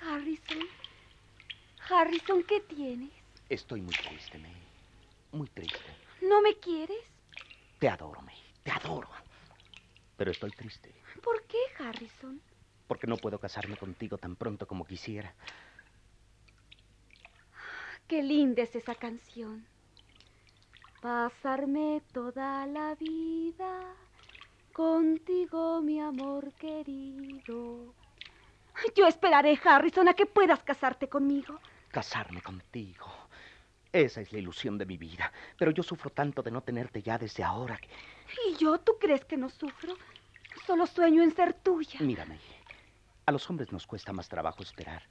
Harrison. 0.00 0.60
Harrison, 1.90 2.42
¿qué 2.44 2.60
tienes? 2.60 3.10
Estoy 3.48 3.80
muy 3.80 3.94
triste, 3.94 4.38
May. 4.38 4.54
Muy 5.32 5.48
triste. 5.48 5.78
¿No 6.22 6.40
me 6.40 6.54
quieres? 6.54 7.02
Te 7.78 7.88
adoro, 7.88 8.22
May. 8.22 8.38
Te 8.62 8.70
adoro. 8.70 9.08
Pero 10.16 10.30
estoy 10.30 10.50
triste. 10.52 10.94
¿Por 11.22 11.42
qué, 11.44 11.58
Harrison? 11.78 12.40
Porque 12.86 13.06
no 13.06 13.16
puedo 13.16 13.38
casarme 13.38 13.76
contigo 13.76 14.18
tan 14.18 14.36
pronto 14.36 14.66
como 14.66 14.84
quisiera. 14.86 15.34
Qué 18.06 18.22
linda 18.22 18.62
es 18.62 18.74
esa 18.76 18.94
canción. 18.94 19.66
Pasarme 21.00 22.02
toda 22.12 22.66
la 22.66 22.94
vida 22.94 23.80
contigo, 24.72 25.80
mi 25.82 26.00
amor 26.00 26.52
querido. 26.54 27.94
Yo 28.96 29.06
esperaré, 29.06 29.58
Harrison, 29.62 30.08
a 30.08 30.14
que 30.14 30.26
puedas 30.26 30.62
casarte 30.62 31.08
conmigo. 31.08 31.58
Casarme 31.90 32.42
contigo. 32.42 33.06
Esa 33.92 34.20
es 34.20 34.32
la 34.32 34.38
ilusión 34.38 34.76
de 34.76 34.84
mi 34.86 34.96
vida. 34.96 35.32
Pero 35.56 35.70
yo 35.70 35.82
sufro 35.82 36.10
tanto 36.10 36.42
de 36.42 36.50
no 36.50 36.60
tenerte 36.62 37.00
ya 37.02 37.16
desde 37.18 37.44
ahora. 37.44 37.76
que- 37.76 37.88
¿Y 38.48 38.56
yo? 38.56 38.78
¿Tú 38.78 38.96
crees 39.00 39.24
que 39.24 39.36
no 39.36 39.48
sufro? 39.48 39.96
Solo 40.66 40.86
sueño 40.86 41.22
en 41.22 41.34
ser 41.34 41.54
tuya. 41.54 42.00
Mírame. 42.00 42.38
A 43.26 43.32
los 43.32 43.48
hombres 43.48 43.72
nos 43.72 43.86
cuesta 43.86 44.12
más 44.12 44.28
trabajo 44.28 44.62
esperar. 44.62 45.02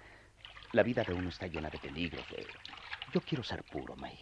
La 0.72 0.84
vida 0.84 1.04
de 1.04 1.14
uno 1.14 1.30
está 1.30 1.48
llena 1.48 1.70
de 1.70 1.78
peligros. 1.80 2.26
eh. 2.38 2.46
Yo 3.14 3.22
quiero 3.22 3.44
ser 3.44 3.64
puro, 3.64 3.96
May. 3.96 4.18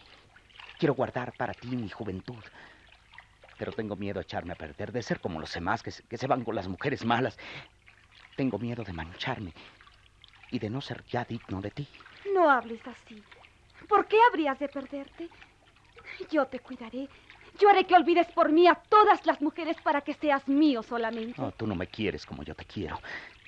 Quiero 0.78 0.94
guardar 0.96 1.34
para 1.34 1.54
ti 1.54 1.68
mi 1.76 1.90
juventud. 1.90 2.44
Pero 3.58 3.72
tengo 3.72 3.96
miedo 3.96 4.20
a 4.20 4.24
echarme 4.24 4.54
a 4.54 4.56
perder, 4.56 4.92
de 4.92 5.04
ser 5.04 5.20
como 5.20 5.40
los 5.40 5.54
demás 5.54 5.84
que 5.84 5.92
se, 5.92 6.04
que 6.04 6.18
se 6.18 6.28
van 6.28 6.44
con 6.44 6.56
las 6.56 6.68
mujeres 6.68 7.06
malas. 7.06 7.38
Tengo 8.36 8.58
miedo 8.58 8.84
de 8.84 8.92
mancharme 8.94 9.54
y 10.50 10.58
de 10.60 10.70
no 10.70 10.82
ser 10.82 11.04
ya 11.06 11.24
digno 11.26 11.62
de 11.62 11.72
ti. 11.72 11.88
No 12.34 12.50
hables 12.50 12.86
así. 12.88 13.24
¿Por 13.88 14.08
qué 14.08 14.18
habrías 14.30 14.58
de 14.60 14.68
perderte? 14.68 15.30
Yo 16.32 16.46
te 16.48 16.60
cuidaré. 16.60 17.08
Yo 17.60 17.70
haré 17.70 17.86
que 17.86 17.96
olvides 17.96 18.28
por 18.32 18.52
mí 18.52 18.68
a 18.68 18.76
todas 18.76 19.26
las 19.26 19.42
mujeres 19.42 19.78
para 19.84 20.02
que 20.02 20.14
seas 20.14 20.48
mío 20.48 20.84
solamente. 20.84 21.42
Oh, 21.42 21.52
tú 21.52 21.68
no 21.68 21.76
me 21.76 21.88
quieres 21.88 22.26
como 22.26 22.44
yo 22.44 22.56
te 22.56 22.66
quiero. 22.66 23.00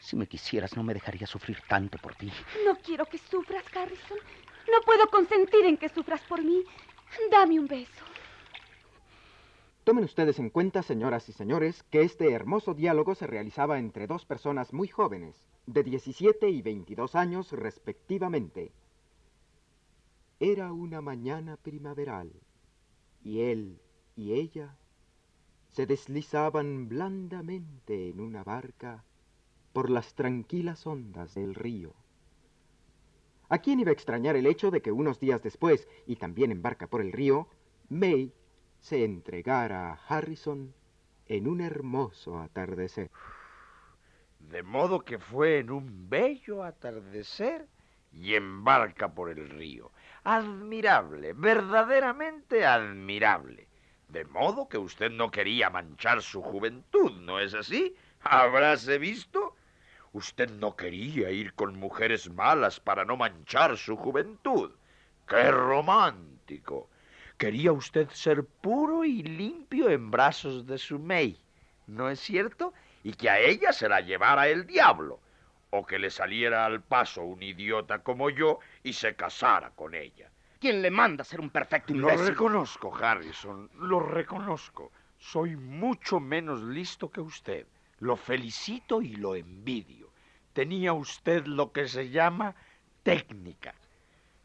Si 0.02 0.16
me 0.16 0.28
quisieras, 0.28 0.76
no 0.76 0.84
me 0.84 0.94
dejaría 0.94 1.26
sufrir 1.26 1.58
tanto 1.68 1.98
por 1.98 2.16
ti. 2.16 2.32
No 2.66 2.78
quiero 2.78 3.06
que 3.06 3.18
sufras, 3.18 3.64
Harrison. 3.76 4.18
No 4.72 4.82
puedo 4.86 5.08
consentir 5.08 5.66
en 5.66 5.78
que 5.78 5.90
sufras 5.90 6.22
por 6.22 6.44
mí. 6.44 6.64
Dame 7.32 7.60
un 7.60 7.68
beso. 7.68 8.04
Tomen 9.84 10.06
ustedes 10.06 10.40
en 10.40 10.50
cuenta, 10.50 10.82
señoras 10.82 11.28
y 11.28 11.34
señores, 11.34 11.84
que 11.84 12.02
este 12.02 12.32
hermoso 12.32 12.74
diálogo 12.74 13.16
se 13.16 13.28
realizaba 13.28 13.80
entre 13.80 14.08
dos 14.08 14.26
personas 14.26 14.72
muy 14.72 14.88
jóvenes, 14.88 15.36
de 15.66 15.84
17 15.84 16.50
y 16.50 16.62
22 16.62 17.16
años 17.16 17.52
respectivamente. 17.52 18.72
Era 20.40 20.72
una 20.72 21.02
mañana 21.02 21.58
primaveral, 21.58 22.32
y 23.24 23.42
él 23.42 23.83
y 24.16 24.34
ella 24.34 24.76
se 25.72 25.86
deslizaban 25.86 26.88
blandamente 26.88 28.10
en 28.10 28.20
una 28.20 28.44
barca 28.44 29.04
por 29.74 29.90
las 29.90 30.14
tranquilas 30.14 30.86
ondas 30.86 31.34
del 31.34 31.56
río. 31.56 31.96
¿A 33.50 33.60
quién 33.60 33.80
iba 33.80 33.90
a 33.90 33.94
extrañar 33.94 34.36
el 34.36 34.46
hecho 34.46 34.72
de 34.72 34.82
que 34.82 34.92
unos 34.92 35.20
días 35.20 35.42
después, 35.42 35.88
y 36.06 36.16
también 36.16 36.52
en 36.52 36.62
barca 36.62 36.88
por 36.88 37.02
el 37.02 37.12
río, 37.12 37.48
May 37.90 38.34
se 38.80 39.04
entregara 39.04 39.92
a 39.92 40.00
Harrison 40.08 40.74
en 41.26 41.48
un 41.48 41.62
hermoso 41.62 42.40
atardecer? 42.40 43.10
De 44.40 44.62
modo 44.62 45.04
que 45.06 45.18
fue 45.20 45.60
en 45.60 45.72
un 45.72 46.10
bello 46.10 46.64
atardecer 46.64 47.68
y 48.12 48.36
en 48.36 48.64
barca 48.64 49.14
por 49.14 49.30
el 49.30 49.50
río. 49.50 49.92
Admirable, 50.24 51.34
verdaderamente 51.34 52.66
admirable. 52.66 53.68
De 54.14 54.26
modo 54.26 54.70
que 54.70 54.78
usted 54.78 55.10
no 55.10 55.32
quería 55.32 55.72
manchar 55.72 56.22
su 56.22 56.44
juventud, 56.44 57.14
¿no 57.22 57.40
es 57.40 57.56
así? 57.56 57.96
¿Habráse 58.22 59.00
visto? 59.00 59.56
Usted 60.12 60.52
no 60.52 60.76
quería 60.76 61.32
ir 61.32 61.56
con 61.56 61.80
mujeres 61.80 62.30
malas 62.30 62.80
para 62.80 63.06
no 63.06 63.18
manchar 63.18 63.76
su 63.76 63.98
juventud. 63.98 64.72
¡Qué 65.28 65.50
romántico! 65.50 66.92
Quería 67.40 67.72
usted 67.72 68.08
ser 68.12 68.46
puro 68.46 69.04
y 69.04 69.24
limpio 69.24 69.90
en 69.90 70.12
brazos 70.12 70.68
de 70.68 70.78
su 70.78 71.00
May, 71.00 71.36
¿no 71.88 72.08
es 72.08 72.20
cierto? 72.20 72.72
Y 73.04 73.14
que 73.14 73.32
a 73.32 73.40
ella 73.40 73.74
se 73.74 73.90
la 73.90 74.02
llevara 74.02 74.48
el 74.48 74.68
diablo, 74.68 75.22
o 75.72 75.88
que 75.88 75.98
le 75.98 76.12
saliera 76.12 76.66
al 76.66 76.84
paso 76.84 77.24
un 77.24 77.42
idiota 77.42 78.04
como 78.04 78.30
yo 78.30 78.60
y 78.84 78.94
se 78.94 79.16
casara 79.16 79.72
con 79.72 79.96
ella. 79.96 80.30
¿Quién 80.64 80.82
le 80.82 80.92
manda 80.92 81.24
a 81.24 81.26
ser 81.26 81.42
un 81.42 81.50
perfecto 81.50 81.94
Lo 81.94 82.10
imbécil? 82.10 82.28
reconozco, 82.28 82.96
Harrison, 82.96 83.70
lo 83.82 84.00
reconozco. 84.00 84.94
Soy 85.18 85.58
mucho 85.58 86.22
menos 86.22 86.62
listo 86.64 87.12
que 87.12 87.20
usted. 87.20 87.68
Lo 88.00 88.16
felicito 88.16 89.02
y 89.02 89.18
lo 89.18 89.36
envidio. 89.36 90.08
Tenía 90.54 90.94
usted 90.94 91.48
lo 91.48 91.74
que 91.74 91.90
se 91.90 92.10
llama 92.10 92.56
técnica. 93.04 93.76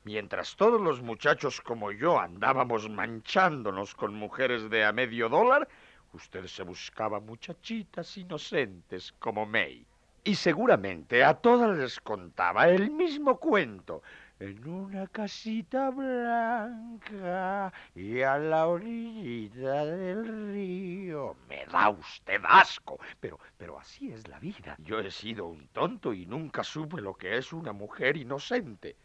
Mientras 0.02 0.56
todos 0.56 0.80
los 0.80 1.00
muchachos 1.02 1.60
como 1.60 1.92
yo 1.92 2.18
andábamos 2.18 2.90
manchándonos 2.90 3.94
con 3.94 4.12
mujeres 4.12 4.68
de 4.70 4.84
a 4.84 4.90
medio 4.90 5.28
dólar, 5.28 5.68
usted 6.14 6.46
se 6.48 6.64
buscaba 6.64 7.20
muchachitas 7.20 8.16
inocentes 8.16 9.12
como 9.20 9.46
May. 9.46 9.86
Y 10.24 10.34
seguramente 10.34 11.22
a 11.22 11.34
todas 11.34 11.78
les 11.78 12.00
contaba 12.00 12.68
el 12.68 12.90
mismo 12.90 13.38
cuento. 13.38 14.02
En 14.40 14.68
una 14.68 15.08
casita 15.08 15.90
blanca 15.90 17.72
y 17.96 18.22
a 18.22 18.38
la 18.38 18.68
orillita 18.68 19.84
del 19.84 20.52
río. 20.52 21.34
Me 21.48 21.66
da 21.66 21.88
usted 21.88 22.40
asco. 22.44 23.00
Pero, 23.18 23.40
pero 23.56 23.80
así 23.80 24.12
es 24.12 24.28
la 24.28 24.38
vida. 24.38 24.76
Yo 24.78 25.00
he 25.00 25.10
sido 25.10 25.46
un 25.46 25.66
tonto 25.68 26.12
y 26.12 26.24
nunca 26.24 26.62
supe 26.62 27.00
lo 27.00 27.14
que 27.14 27.36
es 27.36 27.52
una 27.52 27.72
mujer 27.72 28.16
inocente. 28.16 28.96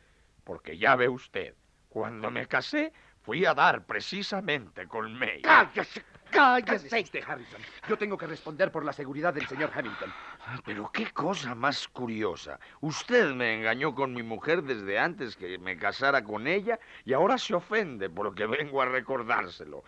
Porque 0.43 0.77
ya 0.77 0.95
ve 0.95 1.09
usted, 1.09 1.55
cuando 1.89 2.29
me 2.29 2.47
casé, 2.47 2.93
fui 3.23 3.43
a 3.45 3.55
dar 3.55 3.85
precisamente 3.87 4.87
con 4.87 5.13
May. 5.13 5.41
¡Cállese! 5.41 6.03
¡Cállese 6.33 7.01
usted, 7.01 7.23
Harrison! 7.25 7.61
Yo 7.87 7.97
tengo 7.97 8.17
que 8.17 8.27
responder 8.27 8.71
por 8.71 8.83
la 8.83 8.93
seguridad 8.93 9.33
del 9.33 9.47
señor 9.47 9.71
Hamilton. 9.73 10.11
Ah, 10.45 10.59
Pero 10.65 10.91
qué 10.91 11.11
cosa 11.11 11.53
más 11.55 11.87
curiosa. 11.87 12.59
Usted 12.81 13.33
me 13.33 13.55
engañó 13.55 13.93
con 13.93 14.13
mi 14.13 14.23
mujer 14.23 14.63
desde 14.63 14.97
antes 14.99 15.35
que 15.35 15.57
me 15.57 15.77
casara 15.77 16.23
con 16.23 16.47
ella 16.47 16.79
y 17.05 17.13
ahora 17.13 17.37
se 17.37 17.53
ofende 17.53 18.09
porque 18.09 18.45
vengo 18.45 18.81
a 18.81 18.85
recordárselo. 18.85 19.83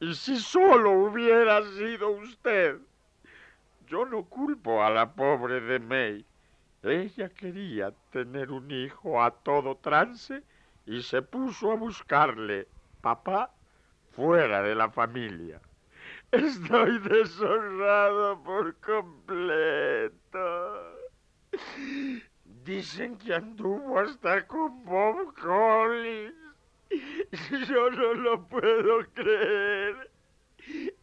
Y 0.00 0.14
si 0.14 0.38
solo 0.38 0.92
hubiera 0.92 1.62
sido 1.62 2.10
usted. 2.10 2.78
Yo 3.86 4.04
no 4.04 4.24
culpo 4.24 4.84
a 4.84 4.90
la 4.90 5.14
pobre 5.14 5.60
de 5.60 5.78
May. 5.78 6.26
Ella 6.82 7.30
quería 7.30 7.92
tener 8.12 8.50
un 8.50 8.70
hijo 8.70 9.22
a 9.22 9.30
todo 9.30 9.76
trance 9.76 10.42
y 10.86 11.02
se 11.02 11.22
puso 11.22 11.72
a 11.72 11.76
buscarle 11.76 12.68
papá 13.00 13.50
fuera 14.12 14.62
de 14.62 14.74
la 14.74 14.90
familia. 14.90 15.60
Estoy 16.30 16.98
deshonrado 16.98 18.42
por 18.42 18.74
completo. 18.80 20.12
Dicen 22.44 23.16
que 23.16 23.34
anduvo 23.34 23.98
hasta 23.98 24.46
con 24.46 24.84
Bob 24.84 25.34
Collins. 25.40 26.34
Yo 27.68 27.90
no 27.90 28.12
lo 28.12 28.46
puedo 28.46 29.06
creer. 29.14 30.10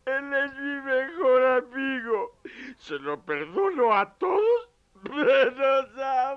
Él 0.06 0.34
es 0.34 0.54
mi 0.60 0.82
mejor 0.82 1.44
amigo. 1.44 2.40
Se 2.78 3.00
lo 3.00 3.20
perdono 3.26 3.96
a 3.96 4.14
todos, 4.20 4.70
menos 5.10 5.98
a 5.98 6.36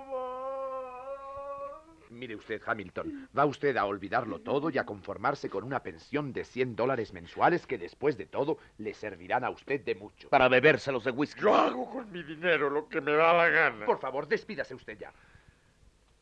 Mire 2.10 2.36
usted, 2.36 2.60
Hamilton, 2.64 3.28
va 3.36 3.44
usted 3.44 3.76
a 3.76 3.84
olvidarlo 3.84 4.40
todo 4.40 4.70
y 4.70 4.78
a 4.78 4.84
conformarse 4.84 5.48
con 5.50 5.64
una 5.64 5.82
pensión 5.82 6.32
de 6.32 6.44
100 6.44 6.76
dólares 6.76 7.12
mensuales 7.12 7.66
que 7.66 7.78
después 7.78 8.16
de 8.16 8.26
todo 8.26 8.58
le 8.78 8.94
servirán 8.94 9.44
a 9.44 9.50
usted 9.50 9.80
de 9.84 9.94
mucho. 9.94 10.28
Para 10.28 10.48
bebérselos 10.48 11.04
de 11.04 11.10
whisky. 11.10 11.40
Yo 11.40 11.54
hago 11.54 11.90
con 11.90 12.10
mi 12.10 12.22
dinero 12.22 12.70
lo 12.70 12.88
que 12.88 13.00
me 13.00 13.12
da 13.12 13.32
la 13.32 13.48
gana. 13.48 13.86
Por 13.86 13.98
favor, 13.98 14.26
despídase 14.26 14.74
usted 14.74 14.98
ya. 14.98 15.12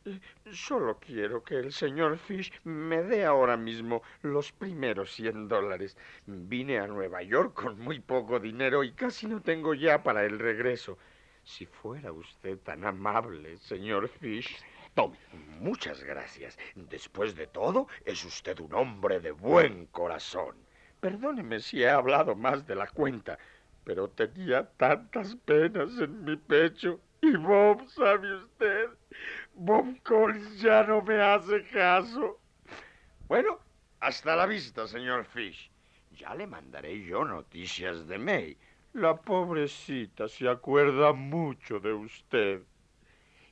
Eh, 0.07 0.21
solo 0.53 0.99
quiero 1.01 1.43
que 1.43 1.57
el 1.57 1.73
señor 1.73 2.17
Fish 2.19 2.53
me 2.63 3.03
dé 3.03 3.25
ahora 3.25 3.57
mismo 3.57 4.03
los 4.23 4.53
primeros 4.53 5.13
100 5.13 5.49
dólares. 5.49 5.97
Vine 6.27 6.79
a 6.79 6.87
Nueva 6.87 7.23
York 7.23 7.55
con 7.55 7.81
muy 7.81 7.99
poco 7.99 8.39
dinero 8.39 8.85
y 8.85 8.93
casi 8.93 9.27
no 9.27 9.43
tengo 9.43 9.75
ya 9.75 10.05
para 10.05 10.25
el 10.25 10.39
regreso. 10.39 10.97
Si 11.43 11.67
fuera 11.67 12.13
usted 12.13 12.59
tan 12.59 12.85
amable, 12.85 13.57
señor 13.59 14.09
Fish. 14.09 14.57
Tome. 14.97 15.19
Muchas 15.61 16.03
gracias. 16.03 16.59
Después 16.75 17.37
de 17.37 17.47
todo, 17.47 17.87
es 18.07 18.25
usted 18.25 18.59
un 18.61 18.73
hombre 18.73 19.21
de 19.21 19.31
buen 19.31 19.85
corazón. 19.89 20.57
Perdóneme 21.01 21.61
si 21.61 21.83
he 21.83 21.91
hablado 21.91 22.35
más 22.35 22.67
de 22.67 22.77
la 22.77 22.87
cuenta, 22.87 23.39
pero 23.85 24.09
tenía 24.09 24.65
tantas 24.79 25.37
penas 25.37 25.91
en 25.99 26.25
mi 26.25 26.37
pecho. 26.37 26.99
Y 27.21 27.37
Bob, 27.37 27.87
¿sabe 27.91 28.37
usted? 28.37 28.89
Bob 29.53 30.03
Collins 30.03 30.63
ya 30.63 30.83
no 30.85 31.03
me 31.03 31.21
hace 31.21 31.63
caso. 31.65 32.41
Bueno, 33.29 33.59
hasta 34.01 34.35
la 34.35 34.47
vista, 34.47 34.87
señor 34.87 35.27
Fish. 35.27 35.71
Ya 36.17 36.35
le 36.35 36.47
mandaré 36.47 37.05
yo 37.05 37.23
noticias 37.23 38.09
de 38.09 38.17
May. 38.17 38.57
La 38.95 39.15
pobrecita 39.15 40.27
se 40.27 40.49
acuerda 40.49 41.13
mucho 41.13 41.81
de 41.81 41.93
usted 41.93 42.63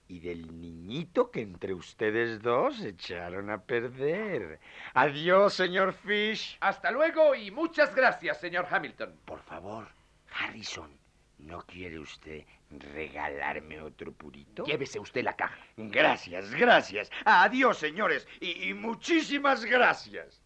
y 0.09 0.21
del 0.21 0.61
niñito 0.61 1.31
que 1.31 1.41
entre 1.41 1.75
ustedes 1.75 2.43
dos 2.43 2.81
echaron 2.81 3.51
a 3.51 3.63
perder. 3.63 4.61
Adiós, 4.93 5.55
señor 5.55 5.93
Fish. 5.93 6.59
Hasta 6.61 6.91
luego 6.91 7.35
y 7.35 7.51
muchas 7.51 7.95
gracias, 7.95 8.41
señor 8.41 8.67
Hamilton. 8.71 9.19
Por 9.25 9.41
favor, 9.41 9.89
Harrison, 10.33 10.91
¿no 11.39 11.63
quiere 11.63 11.99
usted 11.99 12.45
regalarme 12.71 13.81
otro 13.81 14.13
purito? 14.13 14.65
Llévese 14.65 14.99
usted 14.99 15.25
la 15.25 15.37
caja. 15.37 15.59
Gracias, 15.77 16.51
gracias. 16.55 17.11
Adiós, 17.25 17.79
señores, 17.79 18.27
y, 18.41 18.69
y 18.69 18.75
muchísimas 18.75 19.65
gracias. 19.65 20.43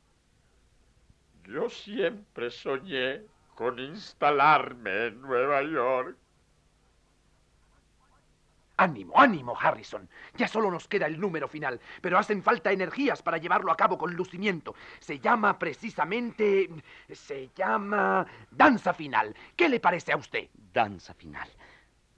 Yo 1.45 1.69
siempre 1.71 2.51
soñé 2.51 3.23
con 3.55 3.79
instalarme 3.81 5.07
en 5.07 5.21
Nueva 5.23 5.63
York. 5.63 6.17
Ánimo, 8.79 9.12
ánimo, 9.20 9.57
Harrison. 9.61 10.09
Ya 10.37 10.47
solo 10.47 10.70
nos 10.70 10.87
queda 10.87 11.07
el 11.07 11.20
número 11.20 11.49
final, 11.49 11.81
pero 12.01 12.16
hacen 12.16 12.45
falta 12.45 12.70
energías 12.70 13.22
para 13.22 13.39
llevarlo 13.39 13.72
a 13.72 13.76
cabo 13.76 13.99
con 13.99 14.14
lucimiento. 14.14 14.74
Se 15.01 15.18
llama 15.18 15.59
precisamente... 15.59 16.70
se 17.12 17.51
llama... 17.57 18.24
Danza 18.51 18.95
final. 18.95 19.35
¿Qué 19.57 19.68
le 19.68 19.81
parece 19.81 20.12
a 20.12 20.16
usted? 20.16 20.49
Danza 20.72 21.12
final. 21.12 21.49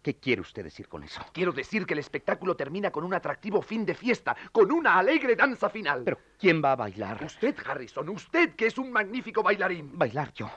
¿Qué 0.02 0.16
quiere 0.16 0.42
usted 0.42 0.64
decir 0.64 0.86
con 0.86 1.02
eso? 1.02 1.22
Quiero 1.32 1.52
decir 1.52 1.86
que 1.86 1.94
el 1.94 2.00
espectáculo 2.00 2.54
termina 2.54 2.90
con 2.90 3.04
un 3.04 3.14
atractivo 3.14 3.62
fin 3.62 3.86
de 3.86 3.94
fiesta, 3.94 4.36
con 4.52 4.70
una 4.70 4.98
alegre 4.98 5.36
danza 5.36 5.70
final. 5.70 6.02
Pero, 6.04 6.18
¿quién 6.38 6.62
va 6.62 6.72
a 6.72 6.76
bailar? 6.76 7.24
Usted, 7.24 7.54
Harrison, 7.66 8.08
usted 8.11 8.54
que 8.54 8.66
es 8.66 8.76
un 8.76 8.92
magnífico 8.92 9.42
bailarín. 9.42 9.98
Bailar 9.98 10.32
yo. 10.34 10.50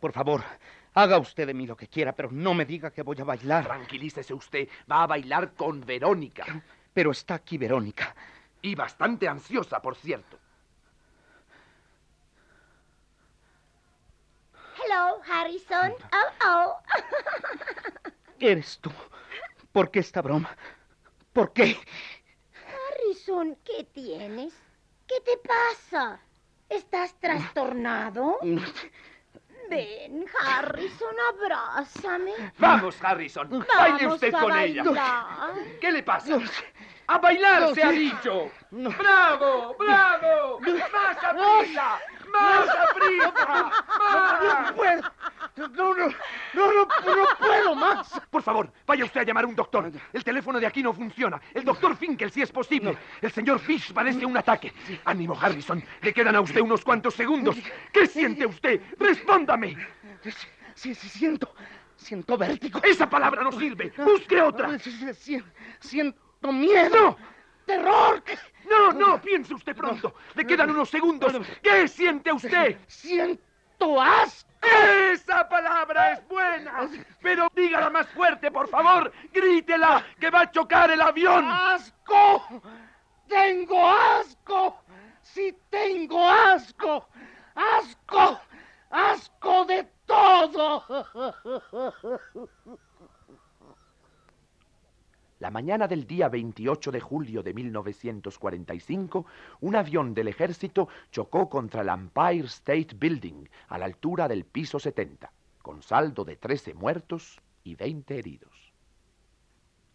Por 0.00 0.12
favor, 0.12 0.42
Haga 0.94 1.18
usted 1.18 1.48
de 1.48 1.54
mí 1.54 1.66
lo 1.66 1.76
que 1.76 1.88
quiera, 1.88 2.12
pero 2.14 2.30
no 2.30 2.54
me 2.54 2.64
diga 2.64 2.92
que 2.92 3.02
voy 3.02 3.20
a 3.20 3.24
bailar. 3.24 3.64
Tranquilícese 3.64 4.32
usted. 4.32 4.68
Va 4.90 5.02
a 5.02 5.06
bailar 5.08 5.54
con 5.54 5.80
Verónica. 5.80 6.46
Pero 6.92 7.10
está 7.10 7.34
aquí 7.34 7.58
Verónica. 7.58 8.14
Y 8.62 8.76
bastante 8.76 9.26
ansiosa, 9.26 9.82
por 9.82 9.96
cierto. 9.96 10.38
Hello, 14.76 15.20
Harrison. 15.28 15.92
Oh, 16.12 16.46
oh. 16.46 16.76
¿Eres 18.38 18.78
tú? 18.78 18.92
¿Por 19.72 19.90
qué 19.90 19.98
esta 19.98 20.22
broma? 20.22 20.56
¿Por 21.32 21.52
qué? 21.52 21.76
Harrison, 22.70 23.56
¿qué 23.64 23.84
tienes? 23.84 24.54
¿Qué 25.08 25.20
te 25.22 25.36
pasa? 25.38 26.20
¿Estás 26.68 27.18
trastornado? 27.18 28.38
Ven, 29.70 30.24
Harrison, 30.40 31.14
abrázame. 31.32 32.32
Vamos, 32.58 32.96
Harrison. 33.02 33.48
Baile 33.76 34.06
usted 34.06 34.32
con 34.32 34.56
ella. 34.56 34.84
¿Qué 35.80 35.92
le 35.92 36.02
pasa? 36.02 36.38
¡A 37.06 37.18
bailar, 37.18 37.74
se 37.74 37.82
ha 37.82 37.90
dicho! 37.90 38.50
¡Bravo! 38.70 39.76
¡Bravo! 39.78 40.58
¡Más 40.60 41.18
prisa! 41.60 41.98
¡Más 42.32 42.66
prisa! 42.94 43.72
¡Más! 43.98 44.70
¡No 44.70 44.76
puedo! 44.76 45.02
No, 45.56 45.68
no, 45.68 45.94
no, 45.94 46.08
no, 46.54 46.84
no 46.84 47.28
puedo 47.38 47.74
más. 47.76 48.20
Por 48.28 48.42
favor, 48.42 48.72
vaya 48.86 49.04
usted 49.04 49.20
a 49.20 49.24
llamar 49.24 49.44
a 49.44 49.46
un 49.46 49.54
doctor. 49.54 49.90
El 50.12 50.24
teléfono 50.24 50.58
de 50.58 50.66
aquí 50.66 50.82
no 50.82 50.92
funciona. 50.92 51.40
El 51.52 51.64
doctor 51.64 51.96
Finkel, 51.96 52.30
si 52.32 52.42
es 52.42 52.50
posible. 52.50 52.98
El 53.20 53.30
señor 53.30 53.60
Fish 53.60 53.92
padece 53.92 54.26
un 54.26 54.36
ataque. 54.36 54.72
Ánimo, 55.04 55.38
Harrison. 55.40 55.82
Le 56.02 56.12
quedan 56.12 56.34
a 56.34 56.40
usted 56.40 56.60
unos 56.60 56.82
cuantos 56.82 57.14
segundos. 57.14 57.56
¿Qué 57.92 58.06
siente 58.06 58.46
usted? 58.46 58.80
Respóndame. 58.98 59.76
Sí, 60.74 60.92
sí, 60.94 61.08
siento. 61.08 61.54
Siento 61.96 62.36
vértigo. 62.36 62.80
Esa 62.82 63.08
palabra 63.08 63.44
no 63.44 63.52
sirve. 63.52 63.92
Busque 63.96 64.42
otra. 64.42 64.76
Siento 65.78 66.52
miedo. 66.52 67.16
¡Terror! 67.64 68.22
No, 68.68 68.92
no, 68.92 69.20
piense 69.20 69.54
usted 69.54 69.76
pronto. 69.76 70.14
Le 70.34 70.44
quedan 70.46 70.70
unos 70.70 70.90
segundos. 70.90 71.32
¿Qué 71.62 71.86
siente 71.86 72.32
usted? 72.32 72.78
Siento 72.88 73.53
asco. 74.00 74.54
¡Esa 75.12 75.48
palabra 75.48 76.12
es 76.12 76.28
buena! 76.28 76.88
Pero 77.20 77.48
dígala 77.54 77.90
más 77.90 78.08
fuerte, 78.08 78.50
por 78.50 78.68
favor. 78.68 79.12
Grítela, 79.32 80.04
que 80.18 80.30
va 80.30 80.40
a 80.42 80.50
chocar 80.50 80.90
el 80.90 81.00
avión. 81.00 81.44
¡Asco! 81.48 82.62
¡Tengo 83.28 83.88
asco! 83.88 84.80
¡Sí 85.22 85.56
tengo 85.70 86.28
asco! 86.28 87.08
¡Asco! 87.54 88.40
¡Asco 88.90 89.64
de 89.64 89.84
todo! 90.06 90.84
La 95.44 95.50
mañana 95.50 95.86
del 95.86 96.06
día 96.06 96.30
28 96.30 96.90
de 96.90 97.00
julio 97.00 97.42
de 97.42 97.52
1945, 97.52 99.26
un 99.60 99.76
avión 99.76 100.14
del 100.14 100.28
ejército 100.28 100.88
chocó 101.10 101.50
contra 101.50 101.82
el 101.82 101.90
Empire 101.90 102.46
State 102.46 102.96
Building 102.96 103.46
a 103.68 103.76
la 103.76 103.84
altura 103.84 104.26
del 104.26 104.46
piso 104.46 104.78
70, 104.80 105.30
con 105.60 105.82
saldo 105.82 106.24
de 106.24 106.36
13 106.36 106.72
muertos 106.72 107.42
y 107.62 107.74
20 107.74 108.18
heridos. 108.18 108.72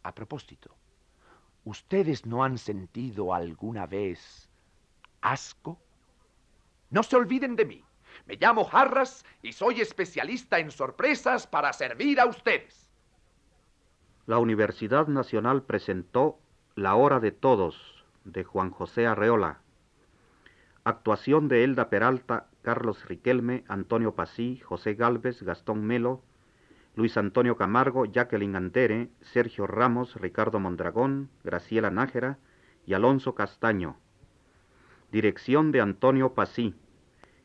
A 0.03 0.13
propósito, 0.13 0.75
¿ustedes 1.65 2.27
no 2.27 2.43
han 2.43 2.59
sentido 2.59 3.33
alguna 3.33 3.87
vez 3.87 4.47
asco? 5.21 5.79
No 6.91 7.01
se 7.01 7.15
olviden 7.15 7.55
de 7.55 7.65
mí. 7.65 7.83
Me 8.27 8.35
llamo 8.35 8.69
Harras 8.71 9.25
y 9.41 9.53
soy 9.53 9.81
especialista 9.81 10.59
en 10.59 10.69
sorpresas 10.69 11.47
para 11.47 11.73
servir 11.73 12.19
a 12.19 12.27
ustedes 12.27 12.88
la 14.29 14.37
Universidad 14.37 15.07
Nacional 15.07 15.63
presentó 15.63 16.37
La 16.75 16.93
Hora 16.93 17.19
de 17.19 17.31
Todos, 17.31 18.05
de 18.25 18.43
Juan 18.43 18.69
José 18.69 19.07
Arreola. 19.07 19.61
Actuación 20.83 21.47
de 21.47 21.63
Elda 21.63 21.89
Peralta, 21.89 22.45
Carlos 22.61 23.07
Riquelme, 23.07 23.63
Antonio 23.67 24.13
Pasí, 24.13 24.59
José 24.59 24.93
Galvez, 24.93 25.41
Gastón 25.41 25.83
Melo, 25.83 26.21
Luis 26.93 27.17
Antonio 27.17 27.57
Camargo, 27.57 28.05
Jacqueline 28.05 28.55
Andere, 28.55 29.09
Sergio 29.21 29.65
Ramos, 29.65 30.13
Ricardo 30.13 30.59
Mondragón, 30.59 31.31
Graciela 31.43 31.89
Nájera 31.89 32.37
y 32.85 32.93
Alonso 32.93 33.33
Castaño. 33.33 33.97
Dirección 35.11 35.71
de 35.71 35.81
Antonio 35.81 36.35
Pasí. 36.35 36.75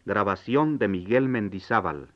Grabación 0.05 0.77
de 0.77 0.89
Miguel 0.89 1.31
Mendizábal. 1.31 2.09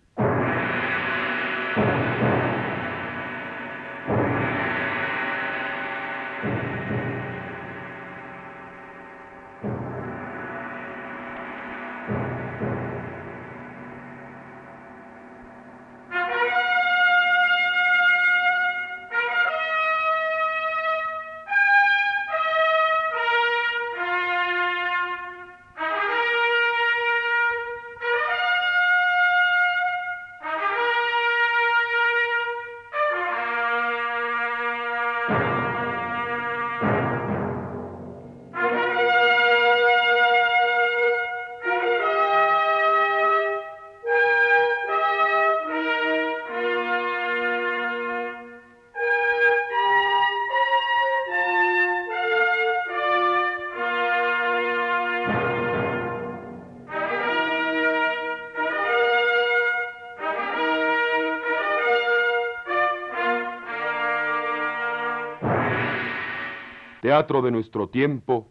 Teatro 67.18 67.42
de 67.42 67.50
nuestro 67.50 67.88
tiempo, 67.88 68.46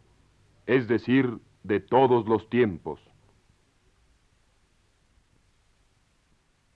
es 0.65 0.89
decir, 0.89 1.37
de 1.63 1.79
todos 1.79 2.27
los 2.27 2.49
tiempos. 2.49 2.99